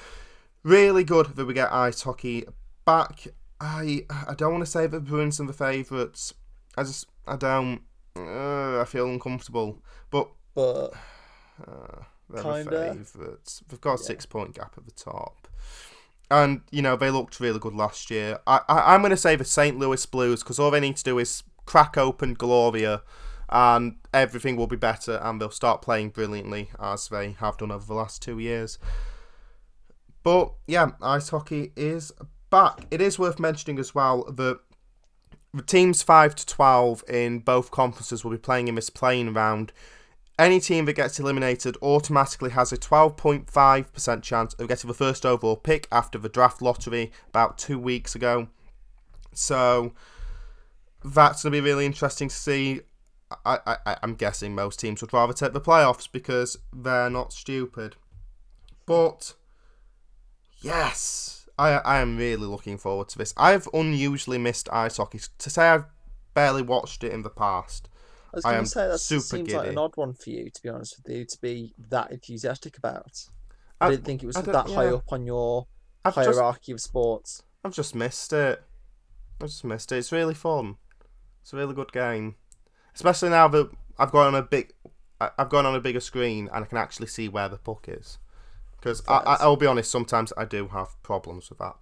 Really 0.63 1.03
good 1.03 1.35
that 1.35 1.47
we 1.47 1.55
get 1.55 1.73
ice 1.73 2.03
hockey 2.03 2.45
back. 2.85 3.29
I 3.59 4.05
I 4.11 4.35
don't 4.35 4.53
want 4.53 4.65
to 4.67 4.71
say 4.71 4.87
the 4.87 5.01
Bruins 5.01 5.41
are 5.41 5.47
the 5.47 5.55
favourites. 5.55 6.35
I 6.77 6.83
just 6.83 7.07
I 7.27 7.37
don't. 7.37 7.83
Uh, 8.17 8.81
I 8.81 8.85
feel 8.87 9.07
uncomfortable, 9.07 9.83
but 10.11 10.31
But 10.55 10.93
uh, 11.67 12.03
they're 12.31 12.43
Kinda. 12.43 12.95
favourites. 12.95 13.63
They've 13.69 13.81
got 13.81 13.95
a 13.95 13.99
six 13.99 14.27
point 14.27 14.55
gap 14.55 14.75
at 14.77 14.85
the 14.87 14.93
top, 14.93 15.49
and 16.31 16.63
you 16.71 16.83
know 16.83 16.97
they 16.97 17.11
looked 17.11 17.41
really 17.41 17.59
good 17.59 17.75
last 17.75 18.11
year. 18.11 18.39
I, 18.47 18.61
I 18.69 18.95
I'm 18.95 19.01
going 19.01 19.11
to 19.11 19.17
say 19.17 19.37
the 19.37 19.45
St. 19.45 19.79
Louis 19.79 20.05
Blues 20.07 20.43
because 20.43 20.59
all 20.59 20.71
they 20.71 20.81
need 20.81 20.97
to 20.97 21.05
do 21.05 21.19
is 21.19 21.43
crack 21.67 21.99
open 21.99 22.35
Gloria, 22.35 23.03
and 23.49 23.97
everything 24.15 24.57
will 24.57 24.67
be 24.67 24.77
better, 24.77 25.21
and 25.23 25.41
they'll 25.41 25.51
start 25.51 25.83
playing 25.83 26.11
brilliantly 26.11 26.71
as 26.81 27.09
they 27.09 27.33
have 27.33 27.59
done 27.59 27.71
over 27.71 27.85
the 27.85 27.95
last 27.95 28.23
two 28.23 28.39
years. 28.39 28.79
But 30.23 30.53
yeah, 30.67 30.91
ice 31.03 31.29
hockey 31.29 31.73
is 31.77 32.13
back. 32.51 32.87
It 32.91 33.01
is 33.01 33.19
worth 33.19 33.39
mentioning 33.39 33.79
as 33.79 33.95
well 33.95 34.25
that 34.33 34.59
the 35.55 35.63
teams 35.63 36.03
5 36.03 36.35
to 36.35 36.47
12 36.47 37.05
in 37.09 37.39
both 37.41 37.71
conferences 37.71 38.25
will 38.25 38.33
be 38.33 38.39
playing 38.39 38.69
in 38.69 38.75
this 38.75 38.91
playing 38.91 39.33
round. 39.33 39.73
Any 40.39 40.61
team 40.61 40.85
that 40.85 40.93
gets 40.93 41.19
eliminated 41.19 41.79
automatically 41.81 42.51
has 42.51 42.71
a 42.71 42.77
12.5% 42.77 44.23
chance 44.23 44.53
of 44.55 44.69
getting 44.69 44.89
the 44.89 44.95
first 44.95 45.25
overall 45.25 45.57
pick 45.57 45.89
after 45.91 46.19
the 46.19 46.29
draft 46.29 46.61
lottery 46.61 47.11
about 47.29 47.57
two 47.57 47.79
weeks 47.79 48.15
ago. 48.15 48.49
So 49.33 49.95
that's 51.03 51.43
going 51.43 51.53
to 51.53 51.63
be 51.63 51.65
really 51.65 51.87
interesting 51.87 52.29
to 52.29 52.35
see. 52.35 52.83
I, 53.45 53.59
I, 53.67 53.97
I'm 54.03 54.15
guessing 54.15 54.55
most 54.55 54.79
teams 54.79 55.01
would 55.01 55.13
rather 55.13 55.33
take 55.33 55.53
the 55.53 55.61
playoffs 55.61 56.09
because 56.11 56.59
they're 56.73 57.11
not 57.11 57.33
stupid. 57.33 57.97
But 58.85 59.35
yes, 60.61 61.46
I, 61.59 61.71
I 61.79 62.01
am 62.01 62.17
really 62.17 62.47
looking 62.47 62.77
forward 62.79 63.09
to 63.11 63.19
this. 63.19 63.33
I've 63.37 63.69
unusually 63.73 64.39
missed 64.39 64.69
ice 64.73 64.99
hockey. 64.99 65.21
To 65.39 65.51
say 65.51 65.69
I've 65.69 65.85
barely 66.35 66.63
watched 66.63 67.03
it 67.03 67.13
in 67.13 67.23
the 67.23 67.31
past. 67.31 67.89
I 68.33 68.37
was 68.37 68.45
going 68.45 68.65
to 68.65 68.67
say 68.67 68.89
that 68.89 68.99
seems 68.99 69.33
like 69.33 69.69
an 69.69 69.79
odd 69.79 69.97
one 69.97 70.13
for 70.13 70.29
you, 70.29 70.51
to 70.51 70.63
be 70.63 70.69
honest 70.69 70.97
with 71.03 71.17
you, 71.17 71.25
to 71.25 71.39
be 71.41 71.75
that 71.89 72.11
enthusiastic 72.11 72.77
about. 72.77 73.25
I, 73.81 73.87
I- 73.87 73.91
didn't 73.93 74.05
think 74.05 74.23
it 74.23 74.27
was 74.27 74.37
that 74.37 74.45
don't- 74.45 74.71
high 74.71 74.89
up 74.89 75.11
on 75.11 75.25
your 75.25 75.67
I've 76.05 76.15
just, 76.15 76.29
hierarchy 76.29 76.73
of 76.73 76.81
sports. 76.81 77.43
I've 77.65 77.75
just 77.75 77.95
missed 77.95 78.33
it. 78.33 78.63
I've 79.41 79.49
just 79.49 79.65
missed 79.65 79.91
it. 79.93 79.97
It's 79.97 80.13
really 80.13 80.35
fun. 80.35 80.77
It's 81.43 81.53
a 81.53 81.57
really 81.57 81.75
good 81.75 81.93
game, 81.93 82.35
especially 82.95 83.31
now 83.31 83.49
that 83.49 83.71
I've 83.99 84.13
got 84.13 84.27
on 84.27 84.35
a 84.35 84.43
big, 84.43 84.73
I've 85.21 85.49
gone 85.49 85.65
on 85.65 85.75
a 85.75 85.81
bigger 85.81 86.01
screen 86.01 86.49
and 86.53 86.65
I 86.65 86.67
can 86.67 86.79
actually 86.79 87.07
see 87.07 87.29
where 87.29 87.49
the 87.49 87.57
puck 87.57 87.87
is. 87.89 88.19
Because 88.87 89.03
I, 89.09 89.17
I, 89.17 89.37
I'll 89.41 89.57
be 89.57 89.67
honest, 89.67 89.91
sometimes 89.91 90.33
I 90.37 90.45
do 90.45 90.69
have 90.69 91.03
problems 91.03 91.51
with 91.51 91.59
that. 91.59 91.75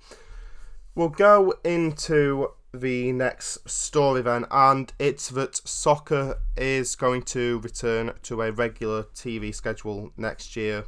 We'll 0.95 1.11
go 1.11 1.53
into 1.63 2.53
the 2.73 3.13
next 3.13 3.69
story 3.69 4.23
then, 4.23 4.47
and 4.51 4.91
it's 4.99 5.29
that 5.29 5.57
soccer 5.69 6.39
is 6.57 6.97
going 6.97 7.25
to 7.25 7.59
return 7.59 8.15
to 8.23 8.41
a 8.41 8.51
regular 8.51 9.03
TV 9.03 9.55
schedule 9.55 10.13
next 10.17 10.57
year. 10.57 10.87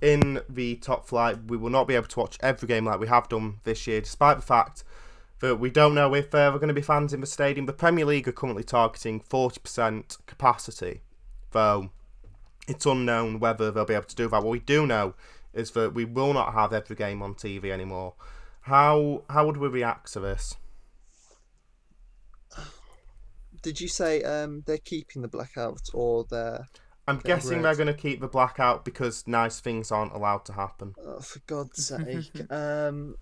In 0.00 0.40
the 0.48 0.76
top 0.76 1.08
flight, 1.08 1.38
we 1.48 1.56
will 1.56 1.70
not 1.70 1.88
be 1.88 1.96
able 1.96 2.06
to 2.06 2.20
watch 2.20 2.38
every 2.40 2.68
game 2.68 2.84
like 2.84 3.00
we 3.00 3.08
have 3.08 3.28
done 3.28 3.58
this 3.64 3.88
year, 3.88 4.00
despite 4.00 4.36
the 4.36 4.46
fact 4.46 4.84
that 5.40 5.56
we 5.56 5.68
don't 5.68 5.96
know 5.96 6.14
if 6.14 6.26
uh, 6.26 6.38
there 6.38 6.50
are 6.50 6.58
going 6.60 6.68
to 6.68 6.74
be 6.74 6.80
fans 6.80 7.12
in 7.12 7.20
the 7.20 7.26
stadium. 7.26 7.66
The 7.66 7.72
Premier 7.72 8.04
League 8.04 8.28
are 8.28 8.32
currently 8.32 8.62
targeting 8.62 9.18
40% 9.18 10.18
capacity, 10.26 11.00
though 11.50 11.90
it's 12.68 12.86
unknown 12.86 13.40
whether 13.40 13.72
they'll 13.72 13.84
be 13.84 13.94
able 13.94 14.04
to 14.04 14.14
do 14.14 14.28
that. 14.28 14.42
What 14.42 14.50
we 14.50 14.60
do 14.60 14.86
know 14.86 15.14
is 15.56 15.72
that 15.72 15.94
we 15.94 16.04
will 16.04 16.32
not 16.32 16.52
have 16.54 16.72
every 16.72 16.96
game 16.96 17.22
on 17.22 17.34
TV 17.34 17.70
anymore. 17.70 18.14
How 18.62 19.22
how 19.30 19.46
would 19.46 19.56
we 19.56 19.68
react 19.68 20.12
to 20.14 20.20
this? 20.20 20.56
Did 23.62 23.80
you 23.80 23.88
say 23.88 24.22
um, 24.22 24.62
they're 24.66 24.78
keeping 24.78 25.22
the 25.22 25.28
blackout 25.28 25.88
or 25.92 26.24
they're. 26.30 26.66
I'm 27.08 27.18
Okay, 27.18 27.24
guessing 27.26 27.58
right. 27.58 27.62
they're 27.62 27.76
going 27.76 27.86
to 27.86 27.94
keep 27.94 28.20
the 28.20 28.28
blackout 28.28 28.84
because 28.84 29.26
nice 29.26 29.60
things 29.60 29.92
aren't 29.92 30.12
allowed 30.12 30.44
to 30.46 30.52
happen. 30.54 30.94
Oh, 30.98 31.20
for 31.20 31.40
God's 31.46 31.78
sake. 31.86 32.50
um, 32.50 33.14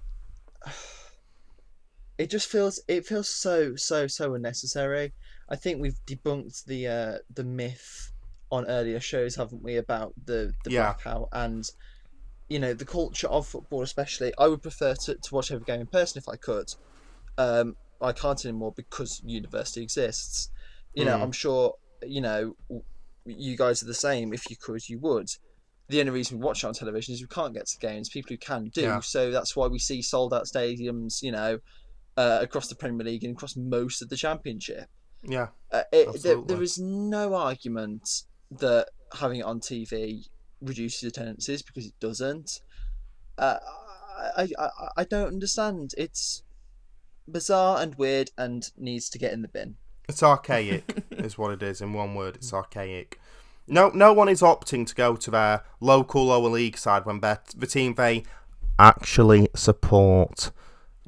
it 2.18 2.30
just 2.30 2.48
feels 2.48 2.80
it 2.88 3.06
feels 3.06 3.28
so 3.28 3.74
so 3.76 4.06
so 4.06 4.34
unnecessary. 4.34 5.12
I 5.48 5.56
think 5.56 5.80
we've 5.80 5.98
debunked 6.06 6.64
the 6.64 6.86
uh, 6.86 7.18
the 7.32 7.44
myth 7.44 8.12
on 8.50 8.66
earlier 8.66 9.00
shows, 9.00 9.36
haven't 9.36 9.62
we, 9.62 9.76
about 9.76 10.14
the 10.24 10.52
the 10.64 10.70
Yeah. 10.70 10.94
blackout 10.94 11.28
and 11.32 11.64
you 12.48 12.58
know 12.58 12.74
the 12.74 12.84
culture 12.84 13.28
of 13.28 13.46
football, 13.46 13.82
especially. 13.82 14.32
I 14.38 14.48
would 14.48 14.62
prefer 14.62 14.94
to, 14.94 15.14
to 15.14 15.34
watch 15.34 15.50
every 15.50 15.64
game 15.64 15.80
in 15.80 15.86
person 15.86 16.18
if 16.18 16.28
I 16.28 16.36
could. 16.36 16.72
Um, 17.38 17.76
I 18.00 18.12
can't 18.12 18.44
anymore 18.44 18.72
because 18.76 19.20
university 19.24 19.82
exists. 19.82 20.50
You 20.94 21.04
know, 21.04 21.16
Mm. 21.16 21.22
I'm 21.22 21.32
sure 21.32 21.74
you 22.06 22.20
know 22.20 22.54
you 23.24 23.56
guys 23.56 23.82
are 23.82 23.86
the 23.86 23.94
same. 23.94 24.32
If 24.34 24.50
you 24.50 24.56
could, 24.56 24.88
you 24.88 24.98
would. 25.00 25.28
the 25.88 26.00
only 26.00 26.12
reason 26.12 26.38
we 26.38 26.44
watch 26.44 26.64
it 26.64 26.66
on 26.66 26.72
television 26.72 27.12
is 27.14 27.20
we 27.20 27.26
can't 27.28 27.52
get 27.52 27.66
to 27.66 27.78
games. 27.78 28.08
People 28.08 28.30
who 28.30 28.38
can 28.38 28.68
do, 28.72 28.80
Yeah. 28.82 29.00
so 29.00 29.30
that's 29.30 29.54
why 29.54 29.66
we 29.66 29.78
see 29.78 30.00
sold 30.00 30.32
out 30.32 30.44
stadiums. 30.46 31.22
You 31.22 31.32
know, 31.32 31.58
uh, 32.16 32.38
across 32.40 32.68
the 32.68 32.74
Premier 32.74 33.04
League 33.04 33.22
and 33.24 33.34
across 33.36 33.54
most 33.56 34.00
of 34.00 34.08
the 34.08 34.16
Championship. 34.16 34.88
Yeah, 35.22 35.48
Uh, 35.72 35.82
it, 35.92 36.22
there, 36.22 36.40
there 36.42 36.62
is 36.62 36.78
no 36.78 37.34
argument 37.34 38.08
that 38.50 38.88
having 39.12 39.40
it 39.40 39.44
on 39.44 39.58
TV 39.60 40.26
reduces 40.64 41.04
attendances 41.04 41.62
because 41.62 41.86
it 41.86 41.94
doesn't. 42.00 42.60
Uh, 43.38 43.58
I, 44.36 44.48
I, 44.58 44.68
I- 44.98 45.04
don't 45.04 45.28
understand. 45.28 45.92
It's 45.98 46.42
bizarre 47.28 47.80
and 47.80 47.94
weird 47.96 48.30
and 48.38 48.70
needs 48.76 49.08
to 49.10 49.18
get 49.18 49.32
in 49.32 49.42
the 49.42 49.48
bin. 49.48 49.76
it's 50.08 50.22
archaic, 50.22 51.04
is 51.10 51.36
what 51.38 51.52
it 51.52 51.62
is. 51.62 51.80
In 51.80 51.92
one 51.92 52.14
word, 52.14 52.36
it's 52.36 52.52
archaic. 52.52 53.18
No, 53.66 53.88
no 53.90 54.12
one 54.12 54.28
is 54.28 54.42
opting 54.42 54.86
to 54.86 54.94
go 54.94 55.16
to 55.16 55.30
their 55.30 55.62
local 55.80 56.26
lower 56.26 56.48
league 56.50 56.76
side 56.76 57.06
when 57.06 57.20
their, 57.20 57.40
the 57.56 57.66
team 57.66 57.94
they 57.94 58.24
actually 58.78 59.48
support 59.54 60.50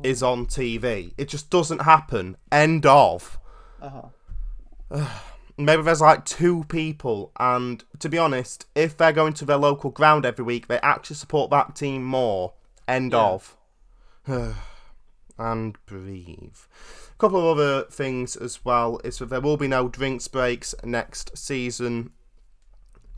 is 0.03 0.23
on 0.23 0.47
TV. 0.47 1.13
It 1.19 1.29
just 1.29 1.51
doesn't 1.51 1.83
happen. 1.83 2.37
End 2.51 2.87
of. 2.87 3.39
Uh-huh. 3.81 4.09
Maybe 5.59 5.83
there's 5.83 6.03
like 6.03 6.25
two 6.27 6.65
people, 6.65 7.33
and 7.39 7.83
to 7.99 8.09
be 8.09 8.19
honest, 8.19 8.67
if 8.75 8.97
they're 8.97 9.13
going 9.13 9.33
to 9.35 9.45
their 9.47 9.57
local 9.57 9.91
ground 9.91 10.27
every 10.27 10.45
week, 10.45 10.69
they 10.69 10.79
actually 10.81 11.17
support 11.17 11.51
that 11.51 11.75
team 11.75 12.05
more. 12.05 12.53
End 12.87 13.13
Yeah. 13.13 13.39
of. 13.39 13.57
and 15.39 15.79
breathe. 15.87 16.57
A 17.13 17.19
couple 17.19 17.39
of 17.39 17.59
other 17.59 17.85
things 17.85 18.37
as 18.37 18.65
well 18.65 19.01
is 19.05 19.19
that 19.19 19.31
there 19.31 19.41
will 19.41 19.57
be 19.57 19.69
no 19.69 19.89
drinks 19.89 20.29
breaks 20.29 20.75
next 20.85 21.37
season 21.37 22.11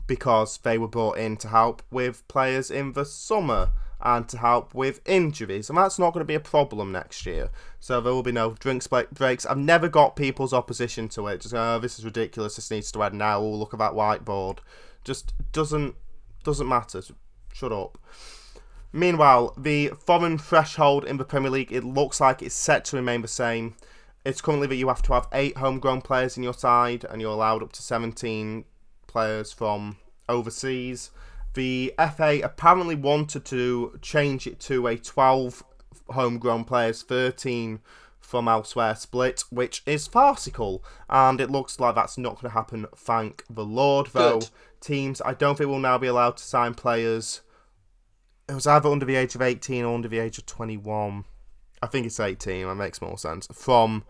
because 0.07 0.57
they 0.59 0.77
were 0.77 0.87
brought 0.87 1.17
in 1.17 1.37
to 1.37 1.49
help 1.49 1.81
with 1.91 2.27
players 2.27 2.71
in 2.71 2.93
the 2.93 3.05
summer 3.05 3.69
and 4.01 4.29
to 4.29 4.37
help 4.37 4.73
with 4.73 5.01
injuries, 5.05 5.69
and 5.69 5.77
that's 5.77 5.99
not 5.99 6.13
going 6.13 6.21
to 6.21 6.25
be 6.25 6.35
a 6.35 6.39
problem 6.39 6.91
next 6.91 7.25
year. 7.25 7.49
So 7.79 7.99
there 7.99 8.13
will 8.13 8.23
be 8.23 8.31
no 8.31 8.55
drinks 8.59 8.87
breaks. 8.87 9.45
I've 9.45 9.57
never 9.57 9.89
got 9.89 10.15
people's 10.15 10.53
opposition 10.53 11.09
to 11.09 11.27
it. 11.27 11.41
Just 11.41 11.53
oh, 11.53 11.79
this 11.79 11.99
is 11.99 12.05
ridiculous. 12.05 12.55
This 12.55 12.71
needs 12.71 12.91
to 12.93 13.03
end 13.03 13.17
now. 13.17 13.39
Oh, 13.39 13.55
look 13.55 13.73
at 13.73 13.79
that 13.79 13.93
whiteboard. 13.93 14.59
Just 15.03 15.33
doesn't 15.51 15.95
doesn't 16.43 16.67
matter. 16.67 17.01
Shut 17.53 17.71
up. 17.71 17.97
Meanwhile, 18.91 19.53
the 19.57 19.89
foreign 19.89 20.37
threshold 20.37 21.05
in 21.05 21.17
the 21.17 21.25
Premier 21.25 21.51
League 21.51 21.71
it 21.71 21.83
looks 21.83 22.21
like 22.21 22.41
it's 22.41 22.55
set 22.55 22.85
to 22.85 22.95
remain 22.95 23.21
the 23.21 23.27
same. 23.27 23.75
It's 24.25 24.41
currently 24.41 24.67
that 24.67 24.75
you 24.75 24.87
have 24.87 25.01
to 25.03 25.13
have 25.13 25.27
eight 25.31 25.57
homegrown 25.57 26.01
players 26.01 26.37
in 26.37 26.43
your 26.43 26.53
side, 26.53 27.05
and 27.09 27.21
you're 27.21 27.31
allowed 27.31 27.63
up 27.63 27.71
to 27.73 27.81
17 27.81 28.65
players 29.07 29.51
from 29.51 29.97
overseas. 30.27 31.11
The 31.59 31.93
FA 32.15 32.39
apparently 32.41 32.95
wanted 32.95 33.43
to 33.47 33.99
change 34.01 34.47
it 34.47 34.61
to 34.61 34.87
a 34.87 34.95
12 34.95 35.61
homegrown 36.11 36.63
players, 36.63 37.03
13 37.03 37.81
from 38.21 38.47
elsewhere 38.47 38.95
split, 38.95 39.43
which 39.49 39.83
is 39.85 40.07
farcical, 40.07 40.81
and 41.09 41.41
it 41.41 41.51
looks 41.51 41.77
like 41.77 41.95
that's 41.95 42.17
not 42.17 42.35
going 42.35 42.49
to 42.49 42.53
happen, 42.53 42.85
thank 42.95 43.43
the 43.49 43.65
Lord, 43.65 44.07
though. 44.13 44.39
Good. 44.39 44.49
Teams, 44.79 45.21
I 45.25 45.33
don't 45.33 45.57
think 45.57 45.69
will 45.69 45.79
now 45.79 45.97
be 45.97 46.07
allowed 46.07 46.37
to 46.37 46.43
sign 46.45 46.75
players. 46.75 47.41
It 48.47 48.53
was 48.53 48.65
either 48.65 48.87
under 48.87 49.05
the 49.05 49.17
age 49.17 49.35
of 49.35 49.41
18 49.41 49.83
or 49.83 49.95
under 49.95 50.07
the 50.07 50.19
age 50.19 50.37
of 50.37 50.45
21. 50.45 51.25
I 51.83 51.87
think 51.87 52.05
it's 52.05 52.21
18, 52.21 52.67
that 52.67 52.75
makes 52.75 53.01
more 53.01 53.17
sense. 53.17 53.49
From 53.51 54.05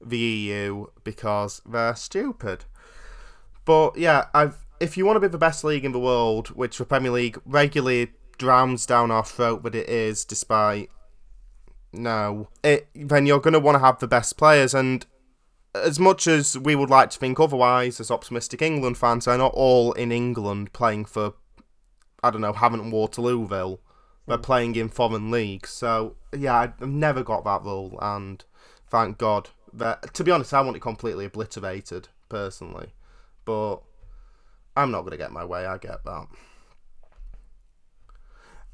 the 0.00 0.16
EU 0.16 0.86
because 1.04 1.60
they're 1.66 1.94
stupid. 1.94 2.64
But 3.66 3.98
yeah, 3.98 4.28
I've 4.32 4.65
if 4.80 4.96
you 4.96 5.06
want 5.06 5.16
to 5.16 5.20
be 5.20 5.28
the 5.28 5.38
best 5.38 5.64
league 5.64 5.84
in 5.84 5.92
the 5.92 6.00
world, 6.00 6.48
which 6.48 6.78
the 6.78 6.84
Premier 6.84 7.10
League 7.10 7.40
regularly 7.44 8.12
drowns 8.38 8.86
down 8.86 9.10
our 9.10 9.24
throat, 9.24 9.62
but 9.62 9.74
it 9.74 9.88
is, 9.88 10.24
despite 10.24 10.90
no, 11.92 12.48
it 12.62 12.88
then 12.94 13.26
you're 13.26 13.40
going 13.40 13.54
to 13.54 13.60
want 13.60 13.76
to 13.76 13.84
have 13.84 13.98
the 13.98 14.08
best 14.08 14.36
players. 14.36 14.74
And 14.74 15.06
as 15.74 15.98
much 15.98 16.26
as 16.26 16.58
we 16.58 16.74
would 16.74 16.90
like 16.90 17.10
to 17.10 17.18
think 17.18 17.40
otherwise, 17.40 18.00
as 18.00 18.10
optimistic 18.10 18.62
England 18.62 18.98
fans, 18.98 19.24
they're 19.24 19.38
not 19.38 19.54
all 19.54 19.92
in 19.92 20.12
England 20.12 20.72
playing 20.72 21.06
for, 21.06 21.34
I 22.22 22.30
don't 22.30 22.40
know, 22.40 22.52
Havant 22.52 22.92
Waterlooville. 22.92 23.78
They're 24.26 24.36
hmm. 24.36 24.42
playing 24.42 24.76
in 24.76 24.88
foreign 24.88 25.30
leagues. 25.30 25.70
So 25.70 26.16
yeah, 26.36 26.54
I've 26.54 26.80
never 26.80 27.22
got 27.22 27.44
that 27.44 27.62
rule, 27.62 27.98
and 28.00 28.44
thank 28.88 29.18
God. 29.18 29.50
That, 29.72 30.14
to 30.14 30.24
be 30.24 30.30
honest, 30.30 30.54
I 30.54 30.60
want 30.62 30.76
it 30.76 30.80
completely 30.80 31.26
obliterated 31.26 32.08
personally, 32.28 32.94
but 33.44 33.82
I'm 34.76 34.90
not 34.90 35.00
going 35.00 35.12
to 35.12 35.16
get 35.16 35.32
my 35.32 35.44
way. 35.44 35.66
I 35.66 35.78
get 35.78 36.04
that. 36.04 36.26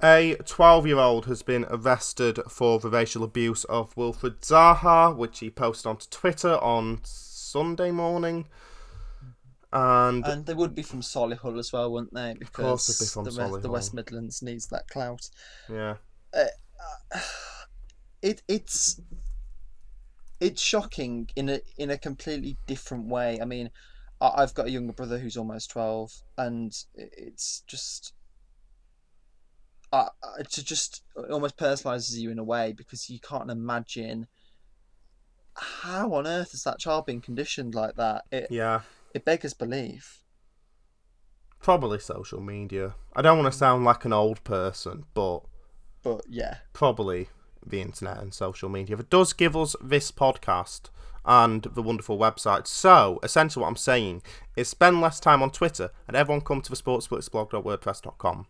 A 0.03 0.36
12 0.44 0.86
year 0.88 0.98
old 0.98 1.26
has 1.26 1.42
been 1.42 1.64
arrested 1.70 2.40
for 2.48 2.80
the 2.80 2.90
racial 2.90 3.22
abuse 3.22 3.62
of 3.64 3.94
Wilfried 3.94 4.40
Zaha, 4.40 5.16
which 5.16 5.38
he 5.38 5.48
posted 5.48 5.86
onto 5.86 6.07
Twitter 6.11 6.59
on 6.59 7.00
Sunday 7.05 7.92
morning. 7.92 8.48
And 9.72 10.26
And 10.26 10.44
they 10.44 10.55
would 10.55 10.74
be 10.74 10.82
from 10.82 11.03
Solihull 11.03 11.59
as 11.59 11.72
well, 11.72 11.92
wouldn't 11.92 12.12
they? 12.12 12.34
Because 12.36 12.53
course 12.53 12.86
they'd 12.98 13.05
be 13.05 13.09
from 13.09 13.24
the, 13.24 13.53
West, 13.53 13.62
the 13.62 13.70
West 13.70 13.94
Midlands 13.94 14.42
needs 14.42 14.66
that 14.66 14.88
clout. 14.88 15.30
yeah, 15.70 15.96
uh, 16.34 16.44
uh, 17.14 17.20
It 18.20 18.42
it's 18.48 19.00
it's 20.40 20.61
shocking 20.61 21.30
in 21.36 21.48
a 21.48 21.61
in 21.78 21.90
a 21.90 21.96
completely 21.96 22.57
different 22.66 23.07
way. 23.07 23.40
I 23.40 23.44
mean, 23.44 23.70
I, 24.23 24.43
I've 24.43 24.55
got 24.55 24.66
a 24.66 24.70
younger 24.70 24.93
brother 24.93 25.18
who's 25.18 25.37
almost 25.37 25.70
twelve, 25.70 26.12
and 26.39 26.73
it's 26.95 27.62
just. 27.66 28.14
Uh, 29.93 30.09
it 30.39 30.49
ju- 30.49 30.62
just 30.62 31.03
it 31.18 31.31
almost 31.31 31.59
personalizes 31.59 32.16
you 32.16 32.31
in 32.31 32.39
a 32.39 32.45
way 32.45 32.73
because 32.73 33.11
you 33.11 33.18
can't 33.20 33.51
imagine 33.51 34.27
how 35.55 36.14
on 36.14 36.27
earth 36.27 36.53
has 36.53 36.62
that 36.62 36.79
child 36.79 37.05
been 37.05 37.20
conditioned 37.20 37.75
like 37.75 37.97
that. 37.97 38.23
It 38.31 38.47
yeah. 38.51 38.81
it 39.14 39.27
beggars 39.27 39.53
belief. 39.53 40.23
Probably 41.61 41.99
social 41.99 42.41
media. 42.41 42.95
I 43.14 43.20
don't 43.20 43.39
want 43.39 43.53
to 43.53 43.59
sound 43.59 43.85
like 43.85 44.07
an 44.07 44.14
old 44.14 44.43
person, 44.45 45.05
but 45.12 45.43
But 46.03 46.23
yeah, 46.29 46.59
probably 46.73 47.29
the 47.64 47.81
internet 47.81 48.18
and 48.18 48.33
social 48.33 48.68
media. 48.68 48.97
It 48.97 49.11
does 49.11 49.33
give 49.35 49.57
us 49.57 49.77
this 49.81 50.11
podcast 50.11 50.89
and 51.25 51.62
the 51.62 51.83
wonderful 51.83 52.18
website. 52.18 52.66
So, 52.66 53.20
essentially, 53.23 53.62
what 53.62 53.68
I'm 53.68 53.77
saying 53.77 54.23
is 54.57 54.68
spend 54.68 55.01
less 55.01 55.20
time 55.20 55.43
on 55.43 55.51
Twitter 55.51 55.91
and 56.09 56.16
everyone 56.16 56.41
come 56.41 56.61
to 56.62 56.70
the 56.70 56.77
sportsblitzblog.wordpress.com. 56.77 58.47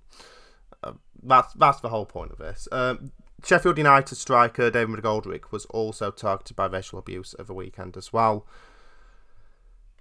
Uh, 0.82 0.92
that's, 1.22 1.52
that's 1.54 1.80
the 1.80 1.90
whole 1.90 2.06
point 2.06 2.32
of 2.32 2.38
this. 2.38 2.66
Um, 2.72 3.12
Sheffield 3.44 3.78
United 3.78 4.14
striker 4.14 4.70
David 4.70 4.96
McGoldrick 4.96 5.50
was 5.50 5.64
also 5.66 6.10
targeted 6.10 6.56
by 6.56 6.66
racial 6.66 6.98
abuse 6.98 7.34
over 7.38 7.48
the 7.48 7.54
weekend 7.54 7.96
as 7.96 8.12
well. 8.12 8.46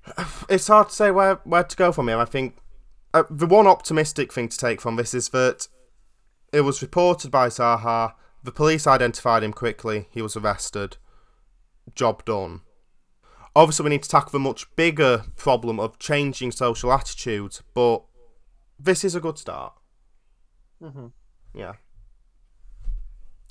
It's 0.49 0.67
hard 0.67 0.89
to 0.89 0.95
say 0.95 1.11
where, 1.11 1.35
where 1.43 1.63
to 1.63 1.75
go 1.75 1.91
from 1.91 2.07
here. 2.07 2.17
I 2.17 2.25
think 2.25 2.57
uh, 3.13 3.23
the 3.29 3.45
one 3.45 3.67
optimistic 3.67 4.31
thing 4.31 4.49
to 4.49 4.57
take 4.57 4.81
from 4.81 4.95
this 4.95 5.13
is 5.13 5.29
that 5.29 5.67
it 6.51 6.61
was 6.61 6.81
reported 6.81 7.31
by 7.31 7.47
Zaha. 7.47 8.13
The 8.43 8.51
police 8.51 8.87
identified 8.87 9.43
him 9.43 9.53
quickly. 9.53 10.07
He 10.11 10.21
was 10.21 10.35
arrested. 10.35 10.97
Job 11.95 12.23
done. 12.25 12.61
Obviously, 13.55 13.83
we 13.83 13.89
need 13.89 14.03
to 14.03 14.09
tackle 14.09 14.31
the 14.31 14.39
much 14.39 14.73
bigger 14.75 15.25
problem 15.35 15.79
of 15.79 15.99
changing 15.99 16.51
social 16.51 16.91
attitudes, 16.93 17.61
but 17.73 18.03
this 18.79 19.03
is 19.03 19.13
a 19.15 19.19
good 19.19 19.37
start. 19.37 19.73
mm-hmm. 20.81 21.07
Yeah. 21.53 21.73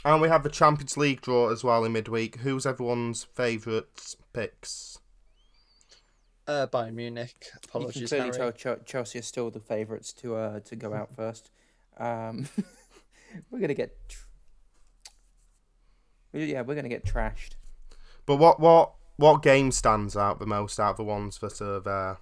And 0.05 0.23
we 0.23 0.29
have 0.29 0.43
the 0.43 0.49
Champions 0.49 0.97
League 0.97 1.21
draw 1.21 1.51
as 1.51 1.63
well 1.63 1.85
in 1.85 1.93
midweek. 1.93 2.37
Who's 2.37 2.65
everyone's 2.65 3.25
favourite 3.25 4.17
picks? 4.33 4.99
uh, 6.49 6.67
Bayern 6.69 6.95
Munich. 6.95 7.47
Apologies, 7.65 8.01
You 8.01 8.09
can 8.09 8.09
Apologies, 8.09 8.09
clearly 8.09 8.39
Harry. 8.39 8.53
tell 8.55 8.77
Ch- 8.79 8.87
Chelsea 8.87 9.19
are 9.19 9.23
still 9.23 9.51
the 9.51 9.61
favourites 9.61 10.13
to 10.15 10.35
uh, 10.37 10.61
to 10.61 10.75
go 10.77 10.95
out 10.95 11.15
first. 11.15 11.51
Um, 11.99 12.49
we're 13.51 13.61
gonna 13.61 13.75
get. 13.75 13.93
Tr- 14.09 14.25
yeah, 16.33 16.63
we're 16.63 16.75
gonna 16.75 16.89
get 16.89 17.05
trashed. 17.05 17.51
But 18.27 18.37
what 18.37 18.61
what 18.61 18.93
what 19.17 19.43
game 19.43 19.71
stands 19.71 20.17
out 20.17 20.39
the 20.39 20.47
most 20.47 20.79
out 20.81 20.93
of 20.93 20.97
the 20.97 21.05
ones 21.05 21.39
that 21.39 21.61
are 21.61 21.81
there? 21.81 22.19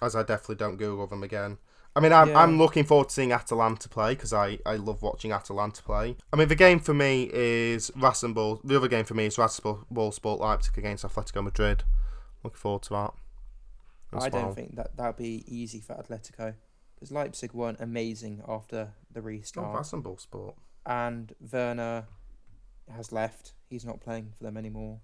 As 0.00 0.16
I 0.16 0.22
definitely 0.22 0.56
don't 0.56 0.76
Google 0.76 1.06
them 1.06 1.22
again. 1.22 1.58
I 1.94 2.00
mean, 2.00 2.12
I'm, 2.12 2.28
Yeah. 2.30 2.40
I'm 2.42 2.56
looking 2.58 2.84
forward 2.84 3.08
to 3.08 3.14
seeing 3.14 3.32
Atalanta 3.32 3.88
play 3.88 4.14
because 4.14 4.32
I, 4.32 4.58
I 4.64 4.76
love 4.76 5.02
watching 5.02 5.30
Atalanta 5.30 5.82
play. 5.82 6.16
I 6.32 6.36
mean, 6.36 6.48
the 6.48 6.54
game 6.56 6.80
for 6.80 6.94
me 6.94 7.28
is 7.32 7.90
Rasenball. 7.90 8.60
The 8.64 8.76
other 8.76 8.88
game 8.88 9.04
for 9.04 9.14
me 9.14 9.26
is 9.26 9.36
Rasenball 9.36 10.12
Sport 10.14 10.40
Leipzig 10.40 10.78
against 10.78 11.04
Atletico 11.04 11.44
Madrid. 11.44 11.84
Looking 12.42 12.56
forward 12.56 12.82
to 12.84 12.90
that. 12.90 13.12
I 14.14 14.28
don't 14.28 14.54
think 14.54 14.76
that 14.76 14.96
that'll 14.96 15.12
be 15.12 15.44
easy 15.46 15.80
for 15.80 15.94
Atletico 15.94 16.54
because 16.94 17.12
Leipzig 17.12 17.52
weren't 17.52 17.80
amazing 17.80 18.42
after 18.48 18.92
the 19.12 19.22
restart. 19.22 19.66
Oh, 19.68 19.78
restart, 19.78 20.02
Rasenball 20.04 20.20
Sport. 20.20 20.54
and 20.86 21.34
Werner 21.52 22.06
has 22.94 23.12
left. 23.12 23.52
He's 23.72 23.86
not 23.86 24.00
playing 24.00 24.32
for 24.36 24.44
them 24.44 24.58
anymore. 24.58 25.00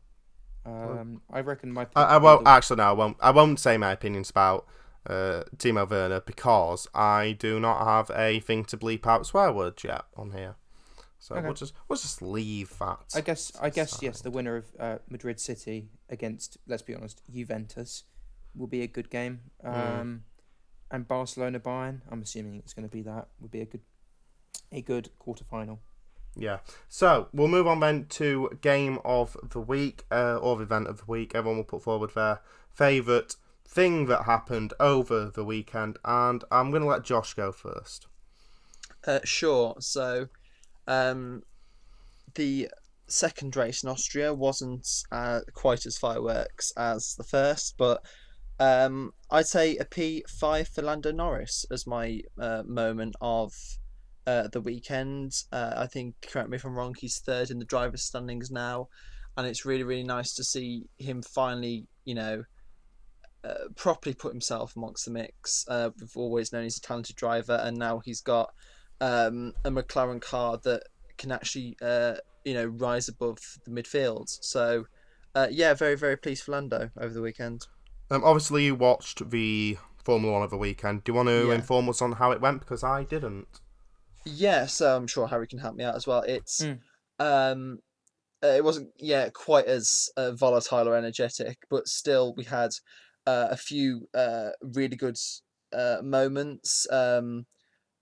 Um, 0.66 1.22
I 1.32 1.40
reckon 1.40 1.72
my. 1.72 1.86
I, 1.96 2.02
I 2.02 2.16
won't 2.18 2.44
the- 2.44 2.50
actually. 2.50 2.76
No, 2.76 2.84
I 2.84 2.92
won't. 2.92 3.16
I 3.20 3.30
won't 3.30 3.58
say 3.58 3.78
my 3.78 3.92
opinions 3.92 4.28
about 4.28 4.66
uh, 5.06 5.44
Timo 5.56 5.88
Werner 5.88 6.20
because 6.20 6.86
I 6.94 7.32
do 7.38 7.58
not 7.58 7.84
have 7.84 8.10
a 8.14 8.40
thing 8.40 8.66
to 8.66 8.76
bleep 8.76 9.06
out 9.06 9.26
swear 9.26 9.50
words 9.50 9.82
yet 9.84 10.02
on 10.16 10.32
here. 10.32 10.56
So 11.18 11.34
Okay. 11.34 11.44
we'll 11.46 11.54
just 11.54 11.72
we'll 11.88 11.98
just 11.98 12.20
leave 12.20 12.78
that. 12.78 12.98
I 13.14 13.22
guess 13.22 13.52
I 13.60 13.70
guess 13.70 13.92
aside. 13.92 14.02
yes, 14.02 14.20
the 14.20 14.30
winner 14.30 14.56
of 14.56 14.66
uh, 14.78 14.98
Madrid 15.08 15.40
City 15.40 15.88
against 16.10 16.58
let's 16.66 16.82
be 16.82 16.94
honest, 16.94 17.22
Juventus 17.32 18.04
will 18.54 18.66
be 18.66 18.82
a 18.82 18.86
good 18.86 19.08
game. 19.08 19.40
Mm. 19.64 20.00
Um, 20.00 20.24
and 20.90 21.08
Barcelona 21.08 21.58
Bayern, 21.60 22.00
I'm 22.10 22.20
assuming 22.22 22.56
it's 22.56 22.74
going 22.74 22.86
to 22.88 22.92
be 22.94 23.02
that 23.02 23.28
would 23.40 23.50
be 23.50 23.62
a 23.62 23.66
good 23.66 23.80
a 24.70 24.82
good 24.82 25.08
quarter 25.18 25.44
final. 25.44 25.80
Yeah. 26.38 26.58
So 26.88 27.28
we'll 27.32 27.48
move 27.48 27.66
on 27.66 27.80
then 27.80 28.06
to 28.10 28.56
game 28.60 29.00
of 29.04 29.36
the 29.50 29.60
week 29.60 30.04
uh, 30.10 30.36
or 30.36 30.62
event 30.62 30.86
of 30.86 30.98
the 30.98 31.04
week. 31.06 31.34
Everyone 31.34 31.58
will 31.58 31.64
put 31.64 31.82
forward 31.82 32.14
their 32.14 32.40
favourite 32.72 33.34
thing 33.66 34.06
that 34.06 34.22
happened 34.22 34.72
over 34.78 35.30
the 35.34 35.44
weekend, 35.44 35.98
and 36.04 36.44
I'm 36.50 36.70
going 36.70 36.82
to 36.82 36.88
let 36.88 37.04
Josh 37.04 37.34
go 37.34 37.50
first. 37.52 38.06
Uh, 39.06 39.20
sure. 39.24 39.74
So, 39.80 40.28
um, 40.86 41.42
the 42.34 42.68
second 43.08 43.56
race 43.56 43.82
in 43.82 43.88
Austria 43.88 44.32
wasn't 44.32 44.86
uh, 45.10 45.40
quite 45.54 45.86
as 45.86 45.98
fireworks 45.98 46.72
as 46.76 47.14
the 47.16 47.24
first, 47.24 47.74
but 47.76 48.02
um, 48.60 49.12
I'd 49.30 49.46
say 49.46 49.76
a 49.76 49.84
P5 49.84 50.68
for 50.68 50.82
Lando 50.82 51.12
Norris 51.12 51.64
as 51.70 51.86
my 51.86 52.20
uh, 52.40 52.62
moment 52.64 53.16
of 53.20 53.52
uh, 54.28 54.48
the 54.52 54.60
weekend. 54.60 55.32
Uh, 55.50 55.72
I 55.84 55.86
think, 55.86 56.14
correct 56.30 56.50
me 56.50 56.56
if 56.56 56.64
I'm 56.64 56.76
wrong, 56.76 56.94
he's 56.98 57.18
third 57.18 57.50
in 57.50 57.58
the 57.58 57.64
driver's 57.64 58.02
standings 58.02 58.50
now, 58.50 58.88
and 59.36 59.46
it's 59.46 59.64
really, 59.64 59.84
really 59.84 60.08
nice 60.16 60.34
to 60.34 60.44
see 60.44 60.84
him 60.98 61.22
finally, 61.22 61.86
you 62.04 62.14
know, 62.14 62.44
uh, 63.44 63.68
properly 63.74 64.14
put 64.14 64.32
himself 64.32 64.76
amongst 64.76 65.06
the 65.06 65.10
mix. 65.12 65.64
Uh, 65.68 65.90
we've 65.98 66.16
always 66.16 66.52
known 66.52 66.64
he's 66.64 66.76
a 66.76 66.82
talented 66.82 67.16
driver, 67.16 67.58
and 67.62 67.78
now 67.78 68.00
he's 68.04 68.20
got 68.20 68.50
um, 69.00 69.54
a 69.64 69.70
McLaren 69.70 70.20
car 70.20 70.58
that 70.64 70.82
can 71.16 71.32
actually, 71.32 71.76
uh, 71.80 72.16
you 72.44 72.52
know, 72.52 72.66
rise 72.66 73.08
above 73.08 73.38
the 73.64 73.70
midfield. 73.70 74.26
So, 74.42 74.84
uh, 75.34 75.48
yeah, 75.50 75.72
very, 75.72 75.96
very 75.96 76.16
pleased 76.16 76.42
for 76.44 76.52
Lando 76.52 76.90
over 77.00 77.14
the 77.14 77.22
weekend. 77.22 77.66
Um, 78.10 78.22
obviously, 78.24 78.64
you 78.66 78.74
watched 78.74 79.30
the 79.30 79.78
Formula 80.04 80.32
One 80.34 80.42
of 80.42 80.50
the 80.50 80.56
weekend. 80.58 81.04
Do 81.04 81.12
you 81.12 81.16
want 81.16 81.28
to 81.28 81.46
Yeah. 81.48 81.54
inform 81.54 81.88
us 81.88 82.02
on 82.02 82.12
how 82.12 82.32
it 82.32 82.40
went? 82.42 82.60
Because 82.60 82.84
I 82.84 83.04
didn't. 83.04 83.60
Yeah, 84.24 84.66
so 84.66 84.96
I'm 84.96 85.06
sure 85.06 85.26
Harry 85.26 85.46
can 85.46 85.58
help 85.58 85.76
me 85.76 85.84
out 85.84 85.96
as 85.96 86.06
well. 86.06 86.22
It's 86.22 86.62
Mm. 86.62 86.80
um, 87.18 87.78
uh, 88.42 88.48
it 88.48 88.64
wasn't 88.64 88.90
yeah 88.98 89.30
quite 89.30 89.66
as 89.66 90.08
uh, 90.16 90.32
volatile 90.32 90.88
or 90.88 90.96
energetic, 90.96 91.58
but 91.70 91.88
still 91.88 92.34
we 92.36 92.44
had 92.44 92.70
uh, 93.26 93.48
a 93.50 93.56
few 93.56 94.08
uh, 94.14 94.50
really 94.62 94.96
good 94.96 95.16
uh, 95.72 95.98
moments. 96.02 96.86
Um, 96.90 97.46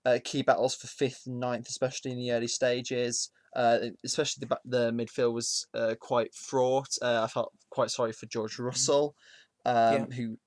uh, 0.05 0.19
key 0.23 0.41
battles 0.41 0.75
for 0.75 0.87
fifth 0.87 1.23
and 1.25 1.39
ninth, 1.39 1.67
especially 1.67 2.11
in 2.11 2.17
the 2.17 2.31
early 2.31 2.47
stages. 2.47 3.29
Uh, 3.55 3.79
especially 4.03 4.45
the 4.47 4.59
the 4.65 4.91
midfield 4.91 5.33
was 5.33 5.67
uh, 5.73 5.95
quite 5.99 6.33
fraught. 6.35 6.89
Uh, 7.01 7.23
I 7.23 7.27
felt 7.27 7.51
quite 7.71 7.89
sorry 7.89 8.13
for 8.13 8.25
George 8.27 8.59
Russell, 8.59 9.15
um, 9.65 10.11
who 10.11 10.37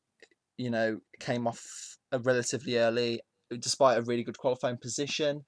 you 0.56 0.70
know 0.70 1.00
came 1.18 1.46
off 1.46 1.98
relatively 2.12 2.78
early, 2.78 3.20
despite 3.58 3.98
a 3.98 4.02
really 4.02 4.24
good 4.24 4.38
qualifying 4.38 4.76
position. 4.76 5.44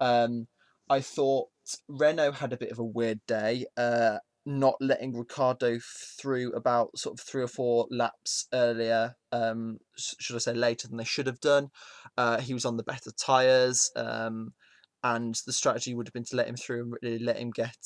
Um, 0.00 0.46
I 0.88 1.00
thought 1.00 1.48
Renault 1.88 2.32
had 2.32 2.52
a 2.52 2.56
bit 2.56 2.70
of 2.70 2.78
a 2.78 2.84
weird 2.84 3.20
day, 3.26 3.66
uh, 3.76 4.18
not 4.44 4.76
letting 4.80 5.16
Ricciardo 5.16 5.78
through 6.20 6.52
about 6.52 6.96
sort 6.96 7.18
of 7.18 7.26
three 7.26 7.42
or 7.42 7.48
four 7.48 7.88
laps 7.90 8.46
earlier. 8.52 9.16
Um, 9.32 9.78
should 9.96 10.36
I 10.36 10.38
say 10.38 10.54
later 10.54 10.86
than 10.86 10.98
they 10.98 11.04
should 11.04 11.26
have 11.26 11.40
done? 11.40 11.70
Uh, 12.16 12.38
he 12.38 12.54
was 12.54 12.64
on 12.64 12.76
the 12.76 12.84
better 12.84 13.10
tires, 13.10 13.90
um, 13.96 14.54
and 15.02 15.34
the 15.46 15.52
strategy 15.52 15.94
would 15.94 16.06
have 16.06 16.14
been 16.14 16.24
to 16.24 16.36
let 16.36 16.48
him 16.48 16.56
through 16.56 16.82
and 16.82 16.94
really 17.02 17.18
let 17.18 17.38
him 17.38 17.50
get 17.50 17.76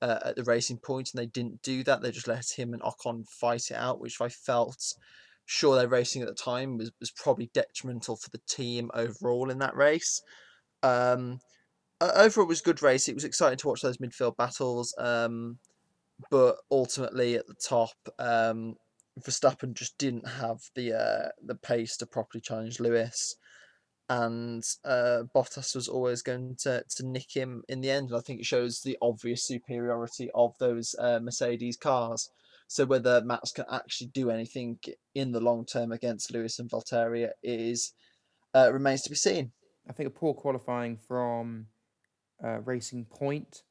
uh, 0.00 0.20
at 0.26 0.36
the 0.36 0.44
racing 0.44 0.78
point, 0.78 1.10
and 1.12 1.20
they 1.20 1.26
didn't 1.26 1.62
do 1.62 1.82
that. 1.84 2.02
They 2.02 2.12
just 2.12 2.28
let 2.28 2.50
him 2.56 2.72
and 2.72 2.82
Ocon 2.82 3.26
fight 3.28 3.70
it 3.70 3.76
out, 3.76 4.00
which 4.00 4.20
I 4.20 4.28
felt 4.28 4.94
sure 5.48 5.74
their 5.76 5.88
racing 5.88 6.20
at 6.20 6.28
the 6.28 6.34
time 6.34 6.76
was, 6.76 6.92
was 7.00 7.10
probably 7.10 7.50
detrimental 7.54 8.16
for 8.16 8.28
the 8.30 8.40
team 8.46 8.90
overall 8.92 9.48
in 9.48 9.58
that 9.58 9.74
race. 9.74 10.20
Um, 10.82 11.40
overall, 12.00 12.44
it 12.44 12.48
was 12.48 12.60
a 12.60 12.64
good 12.64 12.82
race. 12.82 13.08
It 13.08 13.14
was 13.14 13.24
exciting 13.24 13.56
to 13.58 13.68
watch 13.68 13.80
those 13.80 13.96
midfield 13.96 14.36
battles. 14.36 14.94
Um, 14.98 15.58
but 16.30 16.56
ultimately, 16.70 17.36
at 17.36 17.46
the 17.46 17.54
top, 17.54 17.96
um, 18.18 18.76
Verstappen 19.20 19.72
just 19.72 19.96
didn't 19.96 20.28
have 20.28 20.58
the 20.74 20.92
uh, 20.92 21.28
the 21.42 21.54
pace 21.54 21.96
to 21.96 22.06
properly 22.06 22.42
challenge 22.42 22.78
Lewis, 22.78 23.36
and 24.10 24.62
uh, 24.84 25.22
Bottas 25.34 25.74
was 25.74 25.88
always 25.88 26.20
going 26.20 26.56
to, 26.60 26.82
to 26.96 27.06
nick 27.06 27.34
him 27.34 27.62
in 27.70 27.80
the 27.80 27.90
end. 27.90 28.10
And 28.10 28.18
I 28.18 28.20
think 28.20 28.40
it 28.40 28.46
shows 28.46 28.80
the 28.80 28.98
obvious 29.00 29.44
superiority 29.44 30.30
of 30.34 30.52
those 30.58 30.94
uh, 30.98 31.20
Mercedes 31.22 31.78
cars. 31.78 32.28
So 32.68 32.84
whether 32.84 33.22
Max 33.22 33.50
can 33.50 33.64
actually 33.72 34.08
do 34.08 34.30
anything 34.30 34.78
in 35.14 35.32
the 35.32 35.40
long 35.40 35.64
term 35.64 35.90
against 35.90 36.32
Lewis 36.32 36.58
and 36.58 36.70
Valtteri 36.70 37.28
is 37.42 37.94
uh, 38.54 38.70
remains 38.72 39.02
to 39.02 39.10
be 39.10 39.16
seen. 39.16 39.52
I 39.88 39.92
think 39.92 40.06
a 40.06 40.10
poor 40.10 40.34
qualifying 40.34 40.98
from 40.98 41.66
uh, 42.44 42.60
Racing 42.60 43.06
Point 43.06 43.62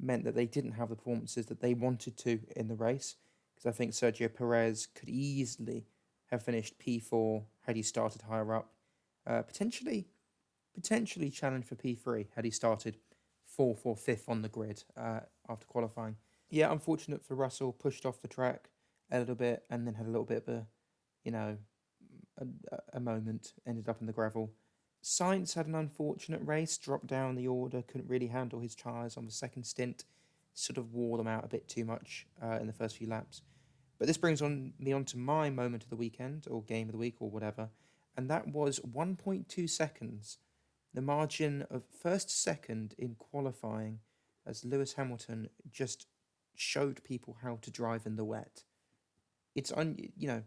meant 0.00 0.24
that 0.24 0.34
they 0.34 0.46
didn't 0.46 0.72
have 0.72 0.88
the 0.88 0.96
performances 0.96 1.46
that 1.46 1.60
they 1.60 1.74
wanted 1.74 2.16
to 2.18 2.40
in 2.56 2.66
the 2.66 2.74
race. 2.74 3.14
Because 3.54 3.72
I 3.72 3.76
think 3.76 3.92
Sergio 3.92 4.32
Perez 4.32 4.86
could 4.86 5.08
easily 5.08 5.86
have 6.30 6.42
finished 6.42 6.78
P4 6.78 7.44
had 7.66 7.76
he 7.76 7.82
started 7.82 8.22
higher 8.22 8.54
up. 8.54 8.72
Uh, 9.26 9.42
potentially, 9.42 10.08
potentially 10.74 11.30
challenge 11.30 11.66
for 11.66 11.76
P3 11.76 12.26
had 12.34 12.44
he 12.44 12.50
started 12.50 12.96
fourth 13.46 13.82
or 13.84 13.96
fifth 13.96 14.28
on 14.28 14.42
the 14.42 14.48
grid 14.48 14.82
uh, 14.96 15.20
after 15.48 15.66
qualifying. 15.66 16.16
Yeah, 16.50 16.72
unfortunate 16.72 17.24
for 17.24 17.36
Russell, 17.36 17.72
pushed 17.72 18.04
off 18.04 18.20
the 18.20 18.28
track 18.28 18.70
a 19.10 19.20
little 19.20 19.36
bit 19.36 19.62
and 19.70 19.86
then 19.86 19.94
had 19.94 20.06
a 20.06 20.10
little 20.10 20.24
bit 20.24 20.44
of 20.46 20.48
a, 20.48 20.66
you 21.24 21.30
know, 21.30 21.56
a, 22.38 22.46
a- 22.94 23.00
moment, 23.00 23.54
ended 23.66 23.88
up 23.88 24.00
in 24.00 24.06
the 24.06 24.12
gravel. 24.12 24.52
Sainz 25.02 25.54
had 25.54 25.66
an 25.66 25.74
unfortunate 25.76 26.40
race, 26.44 26.76
dropped 26.76 27.06
down 27.06 27.36
the 27.36 27.46
order, 27.46 27.82
couldn't 27.82 28.08
really 28.08 28.26
handle 28.26 28.60
his 28.60 28.74
tyres 28.74 29.16
on 29.16 29.26
the 29.26 29.32
second 29.32 29.64
stint, 29.64 30.04
sort 30.52 30.76
of 30.76 30.92
wore 30.92 31.16
them 31.18 31.28
out 31.28 31.44
a 31.44 31.48
bit 31.48 31.68
too 31.68 31.84
much 31.84 32.26
uh, 32.42 32.58
in 32.60 32.66
the 32.66 32.72
first 32.72 32.96
few 32.96 33.06
laps. 33.08 33.42
But 33.98 34.08
this 34.08 34.18
brings 34.18 34.42
on 34.42 34.72
me 34.78 34.92
on 34.92 35.04
to 35.06 35.18
my 35.18 35.50
moment 35.50 35.84
of 35.84 35.90
the 35.90 35.96
weekend, 35.96 36.46
or 36.50 36.62
game 36.62 36.88
of 36.88 36.92
the 36.92 36.98
week, 36.98 37.16
or 37.20 37.30
whatever, 37.30 37.68
and 38.16 38.28
that 38.28 38.48
was 38.48 38.80
1.2 38.80 39.70
seconds, 39.70 40.38
the 40.92 41.02
margin 41.02 41.64
of 41.70 41.84
first 42.02 42.30
second 42.30 42.94
in 42.98 43.14
qualifying, 43.14 44.00
as 44.46 44.64
Lewis 44.64 44.94
Hamilton 44.94 45.48
just 45.70 46.06
showed 46.60 47.02
people 47.04 47.38
how 47.42 47.58
to 47.62 47.70
drive 47.70 48.06
in 48.06 48.16
the 48.16 48.24
wet. 48.24 48.64
It's 49.54 49.72
un, 49.72 49.96
you 50.16 50.28
know, 50.28 50.42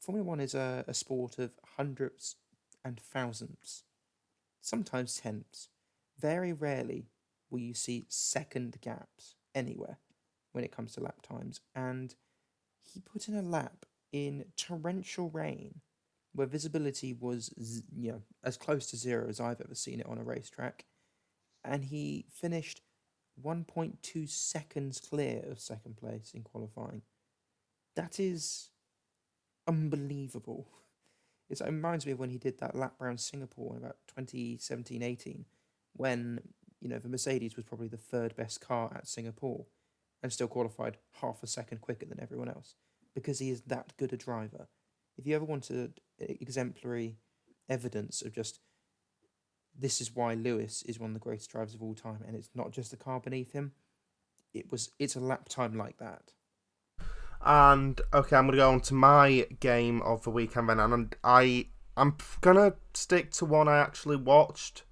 Formula 0.00 0.28
One 0.28 0.40
is 0.40 0.54
a, 0.54 0.84
a 0.86 0.94
sport 0.94 1.38
of 1.38 1.52
hundreds 1.76 2.36
and 2.84 3.00
thousands, 3.00 3.84
sometimes 4.60 5.16
tenths. 5.16 5.68
Very 6.18 6.52
rarely 6.52 7.06
will 7.50 7.60
you 7.60 7.74
see 7.74 8.04
second 8.08 8.76
gaps 8.80 9.36
anywhere 9.54 9.98
when 10.52 10.64
it 10.64 10.72
comes 10.72 10.92
to 10.92 11.00
lap 11.00 11.22
times. 11.22 11.60
And 11.74 12.14
he 12.82 13.00
put 13.00 13.28
in 13.28 13.36
a 13.36 13.42
lap 13.42 13.86
in 14.12 14.44
torrential 14.56 15.30
rain 15.30 15.80
where 16.34 16.46
visibility 16.46 17.12
was, 17.12 17.82
you 17.96 18.12
know, 18.12 18.22
as 18.42 18.56
close 18.56 18.86
to 18.88 18.96
zero 18.96 19.26
as 19.28 19.40
I've 19.40 19.60
ever 19.60 19.74
seen 19.74 20.00
it 20.00 20.06
on 20.06 20.18
a 20.18 20.24
racetrack. 20.24 20.84
And 21.64 21.84
he 21.84 22.26
finished 22.30 22.82
1.2 23.42 24.28
seconds 24.28 25.00
clear 25.00 25.44
of 25.50 25.60
second 25.60 25.96
place 25.96 26.32
in 26.34 26.42
qualifying. 26.42 27.02
That 27.96 28.18
is 28.20 28.70
unbelievable. 29.66 30.68
It 31.50 31.60
reminds 31.60 32.06
me 32.06 32.12
of 32.12 32.18
when 32.18 32.30
he 32.30 32.38
did 32.38 32.58
that 32.58 32.74
lap 32.74 32.94
round 32.98 33.20
Singapore 33.20 33.76
in 33.76 33.82
about 33.82 33.98
2017 34.16 35.02
18, 35.02 35.44
when, 35.92 36.40
you 36.80 36.88
know, 36.88 36.98
the 36.98 37.08
Mercedes 37.08 37.54
was 37.54 37.66
probably 37.66 37.86
the 37.86 37.98
third 37.98 38.34
best 38.34 38.62
car 38.62 38.90
at 38.96 39.06
Singapore 39.06 39.66
and 40.22 40.32
still 40.32 40.48
qualified 40.48 40.96
half 41.20 41.42
a 41.42 41.46
second 41.46 41.82
quicker 41.82 42.06
than 42.06 42.18
everyone 42.18 42.48
else 42.48 42.76
because 43.14 43.40
he 43.40 43.50
is 43.50 43.60
that 43.66 43.92
good 43.98 44.14
a 44.14 44.16
driver. 44.16 44.68
If 45.18 45.26
you 45.26 45.36
ever 45.36 45.44
wanted 45.44 46.00
exemplary 46.18 47.18
evidence 47.68 48.22
of 48.22 48.32
just 48.32 48.60
this 49.78 50.00
is 50.00 50.14
why 50.14 50.34
Lewis 50.34 50.82
is 50.82 50.98
one 50.98 51.10
of 51.10 51.14
the 51.14 51.20
greatest 51.20 51.50
drivers 51.50 51.74
of 51.74 51.82
all 51.82 51.94
time, 51.94 52.22
and 52.26 52.36
it's 52.36 52.50
not 52.54 52.72
just 52.72 52.90
the 52.90 52.96
car 52.96 53.20
beneath 53.20 53.52
him. 53.52 53.72
It 54.52 54.70
was 54.70 54.90
it's 54.98 55.16
a 55.16 55.20
lap 55.20 55.48
time 55.48 55.76
like 55.76 55.98
that. 55.98 56.32
And 57.44 58.00
okay, 58.12 58.36
I'm 58.36 58.46
gonna 58.46 58.56
go 58.56 58.70
on 58.70 58.80
to 58.82 58.94
my 58.94 59.46
game 59.60 60.00
of 60.02 60.22
the 60.22 60.30
weekend 60.30 60.68
then, 60.68 60.80
and 60.80 61.14
I 61.22 61.66
I'm 61.96 62.16
gonna 62.40 62.74
stick 62.94 63.30
to 63.32 63.44
one 63.44 63.68
I 63.68 63.78
actually 63.78 64.16
watched, 64.16 64.84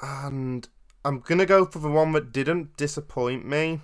and 0.00 0.68
I'm 1.04 1.20
gonna 1.20 1.46
go 1.46 1.66
for 1.66 1.80
the 1.80 1.90
one 1.90 2.12
that 2.12 2.32
didn't 2.32 2.76
disappoint 2.76 3.44
me, 3.44 3.80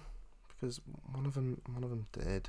because 0.49 0.81
one 1.13 1.27
of 1.27 1.35
them 1.35 1.61
one 1.67 1.85
of 1.85 1.91
them 1.91 2.07
did. 2.13 2.49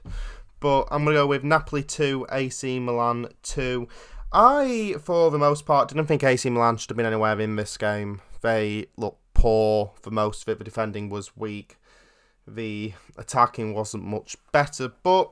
but 0.61 0.87
I'm 0.91 1.05
to 1.05 1.11
go 1.11 1.27
with 1.27 1.43
Napoli 1.43 1.83
2, 1.83 2.27
AC 2.31 2.79
Milan 2.79 3.27
2. 3.43 3.87
I, 4.34 4.95
for 5.01 5.29
the 5.29 5.38
most 5.38 5.65
part, 5.65 5.89
didn't 5.89 6.07
think 6.07 6.23
AC 6.23 6.49
Milan 6.49 6.77
should 6.77 6.89
have 6.89 6.97
been 6.97 7.05
anywhere 7.05 7.39
in 7.39 7.57
this 7.57 7.77
game. 7.77 8.21
They 8.41 8.88
looked 8.95 9.21
poor 9.34 9.91
for 10.01 10.11
most 10.11 10.43
of 10.43 10.49
it. 10.49 10.57
The 10.57 10.63
defending 10.63 11.09
was 11.09 11.36
weak. 11.36 11.77
The 12.47 12.93
attacking 13.17 13.73
wasn't 13.73 14.03
much 14.03 14.38
better, 14.51 14.91
but 15.03 15.32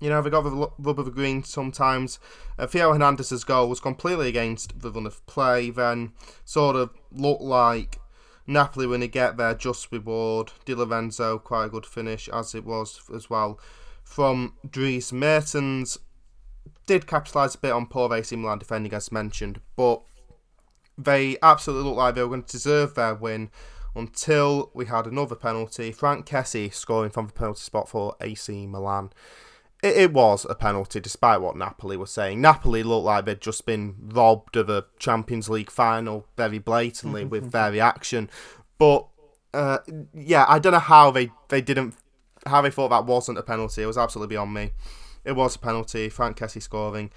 you 0.00 0.08
know, 0.08 0.22
they 0.22 0.30
got 0.30 0.42
the 0.42 0.70
rub 0.78 0.98
of 0.98 1.04
the 1.04 1.10
green 1.10 1.44
sometimes. 1.44 2.18
Uh, 2.58 2.66
Theo 2.66 2.92
Hernandez's 2.92 3.44
goal 3.44 3.68
was 3.68 3.80
completely 3.80 4.28
against 4.28 4.80
the 4.80 4.90
run 4.90 5.06
of 5.06 5.24
play, 5.26 5.70
then 5.70 6.12
sort 6.44 6.76
of 6.76 6.90
looked 7.12 7.42
like 7.42 8.00
Napoli 8.46 8.86
when 8.86 9.00
they 9.00 9.08
get 9.08 9.36
their 9.36 9.54
just 9.54 9.92
reward. 9.92 10.52
Di 10.64 10.74
Lorenzo, 10.74 11.38
quite 11.38 11.66
a 11.66 11.68
good 11.68 11.84
finish, 11.84 12.28
as 12.30 12.54
it 12.54 12.64
was 12.64 13.00
as 13.14 13.28
well. 13.28 13.60
From 14.02 14.54
Dries 14.68 15.12
Mertens, 15.12 15.98
did 16.86 17.06
capitalise 17.06 17.54
a 17.54 17.58
bit 17.58 17.72
on 17.72 17.86
poor 17.86 18.12
AC 18.14 18.34
Milan 18.36 18.58
defending, 18.58 18.92
as 18.94 19.12
mentioned, 19.12 19.60
but 19.76 20.02
they 20.98 21.36
absolutely 21.42 21.88
looked 21.88 21.98
like 21.98 22.14
they 22.14 22.22
were 22.22 22.28
going 22.28 22.42
to 22.42 22.52
deserve 22.52 22.94
their 22.94 23.14
win 23.14 23.50
until 23.94 24.70
we 24.74 24.86
had 24.86 25.06
another 25.06 25.34
penalty. 25.34 25.92
Franck 25.92 26.26
Kessie 26.26 26.72
scoring 26.72 27.10
from 27.10 27.26
the 27.26 27.32
penalty 27.32 27.60
spot 27.60 27.88
for 27.88 28.16
AC 28.20 28.66
Milan 28.66 29.10
it, 29.82 29.96
it 29.96 30.12
was 30.12 30.46
a 30.48 30.54
penalty, 30.54 31.00
despite 31.00 31.40
what 31.40 31.56
Napoli 31.56 31.96
was 31.96 32.10
saying. 32.10 32.40
Napoli 32.40 32.82
looked 32.82 33.04
like 33.04 33.24
they'd 33.24 33.40
just 33.40 33.66
been 33.66 33.96
robbed 34.00 34.56
of 34.56 34.68
a 34.68 34.86
Champions 34.98 35.48
League 35.48 35.70
final 35.70 36.26
very 36.36 36.58
blatantly 36.58 37.24
with 37.24 37.50
their 37.52 37.72
reaction. 37.72 38.30
But 38.78 39.06
uh, 39.52 39.78
yeah, 40.14 40.44
I 40.48 40.58
don't 40.58 40.72
know 40.72 40.78
how 40.78 41.10
they, 41.10 41.30
they 41.48 41.60
didn't 41.60 41.94
how 42.46 42.62
they 42.62 42.70
thought 42.70 42.88
that 42.88 43.04
wasn't 43.04 43.38
a 43.38 43.42
penalty. 43.42 43.82
It 43.82 43.86
was 43.86 43.98
absolutely 43.98 44.34
beyond 44.34 44.54
me. 44.54 44.72
It 45.24 45.32
was 45.32 45.56
a 45.56 45.58
penalty. 45.58 46.08
Franck 46.08 46.38
Kessie 46.38 46.62
scoring, 46.62 47.10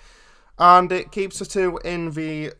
and 0.58 0.92
it 0.92 1.12
keeps 1.12 1.42
us 1.42 1.48
two 1.48 1.80
in 1.84 2.12
the 2.12 2.54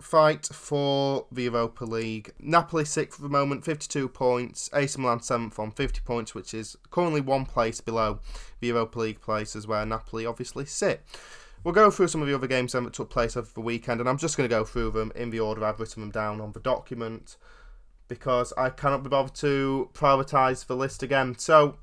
fight 0.00 0.46
for 0.46 1.26
the 1.30 1.44
Europa 1.44 1.84
League. 1.84 2.32
Napoli 2.38 2.84
sixth 2.84 3.16
for 3.16 3.22
the 3.22 3.28
moment, 3.28 3.64
52 3.64 4.08
points. 4.08 4.70
AC 4.72 5.00
Milan 5.00 5.20
seventh 5.20 5.58
on 5.58 5.70
50 5.70 6.00
points, 6.04 6.34
which 6.34 6.54
is 6.54 6.76
currently 6.90 7.20
one 7.20 7.44
place 7.44 7.80
below 7.80 8.20
the 8.60 8.68
Europa 8.68 8.98
League 8.98 9.20
places 9.20 9.66
where 9.66 9.84
Napoli 9.84 10.26
obviously 10.26 10.64
sit. 10.64 11.04
We'll 11.62 11.74
go 11.74 11.90
through 11.90 12.08
some 12.08 12.22
of 12.22 12.28
the 12.28 12.34
other 12.34 12.46
games 12.46 12.72
that 12.72 12.92
took 12.94 13.10
place 13.10 13.36
over 13.36 13.50
the 13.52 13.60
weekend, 13.60 14.00
and 14.00 14.08
I'm 14.08 14.16
just 14.16 14.36
going 14.36 14.48
to 14.48 14.54
go 14.54 14.64
through 14.64 14.92
them 14.92 15.12
in 15.14 15.28
the 15.28 15.40
order 15.40 15.62
I've 15.64 15.78
written 15.78 16.00
them 16.00 16.10
down 16.10 16.40
on 16.40 16.52
the 16.52 16.60
document 16.60 17.36
because 18.08 18.52
I 18.56 18.70
cannot 18.70 19.02
be 19.02 19.10
bothered 19.10 19.34
to 19.36 19.90
prioritise 19.92 20.66
the 20.66 20.74
list 20.74 21.02
again. 21.02 21.36
So, 21.38 21.76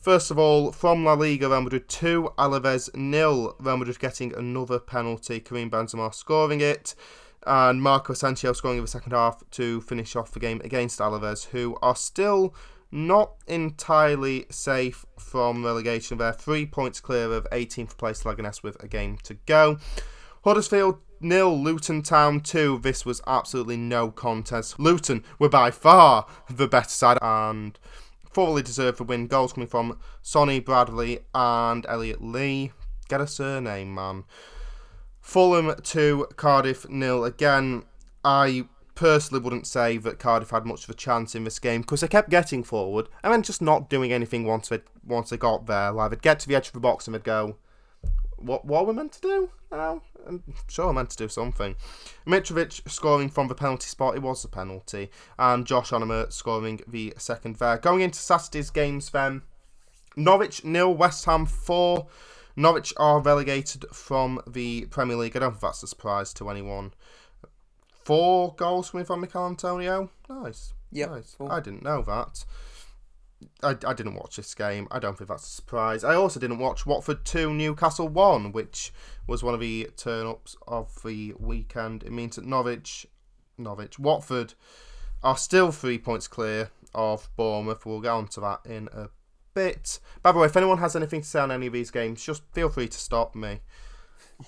First 0.00 0.30
of 0.30 0.38
all, 0.38 0.72
from 0.72 1.04
La 1.04 1.12
Liga, 1.12 1.46
Real 1.46 1.60
Madrid 1.60 1.86
2, 1.86 2.32
Alaves 2.38 2.88
nil. 2.94 3.54
Real 3.58 3.76
Madrid 3.76 3.98
getting 3.98 4.34
another 4.34 4.78
penalty, 4.78 5.40
Karim 5.40 5.70
Benzema 5.70 6.14
scoring 6.14 6.62
it, 6.62 6.94
and 7.46 7.82
Marco 7.82 8.14
Asensio 8.14 8.54
scoring 8.54 8.78
in 8.78 8.84
the 8.84 8.88
second 8.88 9.12
half 9.12 9.42
to 9.50 9.82
finish 9.82 10.16
off 10.16 10.32
the 10.32 10.40
game 10.40 10.62
against 10.64 11.00
Alaves, 11.00 11.48
who 11.48 11.76
are 11.82 11.94
still 11.94 12.54
not 12.90 13.32
entirely 13.46 14.46
safe 14.48 15.04
from 15.18 15.66
relegation. 15.66 16.16
They're 16.16 16.32
three 16.32 16.64
points 16.64 16.98
clear 16.98 17.30
of 17.32 17.46
18th 17.52 17.98
place 17.98 18.22
Leganés 18.22 18.62
with 18.62 18.82
a 18.82 18.88
game 18.88 19.18
to 19.24 19.34
go. 19.44 19.76
Huddersfield 20.44 20.98
nil, 21.20 21.62
Luton 21.62 22.00
Town 22.00 22.40
2. 22.40 22.78
This 22.78 23.04
was 23.04 23.20
absolutely 23.26 23.76
no 23.76 24.10
contest. 24.10 24.80
Luton 24.80 25.24
were 25.38 25.50
by 25.50 25.70
far 25.70 26.24
the 26.48 26.66
better 26.66 26.88
side 26.88 27.18
and 27.20 27.78
thoroughly 28.32 28.62
deserved 28.62 28.98
the 28.98 29.04
win. 29.04 29.26
Goals 29.26 29.52
coming 29.52 29.68
from 29.68 29.98
Sonny 30.22 30.60
Bradley 30.60 31.20
and 31.34 31.86
Elliot 31.88 32.22
Lee. 32.22 32.72
Get 33.08 33.20
a 33.20 33.26
surname, 33.26 33.94
man. 33.94 34.24
Fulham 35.20 35.74
2, 35.82 36.28
Cardiff 36.36 36.88
nil. 36.88 37.24
Again, 37.24 37.84
I 38.24 38.64
personally 38.94 39.42
wouldn't 39.42 39.66
say 39.66 39.96
that 39.96 40.18
Cardiff 40.18 40.50
had 40.50 40.66
much 40.66 40.84
of 40.84 40.90
a 40.90 40.94
chance 40.94 41.34
in 41.34 41.44
this 41.44 41.58
game 41.58 41.80
because 41.80 42.00
they 42.00 42.08
kept 42.08 42.30
getting 42.30 42.62
forward 42.62 43.08
and 43.22 43.32
then 43.32 43.42
just 43.42 43.62
not 43.62 43.88
doing 43.88 44.12
anything 44.12 44.44
once 44.44 44.68
they 44.68 44.80
once 45.06 45.30
they 45.30 45.36
got 45.36 45.66
there. 45.66 45.92
Like 45.92 46.10
they'd 46.10 46.22
get 46.22 46.40
to 46.40 46.48
the 46.48 46.54
edge 46.54 46.68
of 46.68 46.72
the 46.72 46.80
box 46.80 47.06
and 47.06 47.14
they'd 47.14 47.24
go, 47.24 47.56
"What 48.40 48.64
what 48.64 48.86
we're 48.86 48.92
we 48.92 48.96
meant 48.96 49.12
to 49.12 49.20
do 49.20 49.50
now?" 49.70 50.02
I'm 50.26 50.42
sure 50.68 50.88
I'm 50.88 50.96
meant 50.96 51.10
to 51.10 51.16
do 51.16 51.28
something. 51.28 51.76
Mitrovic 52.26 52.88
scoring 52.90 53.30
from 53.30 53.48
the 53.48 53.54
penalty 53.54 53.86
spot, 53.86 54.16
it 54.16 54.22
was 54.22 54.44
a 54.44 54.48
penalty, 54.48 55.10
and 55.38 55.66
Josh 55.66 55.90
Onomah 55.90 56.32
scoring 56.32 56.80
the 56.86 57.14
second 57.16 57.56
there. 57.56 57.78
Going 57.78 58.00
into 58.02 58.18
Saturday's 58.18 58.70
games 58.70 59.10
then, 59.10 59.42
Norwich 60.16 60.64
nil, 60.64 60.94
West 60.94 61.24
Ham 61.24 61.46
4. 61.46 62.06
Norwich 62.56 62.92
are 62.96 63.20
relegated 63.20 63.86
from 63.92 64.40
the 64.46 64.86
Premier 64.86 65.16
League. 65.16 65.36
I 65.36 65.40
don't 65.40 65.52
think 65.52 65.62
that's 65.62 65.82
a 65.82 65.86
surprise 65.86 66.34
to 66.34 66.50
anyone. 66.50 66.92
Four 68.04 68.54
goals 68.56 68.90
coming 68.90 69.06
from 69.06 69.20
Michail 69.20 69.46
Antonio. 69.46 70.10
Nice. 70.28 70.74
Yep, 70.90 71.10
nice. 71.10 71.34
four. 71.34 71.52
I 71.52 71.60
didn't 71.60 71.82
know 71.82 72.02
that. 72.02 72.44
I, 73.62 73.76
I 73.86 73.94
didn't 73.94 74.14
watch 74.14 74.36
this 74.36 74.54
game. 74.54 74.88
I 74.90 74.98
don't 74.98 75.16
think 75.16 75.28
that's 75.28 75.46
a 75.46 75.50
surprise. 75.50 76.04
I 76.04 76.14
also 76.14 76.40
didn't 76.40 76.58
watch 76.58 76.86
Watford 76.86 77.24
2, 77.24 77.52
Newcastle 77.52 78.08
1, 78.08 78.52
which 78.52 78.92
was 79.26 79.42
one 79.42 79.54
of 79.54 79.60
the 79.60 79.90
turn 79.96 80.26
ups 80.26 80.56
of 80.66 81.02
the 81.02 81.34
weekend. 81.38 82.02
It 82.02 82.12
means 82.12 82.36
that 82.36 82.44
Norwich, 82.44 83.06
Norwich, 83.58 83.98
Watford 83.98 84.54
are 85.22 85.36
still 85.36 85.70
three 85.72 85.98
points 85.98 86.28
clear 86.28 86.70
of 86.94 87.28
Bournemouth. 87.36 87.86
We'll 87.86 88.00
get 88.00 88.10
on 88.10 88.28
to 88.28 88.40
that 88.40 88.60
in 88.64 88.88
a 88.92 89.08
bit. 89.54 90.00
By 90.22 90.32
the 90.32 90.38
way, 90.38 90.46
if 90.46 90.56
anyone 90.56 90.78
has 90.78 90.96
anything 90.96 91.22
to 91.22 91.26
say 91.26 91.40
on 91.40 91.50
any 91.50 91.66
of 91.66 91.72
these 91.72 91.90
games, 91.90 92.24
just 92.24 92.42
feel 92.52 92.68
free 92.68 92.88
to 92.88 92.98
stop 92.98 93.34
me. 93.34 93.60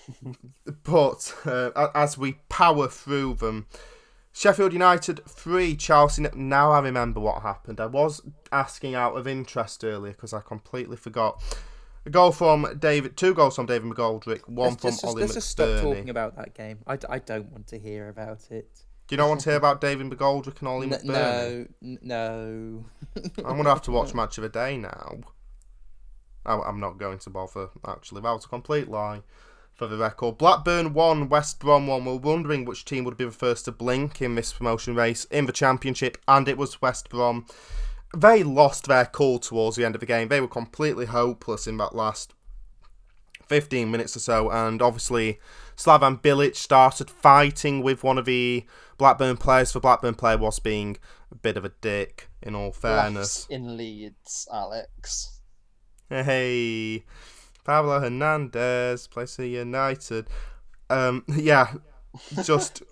but 0.85 1.35
uh, 1.45 1.89
as 1.95 2.17
we 2.17 2.35
power 2.49 2.89
through 2.89 3.35
them, 3.35 3.67
Sheffield 4.33 4.73
United 4.73 5.21
3, 5.29 5.77
Chelsea. 5.77 6.27
Now 6.35 6.73
I 6.73 6.81
remember 6.81 7.21
what 7.21 7.43
happened. 7.43 7.81
I 7.81 7.87
was 7.87 8.23
asking 8.51 8.95
out 8.95 9.17
of 9.17 9.27
interest 9.29 9.85
earlier 9.85 10.13
because 10.13 10.33
I 10.33 10.41
completely 10.41 10.97
forgot. 10.97 11.43
A 12.05 12.11
goal 12.11 12.33
from 12.33 12.79
David, 12.81 13.17
two 13.17 13.35
goals 13.35 13.55
from 13.55 13.67
David 13.67 13.93
McGoldrick, 13.93 14.49
one 14.49 14.71
let's 14.71 14.83
from 14.83 14.91
just, 14.91 15.05
Ollie 15.05 15.21
let's 15.21 15.35
just 15.35 15.51
stop 15.51 15.81
talking 15.81 16.09
about 16.11 16.35
that 16.37 16.55
game. 16.55 16.79
I, 16.87 16.99
I 17.09 17.19
don't 17.21 17.53
want 17.53 17.69
to 17.69 17.79
hear 17.79 18.09
about 18.09 18.51
it. 18.51 18.69
Do 19.07 19.15
you 19.15 19.19
not 19.19 19.29
want 19.29 19.41
to 19.43 19.51
hear 19.51 19.59
about 19.59 19.81
David 19.81 20.11
McGoldrick 20.11 20.59
and 20.61 20.69
Ollie 20.69 20.93
N- 20.93 20.99
McBurnie? 20.99 21.69
no, 21.81 21.99
no. 22.03 22.85
I'm 23.39 23.43
going 23.45 23.65
to 23.65 23.69
have 23.69 23.83
to 23.83 23.93
watch 23.93 24.15
Match 24.15 24.39
of 24.39 24.43
the 24.43 24.49
Day 24.49 24.79
now. 24.79 25.19
I- 26.45 26.59
I'm 26.59 26.81
not 26.81 26.99
going 26.99 27.19
to 27.21 27.31
bother, 27.31 27.69
actually. 27.87 28.23
That 28.23 28.33
was 28.33 28.47
a 28.47 28.49
complete 28.49 28.89
lie 28.89 29.23
for 29.83 29.89
the 29.89 29.97
record. 29.97 30.39
Blackburn 30.39 30.95
1, 30.95 31.29
West 31.29 31.59
Brom 31.59 31.89
1. 31.89 32.05
We're 32.05 32.15
wondering 32.15 32.65
which 32.65 32.85
team 32.85 33.03
would 33.03 33.17
be 33.17 33.25
the 33.25 33.33
first 33.33 33.65
to 33.65 33.73
blink 33.73 34.23
in 34.23 34.37
this 34.37 34.53
promotion 34.53 34.95
race 34.95 35.25
in 35.25 35.47
the 35.47 35.53
Championship, 35.53 36.19
and 36.29 36.47
it 36.47 36.57
was 36.57 36.81
West 36.81 37.09
Brom. 37.09 37.47
They 38.17 38.45
lost 38.45 38.87
their 38.87 39.07
cool 39.07 39.41
towards 39.41 39.75
the 39.77 39.85
end 39.85 39.97
of 39.97 40.01
the 40.01 40.07
game. 40.07 40.29
They 40.29 40.41
were 40.41 40.47
completely 40.47 41.07
hopeless 41.07 41.67
in 41.67 41.79
that 41.79 41.97
last 41.97 42.33
15 43.47 43.91
minutes 43.91 44.15
or 44.15 44.21
so, 44.21 44.53
and 44.53 44.81
obviously 44.81 45.41
Slaven 45.77 46.23
Bilic 46.23 46.55
started 46.55 47.11
fighting 47.11 47.83
with 47.83 48.05
one 48.05 48.19
of 48.19 48.25
the 48.25 48.65
Blackburn 48.99 49.37
players. 49.37 49.73
The 49.73 49.81
Blackburn 49.81 50.15
player 50.15 50.39
was 50.39 50.61
being 50.61 50.97
a 51.33 51.35
bit 51.35 51.57
of 51.57 51.65
a 51.65 51.73
dick, 51.81 52.29
in 52.41 52.55
all 52.55 52.71
fairness. 52.71 53.51
Left 53.51 53.51
in 53.51 53.77
Leeds, 53.77 54.47
Alex. 54.53 55.41
Hey, 56.09 57.03
Pablo 57.65 58.01
Hernandez, 58.01 59.07
plays 59.07 59.37
for 59.37 59.45
United. 59.45 60.27
Um, 60.91 61.25
yeah, 61.29 61.75
just 62.43 62.83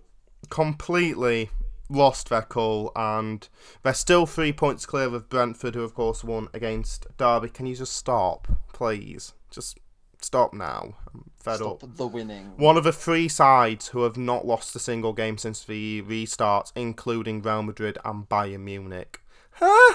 completely 0.49 1.51
lost 1.89 2.29
their 2.29 2.43
cool, 2.43 2.93
and 2.95 3.49
they're 3.83 3.95
still 3.95 4.27
three 4.27 4.53
points 4.53 4.87
clear 4.87 5.15
of 5.15 5.29
Brentford, 5.29 5.75
who 5.75 5.83
of 5.83 5.95
course 5.95 6.23
won 6.25 6.49
against 6.55 7.07
Derby. 7.17 7.49
Can 7.49 7.67
you 7.67 7.75
just 7.77 7.95
stop, 7.95 8.49
please? 8.73 9.35
Just 9.51 9.79
stop 10.23 10.55
now. 10.55 10.95
I'm 11.13 11.31
fed 11.43 11.57
Stop 11.57 11.83
up. 11.83 11.97
the 11.97 12.07
winning. 12.07 12.53
One 12.57 12.77
of 12.77 12.85
the 12.85 12.93
three 12.93 13.29
sides 13.29 13.89
who 13.89 14.03
have 14.03 14.17
not 14.17 14.47
lost 14.47 14.77
a 14.77 14.79
single 14.79 15.13
game 15.13 15.39
since 15.39 15.65
the 15.65 16.03
restart, 16.03 16.73
including 16.77 17.43
Real 17.43 17.63
Madrid 17.63 17.99
and 18.05 18.29
Bayern 18.29 18.61
Munich. 18.61 19.21
Huh? 19.53 19.95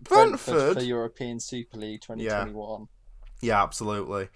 Brentford? 0.00 0.76
for 0.76 0.82
European 0.82 1.40
Super 1.40 1.78
League 1.78 2.02
2021. 2.02 2.80
Yeah, 2.80 2.86
absolutely. 3.50 4.28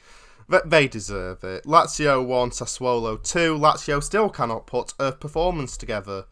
They 0.67 0.89
deserve 0.89 1.45
it. 1.45 1.65
Lazio 1.65 2.25
1, 2.27 2.51
Sassuolo 2.51 3.23
2. 3.23 3.57
Lazio 3.57 4.03
still 4.03 4.29
cannot 4.29 4.67
put 4.67 4.95
a 4.99 5.13
performance 5.13 5.77
together. 5.77 6.25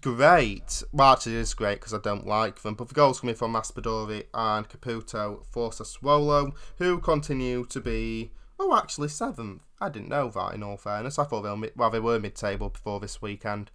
Great. 0.00 0.82
Well, 0.92 1.12
actually, 1.12 1.34
it 1.34 1.40
is 1.40 1.54
great 1.54 1.80
because 1.80 1.92
I 1.92 1.98
don't 1.98 2.26
like 2.26 2.62
them. 2.62 2.74
But 2.74 2.88
the 2.88 2.94
goals 2.94 3.20
coming 3.20 3.34
from 3.34 3.52
Raspadori 3.52 4.24
and 4.32 4.68
Caputo 4.68 5.44
for 5.50 5.70
Sassuolo, 5.70 6.52
who 6.78 6.98
continue 6.98 7.66
to 7.66 7.80
be, 7.80 8.32
oh, 8.58 8.74
actually, 8.76 9.08
seventh. 9.08 9.62
I 9.80 9.88
didn't 9.88 10.08
know 10.08 10.30
that, 10.30 10.54
in 10.54 10.62
all 10.62 10.76
fairness. 10.76 11.18
I 11.18 11.24
thought 11.24 11.42
they 11.42 11.50
were, 11.50 11.70
well, 11.76 11.90
they 11.90 12.00
were 12.00 12.18
mid 12.18 12.36
table 12.36 12.70
before 12.70 13.00
this 13.00 13.20
weekend. 13.20 13.70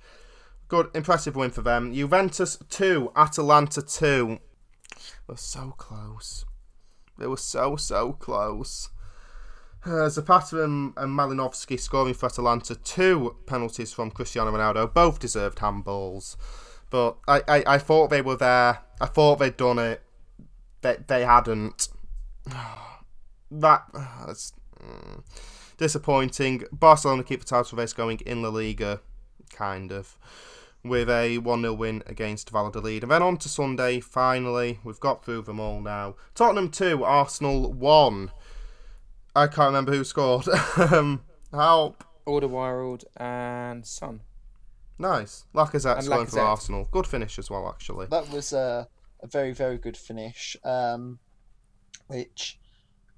Good, 0.68 0.90
impressive 0.96 1.36
win 1.36 1.52
for 1.52 1.62
them. 1.62 1.94
Juventus 1.94 2.58
2, 2.70 3.12
Atalanta 3.16 3.84
2. 3.84 4.40
We're 5.28 5.36
so 5.36 5.74
close. 5.78 6.46
It 7.20 7.28
was 7.28 7.42
so, 7.42 7.76
so 7.76 8.14
close. 8.14 8.90
Uh, 9.86 10.10
Zapata 10.10 10.64
and, 10.64 10.94
and 10.98 11.18
Malinovskyi 11.18 11.80
scoring 11.80 12.14
for 12.14 12.26
Atalanta. 12.26 12.76
Two 12.76 13.36
penalties 13.46 13.94
from 13.94 14.12
Cristiano 14.12 14.52
Ronaldo. 14.52 14.92
Both 14.94 15.20
deserved 15.20 15.60
handballs. 15.60 16.36
But 16.90 17.18
I, 17.28 17.42
I, 17.48 17.64
I 17.68 17.78
thought 17.78 18.10
they 18.10 18.22
were 18.22 18.36
there. 18.36 18.80
I 19.00 19.06
thought 19.06 19.40
they'd 19.40 19.58
done 19.58 19.80
it. 19.80 20.02
They, 20.82 20.98
they 21.08 21.26
hadn't. 21.26 21.90
That 23.52 23.86
that's 24.26 24.54
mm, 24.84 25.24
disappointing. 25.78 26.64
Barcelona 26.72 27.24
keep 27.24 27.42
the 27.42 27.46
title 27.46 27.78
race 27.78 27.94
going 27.94 28.20
in 28.26 28.42
La 28.42 28.50
Liga, 28.50 29.02
kind 29.52 29.92
of, 29.92 30.18
with 30.86 31.10
a 31.10 31.40
1 31.40 31.62
0 31.62 31.74
win 31.74 32.04
against 32.06 32.52
Valladolid. 32.52 33.04
And 33.04 33.12
then 33.12 33.24
on 33.24 33.38
to 33.38 33.50
Sunday, 33.50 34.00
finally. 34.00 34.80
We've 34.84 35.00
got 35.00 35.26
through 35.26 35.42
them 35.44 35.60
all 35.60 35.82
now. 35.82 36.16
Tottenham 36.36 36.70
2, 36.70 37.04
Arsenal 37.04 37.74
1. 37.74 38.32
I 39.36 39.48
can't 39.48 39.68
remember 39.68 39.92
who 39.92 40.04
scored. 40.04 40.48
um, 40.78 41.24
help. 41.52 42.04
Alderweireld 42.26 43.04
and 43.18 43.86
Son. 43.86 44.22
Nice. 44.98 45.46
Lacazette 45.54 45.98
And 45.98 46.06
scoring 46.06 46.28
for 46.28 46.40
Arsenal. 46.40 46.88
Good 46.92 47.08
finish 47.08 47.38
as 47.38 47.50
well, 47.50 47.68
actually. 47.68 48.06
That 48.08 48.30
was 48.30 48.54
a, 48.54 48.88
a 49.22 49.28
very, 49.28 49.54
very 49.54 49.78
good 49.78 49.98
finish, 49.98 50.56
um, 50.64 51.20
which 52.08 52.60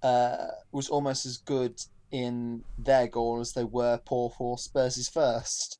uh, 0.01 0.47
was 0.71 0.89
almost 0.89 1.25
as 1.25 1.37
good 1.37 1.79
in 2.11 2.63
their 2.77 3.07
goal 3.07 3.39
as 3.39 3.53
they 3.53 3.63
were 3.63 3.99
poor 4.05 4.29
for 4.29 4.57
Spurs' 4.57 5.09
first, 5.09 5.79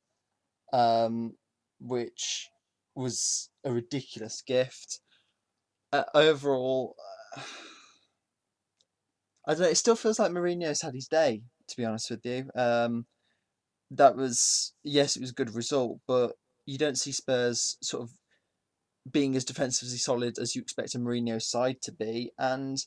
um, 0.74 1.34
which 1.80 2.50
was 2.96 3.50
a 3.64 3.72
ridiculous 3.72 4.42
gift. 4.42 5.00
Uh, 5.94 6.04
overall, 6.14 6.96
uh, 7.36 7.42
I 9.48 9.54
don't 9.54 9.62
know, 9.62 9.70
it 9.70 9.76
still 9.76 9.96
feels 9.96 10.20
like 10.20 10.32
Mourinho's 10.32 10.82
had 10.82 10.94
his 10.94 11.08
day, 11.08 11.44
to 11.70 11.78
be 11.78 11.86
honest 11.86 12.10
with 12.10 12.26
you. 12.26 12.50
Um, 12.56 13.06
that 13.92 14.16
was, 14.16 14.74
yes, 14.84 15.16
it 15.16 15.22
was 15.22 15.32
a 15.32 15.36
good 15.36 15.56
result, 15.56 16.00
but 16.08 16.34
you 16.66 16.78
don't 16.78 16.98
see 16.98 17.12
Spurs 17.12 17.78
sort 17.82 18.04
of 18.04 18.10
being 19.10 19.36
as 19.36 19.46
defensively 19.46 19.98
solid 19.98 20.38
as 20.38 20.56
you 20.56 20.62
expect 20.62 20.96
a 20.96 21.00
Mourinho 21.00 21.42
side 21.42 21.78
to 21.84 21.94
be. 21.94 22.32
And 22.38 22.78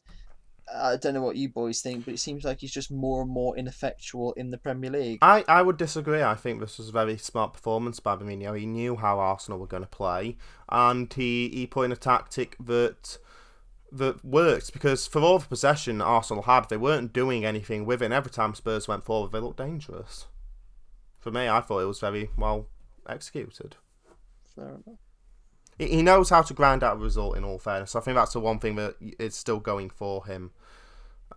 I 0.74 0.96
don't 0.96 1.14
know 1.14 1.22
what 1.22 1.36
you 1.36 1.48
boys 1.48 1.80
think, 1.80 2.04
but 2.04 2.14
it 2.14 2.20
seems 2.20 2.44
like 2.44 2.60
he's 2.60 2.72
just 2.72 2.90
more 2.90 3.22
and 3.22 3.30
more 3.30 3.56
ineffectual 3.56 4.32
in 4.34 4.50
the 4.50 4.58
Premier 4.58 4.90
League. 4.90 5.18
I, 5.22 5.44
I 5.48 5.62
would 5.62 5.76
disagree. 5.76 6.22
I 6.22 6.34
think 6.34 6.60
this 6.60 6.78
was 6.78 6.90
a 6.90 6.92
very 6.92 7.16
smart 7.16 7.52
performance 7.52 8.00
by 8.00 8.16
Mourinho. 8.16 8.58
He 8.58 8.66
knew 8.66 8.96
how 8.96 9.18
Arsenal 9.18 9.58
were 9.58 9.66
going 9.66 9.82
to 9.82 9.88
play, 9.88 10.36
and 10.68 11.12
he, 11.12 11.48
he 11.48 11.66
put 11.66 11.84
in 11.86 11.92
a 11.92 11.96
tactic 11.96 12.56
that 12.60 13.18
that 13.92 14.24
worked 14.24 14.72
because 14.72 15.06
for 15.06 15.20
all 15.20 15.40
the 15.40 15.46
possession 15.46 16.00
Arsenal 16.00 16.44
had, 16.44 16.68
they 16.68 16.76
weren't 16.76 17.12
doing 17.12 17.44
anything 17.44 17.84
with 17.84 18.02
it. 18.02 18.06
And 18.06 18.14
every 18.14 18.30
time 18.30 18.54
Spurs 18.54 18.86
went 18.86 19.04
forward, 19.04 19.32
they 19.32 19.40
looked 19.40 19.58
dangerous. 19.58 20.26
For 21.18 21.30
me, 21.30 21.48
I 21.48 21.60
thought 21.60 21.80
it 21.80 21.86
was 21.86 22.00
very 22.00 22.30
well 22.36 22.66
executed. 23.08 23.76
Fair 24.54 24.68
enough. 24.68 24.98
He 25.78 25.88
he 25.88 26.02
knows 26.02 26.30
how 26.30 26.42
to 26.42 26.54
grind 26.54 26.84
out 26.84 26.96
a 26.96 27.00
result. 27.00 27.36
In 27.36 27.44
all 27.44 27.58
fairness, 27.58 27.96
I 27.96 28.00
think 28.00 28.14
that's 28.14 28.32
the 28.32 28.40
one 28.40 28.58
thing 28.58 28.76
that 28.76 28.94
is 29.18 29.34
still 29.34 29.58
going 29.58 29.90
for 29.90 30.26
him. 30.26 30.52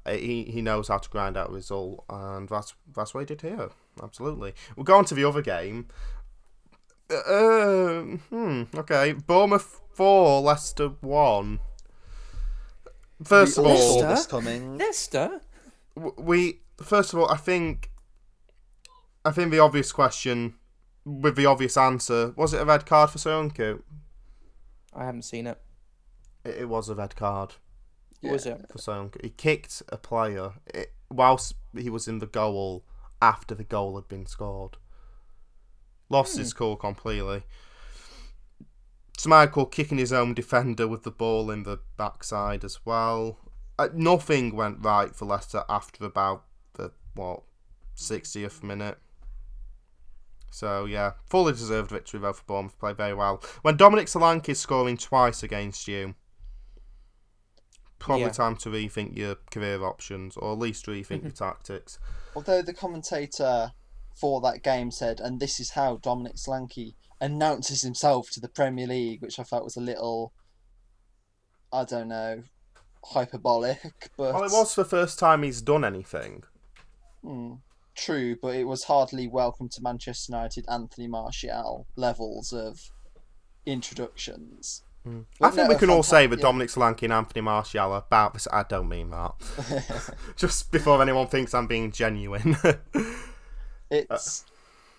He 0.08 0.44
he 0.46 0.62
knows 0.62 0.88
how 0.88 0.98
to 0.98 1.10
grind 1.10 1.38
out 1.38 1.50
a 1.50 1.54
result, 1.54 2.04
and 2.10 2.50
that's 2.50 2.74
that's 2.96 3.14
what 3.14 3.22
he 3.22 3.26
did 3.26 3.42
here. 3.42 3.70
Absolutely. 4.02 4.54
We'll 4.76 4.84
go 4.84 4.98
on 4.98 5.06
to 5.06 5.14
the 5.16 5.24
other 5.24 5.42
game. 5.42 5.88
Uh, 7.10 8.18
hmm. 8.30 8.64
Okay. 8.76 9.14
Bournemouth 9.14 9.82
four, 9.94 10.42
Leicester 10.42 10.90
one. 11.02 11.60
First 13.24 13.58
of 13.58 13.66
We 13.66 13.72
all 13.72 13.78
all, 13.78 13.94
this 13.96 14.04
Leicester? 14.04 14.30
coming. 14.30 14.78
Leicester? 14.78 15.42
we 16.18 16.60
first 16.82 17.14
of 17.14 17.20
all, 17.20 17.30
I 17.32 17.38
think, 17.38 17.92
I 19.24 19.32
think 19.32 19.52
the 19.52 19.60
obvious 19.60 19.92
question, 19.92 20.56
with 21.06 21.36
the 21.36 21.46
obvious 21.46 21.78
answer, 21.78 22.34
was 22.36 22.54
it 22.54 22.62
a 22.62 22.66
red 22.66 22.86
card 22.86 23.12
for 23.12 23.20
Soyuncu? 23.20 23.82
I 24.94 25.06
haven't 25.06 25.22
seen 25.24 25.48
it. 25.48 25.62
It, 26.44 26.56
it 26.62 26.70
was 26.70 26.90
a 26.90 26.96
red 26.96 27.16
card. 27.16 27.54
What 28.24 28.34
was 28.34 28.46
it? 28.46 28.66
for 28.72 28.78
Soyuncu. 28.78 29.22
He 29.22 29.30
kicked 29.30 29.84
a 29.90 29.98
player 29.98 30.54
it, 30.74 30.94
whilst 31.10 31.56
he 31.78 31.90
was 31.90 32.08
in 32.08 32.20
the 32.20 32.26
goal 32.26 32.84
after 33.22 33.54
the 33.54 33.64
goal 33.64 33.96
had 33.96 34.08
been 34.08 34.26
scored. 34.26 34.78
Lost 36.10 36.38
his 36.38 36.54
cool 36.54 36.76
completely. 36.76 37.44
Schmeichel 39.18 39.72
kicking 39.72 39.98
his 39.98 40.14
own 40.14 40.34
defender 40.34 40.88
with 40.88 41.04
the 41.04 41.12
ball 41.12 41.50
in 41.50 41.64
the 41.64 41.80
backside 41.98 42.64
as 42.64 42.80
well. 42.86 43.40
Uh, 43.80 43.90
nothing 43.94 44.56
went 44.56 44.84
right 44.84 45.16
for 45.16 45.26
Leicester 45.26 45.64
after 45.70 46.06
about 46.06 46.44
the 46.74 46.92
what 47.16 47.44
60th 47.96 48.64
minute. 48.64 48.98
So 50.52 50.86
yeah, 50.86 51.14
fully 51.26 51.54
deserved 51.54 51.90
victory 51.90 52.20
though 52.20 52.34
for 52.34 52.44
Bournemouth. 52.46 52.78
Played 52.78 52.98
very 52.98 53.14
well. 53.14 53.42
When 53.64 53.78
Dominic 53.78 54.08
Solanke 54.08 54.50
is 54.50 54.60
scoring 54.60 54.98
twice 54.98 55.42
against 55.42 55.88
you, 55.88 56.16
probably 58.04 58.24
Yeah. 58.26 58.32
time 58.32 58.58
to 58.58 58.70
rethink 58.70 59.18
your 59.18 59.36
career 59.52 59.84
options, 59.84 60.36
or 60.38 60.52
at 60.52 60.60
least 60.60 60.86
rethink 60.88 61.24
your 61.24 61.32
tactics. 61.32 62.00
Although 62.36 62.62
the 62.62 62.74
commentator 62.74 63.72
for 64.14 64.42
that 64.42 64.62
game 64.62 64.92
said, 64.92 65.20
and 65.20 65.40
this 65.40 65.60
is 65.60 65.72
how 65.72 65.98
Dominic 65.98 66.36
Solanke 66.36 66.96
announces 67.22 67.82
himself 67.82 68.30
to 68.32 68.42
the 68.42 68.50
Premier 68.50 68.88
League, 68.88 69.22
which 69.22 69.40
I 69.40 69.44
felt 69.44 69.64
was 69.64 69.78
a 69.78 69.82
little, 69.82 70.34
I 71.72 71.86
don't 71.86 72.10
know, 72.10 72.44
hyperbolic. 73.06 74.12
But 74.18 74.34
Well, 74.34 74.44
it 74.44 74.52
was 74.52 74.76
the 74.76 74.86
first 74.86 75.18
time 75.18 75.44
he's 75.44 75.62
done 75.62 75.86
anything. 75.86 76.44
Hmm, 77.22 77.54
true, 77.96 78.36
but 78.36 78.56
it 78.56 78.66
was 78.66 78.84
hardly 78.84 79.28
welcome 79.30 79.70
to 79.70 79.82
Manchester 79.82 80.34
United 80.34 80.66
Anthony 80.70 81.08
Martial 81.08 81.88
levels 81.96 82.52
of 82.52 82.92
introductions. 83.66 84.84
I 85.42 85.50
think 85.50 85.70
we 85.70 85.76
can 85.76 85.90
all 85.90 86.04
say 86.04 86.28
that 86.28 86.40
yeah. 86.40 86.44
Dominic 86.44 86.70
Solanke 86.70 87.04
and 87.04 87.14
Anthony 87.14 87.42
Martial 87.42 87.92
are 87.92 87.98
about 87.98 88.34
this. 88.34 88.48
I 88.52 88.64
don't 88.64 88.88
mean 88.88 89.10
that. 89.10 90.16
Just 90.38 90.72
before 90.72 91.02
anyone 91.02 91.28
thinks 91.28 91.54
I'm 91.54 91.68
being 91.68 91.92
genuine. 91.92 92.58
It's 93.92 94.44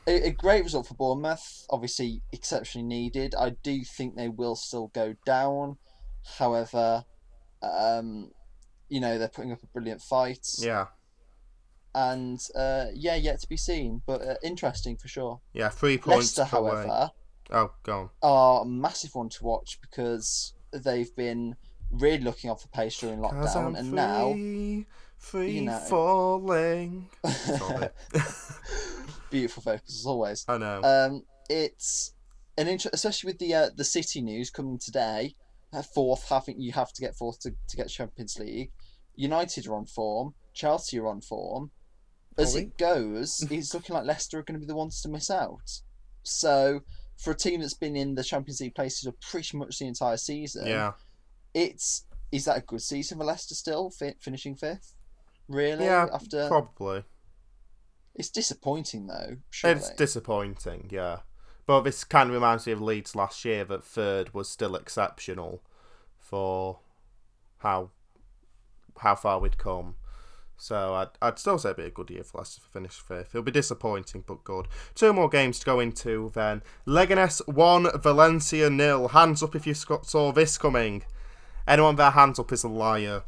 a, 0.07 0.29
a 0.29 0.31
great 0.31 0.63
result 0.63 0.87
for 0.87 0.95
Bournemouth. 0.95 1.67
Obviously, 1.69 2.23
exceptionally 2.33 2.87
needed. 2.87 3.35
I 3.35 3.51
do 3.65 3.83
think 3.83 4.15
they 4.15 4.29
will 4.29 4.55
still 4.55 4.89
go 4.95 5.17
down. 5.27 5.79
However, 6.39 7.05
um, 7.63 8.31
you 8.89 9.01
know 9.01 9.19
they're 9.19 9.29
putting 9.29 9.53
up 9.53 9.63
a 9.63 9.67
brilliant 9.67 10.01
fight, 10.01 10.47
yeah, 10.59 10.87
and 11.95 12.41
uh, 12.55 12.87
yeah, 12.95 13.17
yet 13.17 13.41
to 13.41 13.49
be 13.49 13.57
seen, 13.57 14.03
but 14.07 14.23
uh, 14.23 14.35
interesting 14.43 14.97
for 14.97 15.09
sure. 15.09 15.41
yeah, 15.53 15.69
three 15.69 15.99
points 15.99 16.39
Leicester, 16.39 16.57
away. 16.57 16.71
however, 16.71 17.11
Oh, 17.51 17.73
go 17.83 17.93
on. 17.99 18.11
are 18.23 18.63
a 18.63 18.65
massive 18.65 19.15
one 19.15 19.29
to 19.31 19.45
watch 19.45 19.79
because 19.81 20.55
they've 20.73 21.15
been 21.15 21.57
really 21.91 22.23
looking 22.25 22.51
off 22.51 22.63
the 22.63 22.69
pace 22.69 22.99
during 22.99 23.19
lockdown, 23.21 23.79
and 23.79 23.93
now 23.93 24.33
free, 24.33 24.87
free 25.19 25.51
you 25.53 25.63
know. 25.63 25.79
falling. 25.79 27.09
Beautiful 29.31 29.63
focus 29.63 30.01
as 30.01 30.07
always. 30.07 30.45
I 30.49 30.59
know. 30.59 30.81
Um, 30.83 31.25
it's 31.51 32.13
an 32.57 32.69
inter- 32.69 32.91
especially 32.93 33.29
with 33.29 33.39
the 33.39 33.55
uh, 33.55 33.71
the 33.77 33.85
City 33.85 34.21
news 34.23 34.51
coming 34.51 34.79
today. 34.79 35.35
uh, 35.73 35.83
Fourth, 35.83 36.29
having 36.29 36.61
you 36.61 36.73
have 36.73 36.93
to 36.93 37.01
get 37.03 37.17
fourth 37.17 37.41
to, 37.41 37.51
to 37.69 37.77
get 37.77 37.89
Champions 37.89 38.39
League. 38.39 38.71
United 39.17 39.67
are 39.67 39.75
on 39.75 39.87
form. 39.87 40.35
Chelsea 40.53 40.99
are 40.99 41.07
on 41.09 41.21
form. 41.21 41.71
As 42.37 42.57
it 42.57 42.77
goes, 42.79 43.47
it's 43.49 43.75
looking 43.75 43.95
like 43.95 44.05
Leicester 44.07 44.41
are 44.41 44.43
going 44.43 44.59
to 44.59 44.61
be 44.61 44.67
the 44.67 44.75
ones 44.75 45.01
to 45.03 45.09
miss 45.09 45.31
out. 45.31 45.83
So, 46.25 46.81
for 47.17 47.33
a 47.33 47.37
team 47.37 47.61
that's 47.61 47.75
been 47.75 47.97
in 47.97 48.15
the 48.15 48.25
Champions 48.25 48.61
League 48.61 48.75
places 48.75 49.05
for 49.09 49.15
pretty 49.31 49.57
much 49.57 49.79
the 49.79 49.87
entire 49.87 50.17
season, 50.17 50.67
yeah, 50.67 50.93
it's 51.53 52.05
is 52.33 52.47
that 52.47 52.59
a 52.59 52.61
good 52.61 52.83
season 52.83 53.19
for 53.19 53.25
Leicester 53.25 53.55
still 53.55 53.91
fi- 53.91 54.17
finishing 54.21 54.57
fifth? 54.57 54.95
Really? 55.49 55.85
yeah, 55.85 56.09
After 56.13 56.49
probably. 56.49 57.05
it's 58.15 58.31
disappointing 58.31 59.07
though. 59.07 59.37
Surely. 59.51 59.77
It's 59.77 59.91
disappointing, 59.91 60.89
yeah. 60.91 61.19
But 61.67 61.83
this 61.83 62.05
kind 62.05 62.29
of 62.29 62.35
reminds 62.35 62.67
me 62.67 62.73
of 62.73 62.83
Leeds 62.83 63.15
last 63.17 63.45
year 63.45 63.65
that 63.65 63.85
third 63.85 64.35
was 64.35 64.49
still 64.49 64.75
exceptional 64.75 65.63
for 66.19 66.81
how 67.59 67.91
how 68.99 69.15
far 69.15 69.39
we'd 69.41 69.59
come. 69.59 69.97
So 70.57 70.95
I'd, 70.95 71.09
I'd 71.21 71.39
still 71.39 71.59
say 71.59 71.71
it'd 71.71 71.77
be 71.77 71.85
a 71.85 71.91
good 71.91 72.11
year 72.11 72.25
for 72.25 72.39
Leicester 72.39 72.63
to 72.63 72.69
finish 72.69 72.93
fifth. 72.93 73.35
It'll 73.35 73.43
be 73.43 73.51
disappointing, 73.51 74.25
but 74.27 74.45
good. 74.45 74.69
Two 74.95 75.13
more 75.13 75.29
games 75.29 75.59
to 75.59 75.67
go 75.67 75.81
into 75.81 76.31
then. 76.35 76.63
Leganes 76.87 77.47
1, 77.47 78.01
Valencia 78.01 78.71
nil. 78.71 79.09
Hands 79.09 79.43
up 79.43 79.55
if 79.55 79.67
you 79.67 79.75
saw 79.75 80.33
this 80.33 80.57
coming. 80.59 81.05
Anyone 81.67 81.93
with 81.93 81.99
their 81.99 82.11
hands 82.11 82.39
up 82.39 82.53
is 82.53 82.63
a 82.63 82.69
liar. 82.69 83.23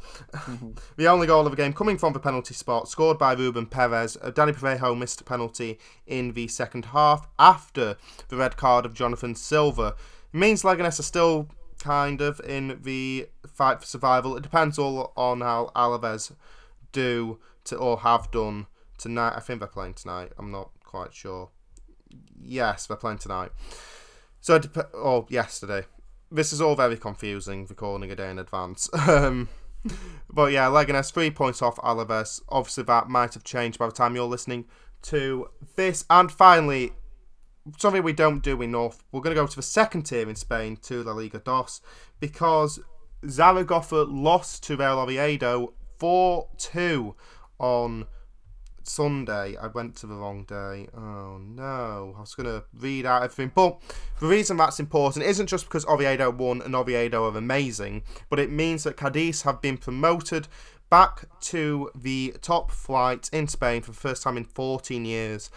the 0.95 1.07
only 1.07 1.25
goal 1.25 1.45
of 1.45 1.51
the 1.51 1.57
game 1.57 1.73
coming 1.73 1.97
from 1.97 2.13
the 2.13 2.19
penalty 2.19 2.53
spot, 2.53 2.87
scored 2.87 3.17
by 3.17 3.33
Ruben 3.33 3.65
Perez. 3.65 4.15
Uh, 4.21 4.29
Dani 4.29 4.53
Parejo 4.53 4.97
missed 4.97 5.21
a 5.21 5.23
penalty 5.23 5.79
in 6.05 6.33
the 6.33 6.47
second 6.47 6.85
half 6.85 7.27
after 7.39 7.97
the 8.29 8.37
red 8.37 8.55
card 8.55 8.85
of 8.85 8.93
Jonathan 8.93 9.33
Silva. 9.33 9.95
It 10.33 10.37
means 10.37 10.61
Leganes 10.61 10.99
are 10.99 11.03
still 11.03 11.49
kind 11.79 12.21
of 12.21 12.39
in 12.41 12.79
the 12.83 13.27
fight 13.47 13.79
for 13.79 13.87
survival. 13.87 14.37
It 14.37 14.43
depends 14.43 14.77
all 14.77 15.13
on 15.17 15.41
how 15.41 15.71
Alaves 15.75 16.31
do 16.91 17.39
to 17.65 17.77
or 17.77 17.99
have 17.99 18.31
done 18.31 18.67
tonight. 18.97 19.33
I 19.35 19.39
think 19.39 19.59
they're 19.59 19.67
playing 19.67 19.95
tonight. 19.95 20.31
I'm 20.37 20.51
not 20.51 20.71
quite 20.83 21.13
sure. 21.13 21.49
Yes, 22.41 22.87
they're 22.87 22.97
playing 22.97 23.19
tonight. 23.19 23.51
So, 24.41 24.59
dep- 24.59 24.91
oh, 24.93 25.25
yesterday. 25.29 25.85
This 26.29 26.51
is 26.51 26.61
all 26.61 26.75
very 26.75 26.97
confusing, 26.97 27.65
recording 27.67 28.11
a 28.11 28.15
day 28.15 28.29
in 28.29 28.39
advance. 28.39 28.89
um, 29.07 29.49
but 30.29 30.51
yeah, 30.51 30.67
Leganes 30.67 31.11
three 31.11 31.31
points 31.31 31.61
off 31.61 31.77
Alaves. 31.77 32.41
Obviously, 32.49 32.83
that 32.83 33.09
might 33.09 33.33
have 33.33 33.43
changed 33.43 33.79
by 33.79 33.87
the 33.87 33.93
time 33.93 34.15
you're 34.15 34.25
listening 34.25 34.65
to 35.03 35.49
this. 35.75 36.05
And 36.09 36.31
finally, 36.31 36.93
something 37.77 38.03
we 38.03 38.13
don't 38.13 38.43
do 38.43 38.61
enough. 38.61 39.03
We're 39.11 39.21
going 39.21 39.35
to 39.35 39.41
go 39.41 39.47
to 39.47 39.55
the 39.55 39.61
second 39.61 40.03
tier 40.03 40.29
in 40.29 40.35
Spain, 40.35 40.77
to 40.83 41.03
La 41.03 41.13
Liga 41.13 41.39
Dos, 41.39 41.81
because 42.19 42.79
Zaragoza 43.27 44.03
lost 44.03 44.63
to 44.63 44.77
Real 44.77 44.99
Oviedo 44.99 45.73
4 45.97 46.47
2 46.57 47.15
on 47.59 48.05
Sunday. 48.83 49.57
I 49.57 49.67
went 49.67 49.95
to 49.97 50.07
the 50.07 50.15
wrong 50.15 50.43
day. 50.43 50.87
Oh 50.95 51.37
no. 51.37 52.13
I 52.17 52.21
was 52.21 52.35
going 52.35 52.47
to 52.47 52.63
read 52.73 53.05
out 53.05 53.23
everything. 53.23 53.51
But 53.53 53.81
the 54.19 54.27
reason 54.27 54.57
that's 54.57 54.79
important 54.79 55.25
isn't 55.25 55.47
just 55.47 55.65
because 55.65 55.85
Oviedo 55.85 56.31
won 56.31 56.61
and 56.61 56.75
Oviedo 56.75 57.25
are 57.25 57.37
amazing, 57.37 58.03
but 58.29 58.39
it 58.39 58.51
means 58.51 58.83
that 58.83 58.97
Cadiz 58.97 59.43
have 59.43 59.61
been 59.61 59.77
promoted 59.77 60.47
back 60.89 61.25
to 61.41 61.91
the 61.93 62.33
top 62.41 62.71
flight 62.71 63.29
in 63.33 63.47
Spain 63.47 63.81
for 63.81 63.91
the 63.91 63.97
first 63.97 64.23
time 64.23 64.37
in 64.37 64.45
14 64.45 65.03
years 65.03 65.49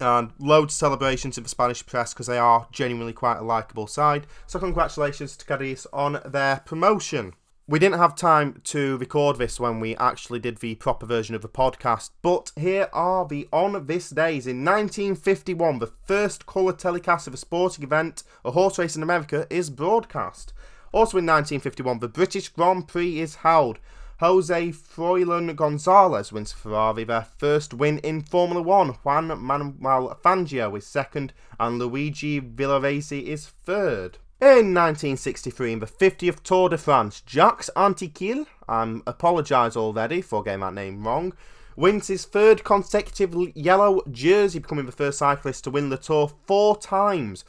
and 0.00 0.32
loads 0.38 0.74
of 0.74 0.78
celebrations 0.78 1.38
in 1.38 1.44
the 1.44 1.48
Spanish 1.48 1.86
press 1.86 2.12
because 2.12 2.26
they 2.26 2.38
are 2.38 2.66
genuinely 2.70 3.12
quite 3.12 3.38
a 3.38 3.42
likeable 3.42 3.86
side. 3.86 4.26
So 4.46 4.58
congratulations 4.58 5.36
to 5.36 5.46
Cadiz 5.46 5.86
on 5.92 6.20
their 6.24 6.62
promotion. 6.66 7.34
We 7.68 7.80
didn't 7.80 7.98
have 7.98 8.14
time 8.14 8.60
to 8.66 8.96
record 8.98 9.38
this 9.38 9.58
when 9.58 9.80
we 9.80 9.96
actually 9.96 10.38
did 10.38 10.58
the 10.58 10.76
proper 10.76 11.04
version 11.04 11.34
of 11.34 11.42
the 11.42 11.48
podcast, 11.48 12.10
but 12.22 12.52
here 12.54 12.88
are 12.92 13.26
the 13.26 13.48
on 13.52 13.86
this 13.86 14.08
days. 14.10 14.46
In 14.46 14.64
1951, 14.64 15.80
the 15.80 15.88
first 16.04 16.46
colour 16.46 16.72
telecast 16.72 17.26
of 17.26 17.34
a 17.34 17.36
sporting 17.36 17.82
event, 17.82 18.22
a 18.44 18.52
horse 18.52 18.78
race 18.78 18.94
in 18.94 19.02
America, 19.02 19.48
is 19.50 19.68
broadcast. 19.68 20.52
Also 20.92 21.18
in 21.18 21.26
1951, 21.26 21.98
the 21.98 22.06
British 22.06 22.50
Grand 22.50 22.86
Prix 22.86 23.18
is 23.18 23.34
held. 23.34 23.80
Jose 24.20 24.68
Froilan 24.68 25.56
Gonzalez 25.56 26.32
wins 26.32 26.52
Ferrari 26.52 27.02
their 27.02 27.26
first 27.36 27.74
win 27.74 27.98
in 27.98 28.22
Formula 28.22 28.62
One. 28.62 28.90
Juan 29.02 29.26
Manuel 29.42 30.16
Fangio 30.24 30.78
is 30.78 30.86
second, 30.86 31.32
and 31.58 31.80
Luigi 31.80 32.40
Villoresi 32.40 33.24
is 33.24 33.48
third. 33.48 34.18
In 34.38 34.74
1963, 34.74 35.72
in 35.72 35.78
the 35.78 35.86
50th 35.86 36.42
Tour 36.42 36.68
de 36.68 36.76
France, 36.76 37.22
Jacques 37.26 37.70
Anquetil, 37.74 38.46
I 38.68 39.00
apologise 39.06 39.76
already 39.76 40.20
for 40.20 40.42
getting 40.42 40.60
that 40.60 40.74
name 40.74 41.06
wrong, 41.06 41.32
wins 41.74 42.08
his 42.08 42.26
third 42.26 42.62
consecutive 42.62 43.34
yellow 43.56 44.02
jersey, 44.10 44.58
becoming 44.58 44.84
the 44.84 44.92
first 44.92 45.20
cyclist 45.20 45.64
to 45.64 45.70
win 45.70 45.88
the 45.88 45.96
Tour 45.96 46.30
four 46.44 46.76
times. 46.76 47.46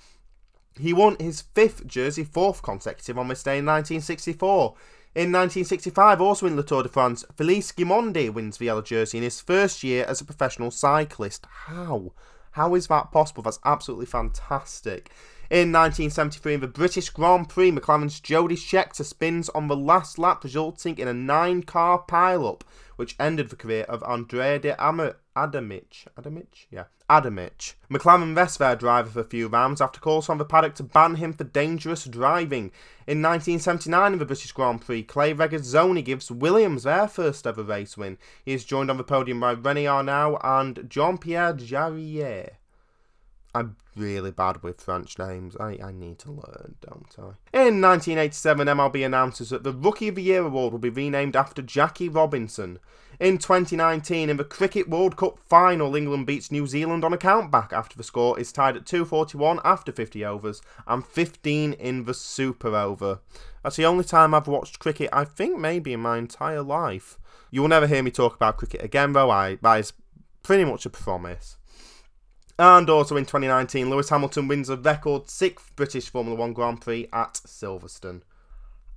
He 0.79 0.93
won 0.93 1.17
his 1.19 1.41
fifth 1.41 1.85
jersey, 1.87 2.23
fourth 2.23 2.61
consecutive, 2.61 3.17
on 3.17 3.27
this 3.27 3.43
day 3.43 3.57
in 3.57 3.65
1964. 3.65 4.75
In 5.13 5.33
1965, 5.33 6.21
also 6.21 6.47
in 6.47 6.55
the 6.55 6.63
Tour 6.63 6.83
de 6.83 6.89
France, 6.89 7.25
Felice 7.35 7.73
Gimondi 7.73 8.33
wins 8.33 8.59
the 8.59 8.65
yellow 8.65 8.81
jersey 8.81 9.17
in 9.17 9.25
his 9.25 9.41
first 9.41 9.83
year 9.83 10.05
as 10.05 10.21
a 10.21 10.25
professional 10.25 10.71
cyclist. 10.71 11.47
How? 11.65 12.13
How 12.51 12.75
is 12.75 12.87
that 12.87 13.11
possible? 13.11 13.43
That's 13.43 13.59
absolutely 13.65 14.05
fantastic. 14.05 15.11
In 15.49 15.71
1973, 15.71 16.55
in 16.55 16.59
the 16.59 16.67
British 16.67 17.09
Grand 17.09 17.47
Prix, 17.47 17.71
McLaren's 17.71 18.19
Jody 18.19 18.57
Scheckter 18.57 19.05
spins 19.05 19.47
on 19.49 19.69
the 19.69 19.77
last 19.77 20.19
lap, 20.19 20.43
resulting 20.43 20.97
in 20.97 21.07
a 21.07 21.13
nine-car 21.13 21.99
pile-up, 21.99 22.65
which 22.97 23.15
ended 23.17 23.49
the 23.49 23.55
career 23.55 23.83
of 23.83 24.03
Andrea 24.03 24.59
de. 24.59 24.75
Adamich? 24.75 26.07
Yeah. 26.69 26.83
Adamich. 27.09 27.75
McLaren 27.89 28.35
rests 28.35 28.57
their 28.57 28.75
driver 28.75 29.09
for 29.09 29.21
a 29.21 29.23
few 29.23 29.47
rounds 29.47 29.79
after 29.79 30.01
calls 30.01 30.25
from 30.25 30.37
the 30.37 30.43
paddock 30.43 30.75
to 30.75 30.83
ban 30.83 31.15
him 31.15 31.31
for 31.31 31.45
dangerous 31.45 32.03
driving. 32.03 32.71
In 33.07 33.21
1979, 33.21 34.11
in 34.11 34.19
the 34.19 34.25
British 34.25 34.51
Grand 34.51 34.81
Prix, 34.81 35.03
Clay 35.03 35.33
Regazzoni 35.33 36.03
gives 36.03 36.29
Williams 36.29 36.83
their 36.83 37.07
first 37.07 37.47
ever 37.47 37.63
race 37.63 37.95
win. 37.95 38.17
He 38.43 38.51
is 38.51 38.65
joined 38.65 38.89
on 38.89 38.97
the 38.97 39.05
podium 39.05 39.39
by 39.39 39.51
Rene 39.51 39.85
Arnoux 39.85 40.37
and 40.43 40.89
Jean-Pierre 40.89 41.53
Jarier. 41.53 42.49
I'm 43.57 43.75
really 43.95 44.31
bad 44.31 44.61
with 44.61 44.81
French 44.81 45.17
names. 45.17 45.55
I, 45.59 45.79
I 45.83 45.91
need 45.91 46.19
to 46.19 46.31
learn, 46.31 46.75
don't 46.81 47.15
I? 47.17 47.57
In 47.57 47.81
1987, 47.81 48.67
MLB 48.67 49.05
announces 49.05 49.49
that 49.49 49.63
the 49.63 49.73
Rookie 49.73 50.09
of 50.09 50.15
the 50.15 50.21
Year 50.21 50.43
award 50.43 50.71
will 50.71 50.79
be 50.79 50.89
renamed 50.89 51.35
after 51.35 51.63
Jackie 51.63 52.07
Robinson. 52.07 52.79
In 53.19 53.39
2019, 53.39 54.29
in 54.29 54.37
the 54.37 54.43
Cricket 54.43 54.87
World 54.87 55.17
Cup 55.17 55.39
final, 55.39 55.95
England 55.95 56.27
beats 56.27 56.51
New 56.51 56.67
Zealand 56.67 57.03
on 57.03 57.13
a 57.13 57.17
countback 57.17 57.73
after 57.73 57.97
the 57.97 58.03
score 58.03 58.39
is 58.39 58.51
tied 58.51 58.77
at 58.77 58.85
241 58.85 59.59
after 59.63 59.91
50 59.91 60.23
overs 60.23 60.61
and 60.85 61.03
15 61.03 61.73
in 61.73 62.03
the 62.03 62.13
super 62.13 62.75
over. 62.75 63.21
That's 63.63 63.77
the 63.77 63.85
only 63.85 64.03
time 64.03 64.35
I've 64.35 64.47
watched 64.47 64.77
cricket, 64.77 65.09
I 65.11 65.23
think, 65.25 65.57
maybe 65.57 65.93
in 65.93 65.99
my 65.99 66.19
entire 66.19 66.61
life. 66.61 67.17
You 67.49 67.61
will 67.61 67.69
never 67.69 67.87
hear 67.87 68.03
me 68.03 68.11
talk 68.11 68.35
about 68.35 68.57
cricket 68.57 68.83
again, 68.83 69.13
though. 69.13 69.31
I, 69.31 69.57
that 69.63 69.79
is 69.79 69.93
pretty 70.43 70.65
much 70.65 70.85
a 70.85 70.91
promise. 70.91 71.56
And 72.59 72.89
also 72.89 73.17
in 73.17 73.25
2019, 73.25 73.89
Lewis 73.89 74.09
Hamilton 74.09 74.47
wins 74.47 74.69
a 74.69 74.77
record 74.77 75.29
sixth 75.29 75.75
British 75.75 76.09
Formula 76.09 76.35
One 76.35 76.53
Grand 76.53 76.81
Prix 76.81 77.07
at 77.13 77.35
Silverstone. 77.45 78.21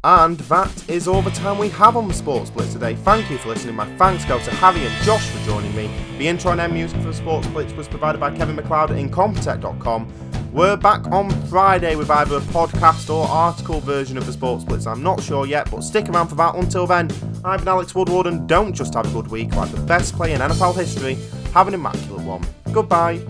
And 0.03 0.39
that 0.39 0.89
is 0.89 1.07
all 1.07 1.21
the 1.21 1.31
time 1.31 1.59
we 1.59 1.69
have 1.69 1.95
on 1.95 2.09
the 2.09 2.15
Sports 2.15 2.49
Blitz 2.49 2.73
today. 2.73 2.95
Thank 2.95 3.31
you 3.31 3.37
for 3.37 3.51
listening. 3.51 3.75
My 3.75 3.85
thanks 3.97 4.25
go 4.25 4.39
to 4.39 4.51
Harry 4.53 4.87
and 4.87 5.05
Josh 5.05 5.29
for 5.29 5.45
joining 5.45 5.77
me. 5.77 5.91
The 6.17 6.27
intro 6.27 6.53
and 6.53 6.61
end 6.61 6.73
music 6.73 6.99
for 7.01 7.09
the 7.09 7.15
Sports 7.15 7.47
Blitz 7.49 7.75
was 7.75 7.87
provided 7.87 8.19
by 8.19 8.35
Kevin 8.35 8.57
MacLeod 8.57 8.93
at 8.93 8.97
Incompetech.com. 8.97 10.11
We're 10.55 10.79
back 10.79 11.07
on 11.09 11.31
Friday 11.49 11.97
with 11.97 12.11
either 12.11 12.39
a 12.39 12.41
podcast 12.41 13.15
or 13.15 13.29
article 13.29 13.81
version 13.81 14.17
of 14.17 14.25
the 14.25 14.33
Sports 14.33 14.65
Blitz. 14.65 14.87
I'm 14.87 15.03
not 15.03 15.23
sure 15.23 15.47
yet, 15.47 15.71
but 15.71 15.83
stick 15.83 16.09
around 16.09 16.29
for 16.29 16.35
that. 16.37 16.55
Until 16.55 16.87
then, 16.87 17.11
I've 17.45 17.61
been 17.61 17.69
Alex 17.69 17.95
Woodward, 17.95 18.27
and 18.27 18.49
don't 18.49 18.73
just 18.73 18.95
have 18.95 19.07
a 19.07 19.13
good 19.13 19.31
week 19.31 19.55
like 19.55 19.71
the 19.71 19.83
best 19.83 20.17
player 20.17 20.35
in 20.35 20.41
NFL 20.41 20.77
history. 20.77 21.19
Have 21.53 21.69
an 21.69 21.75
immaculate 21.75 22.25
one. 22.25 22.45
Goodbye. 22.73 23.21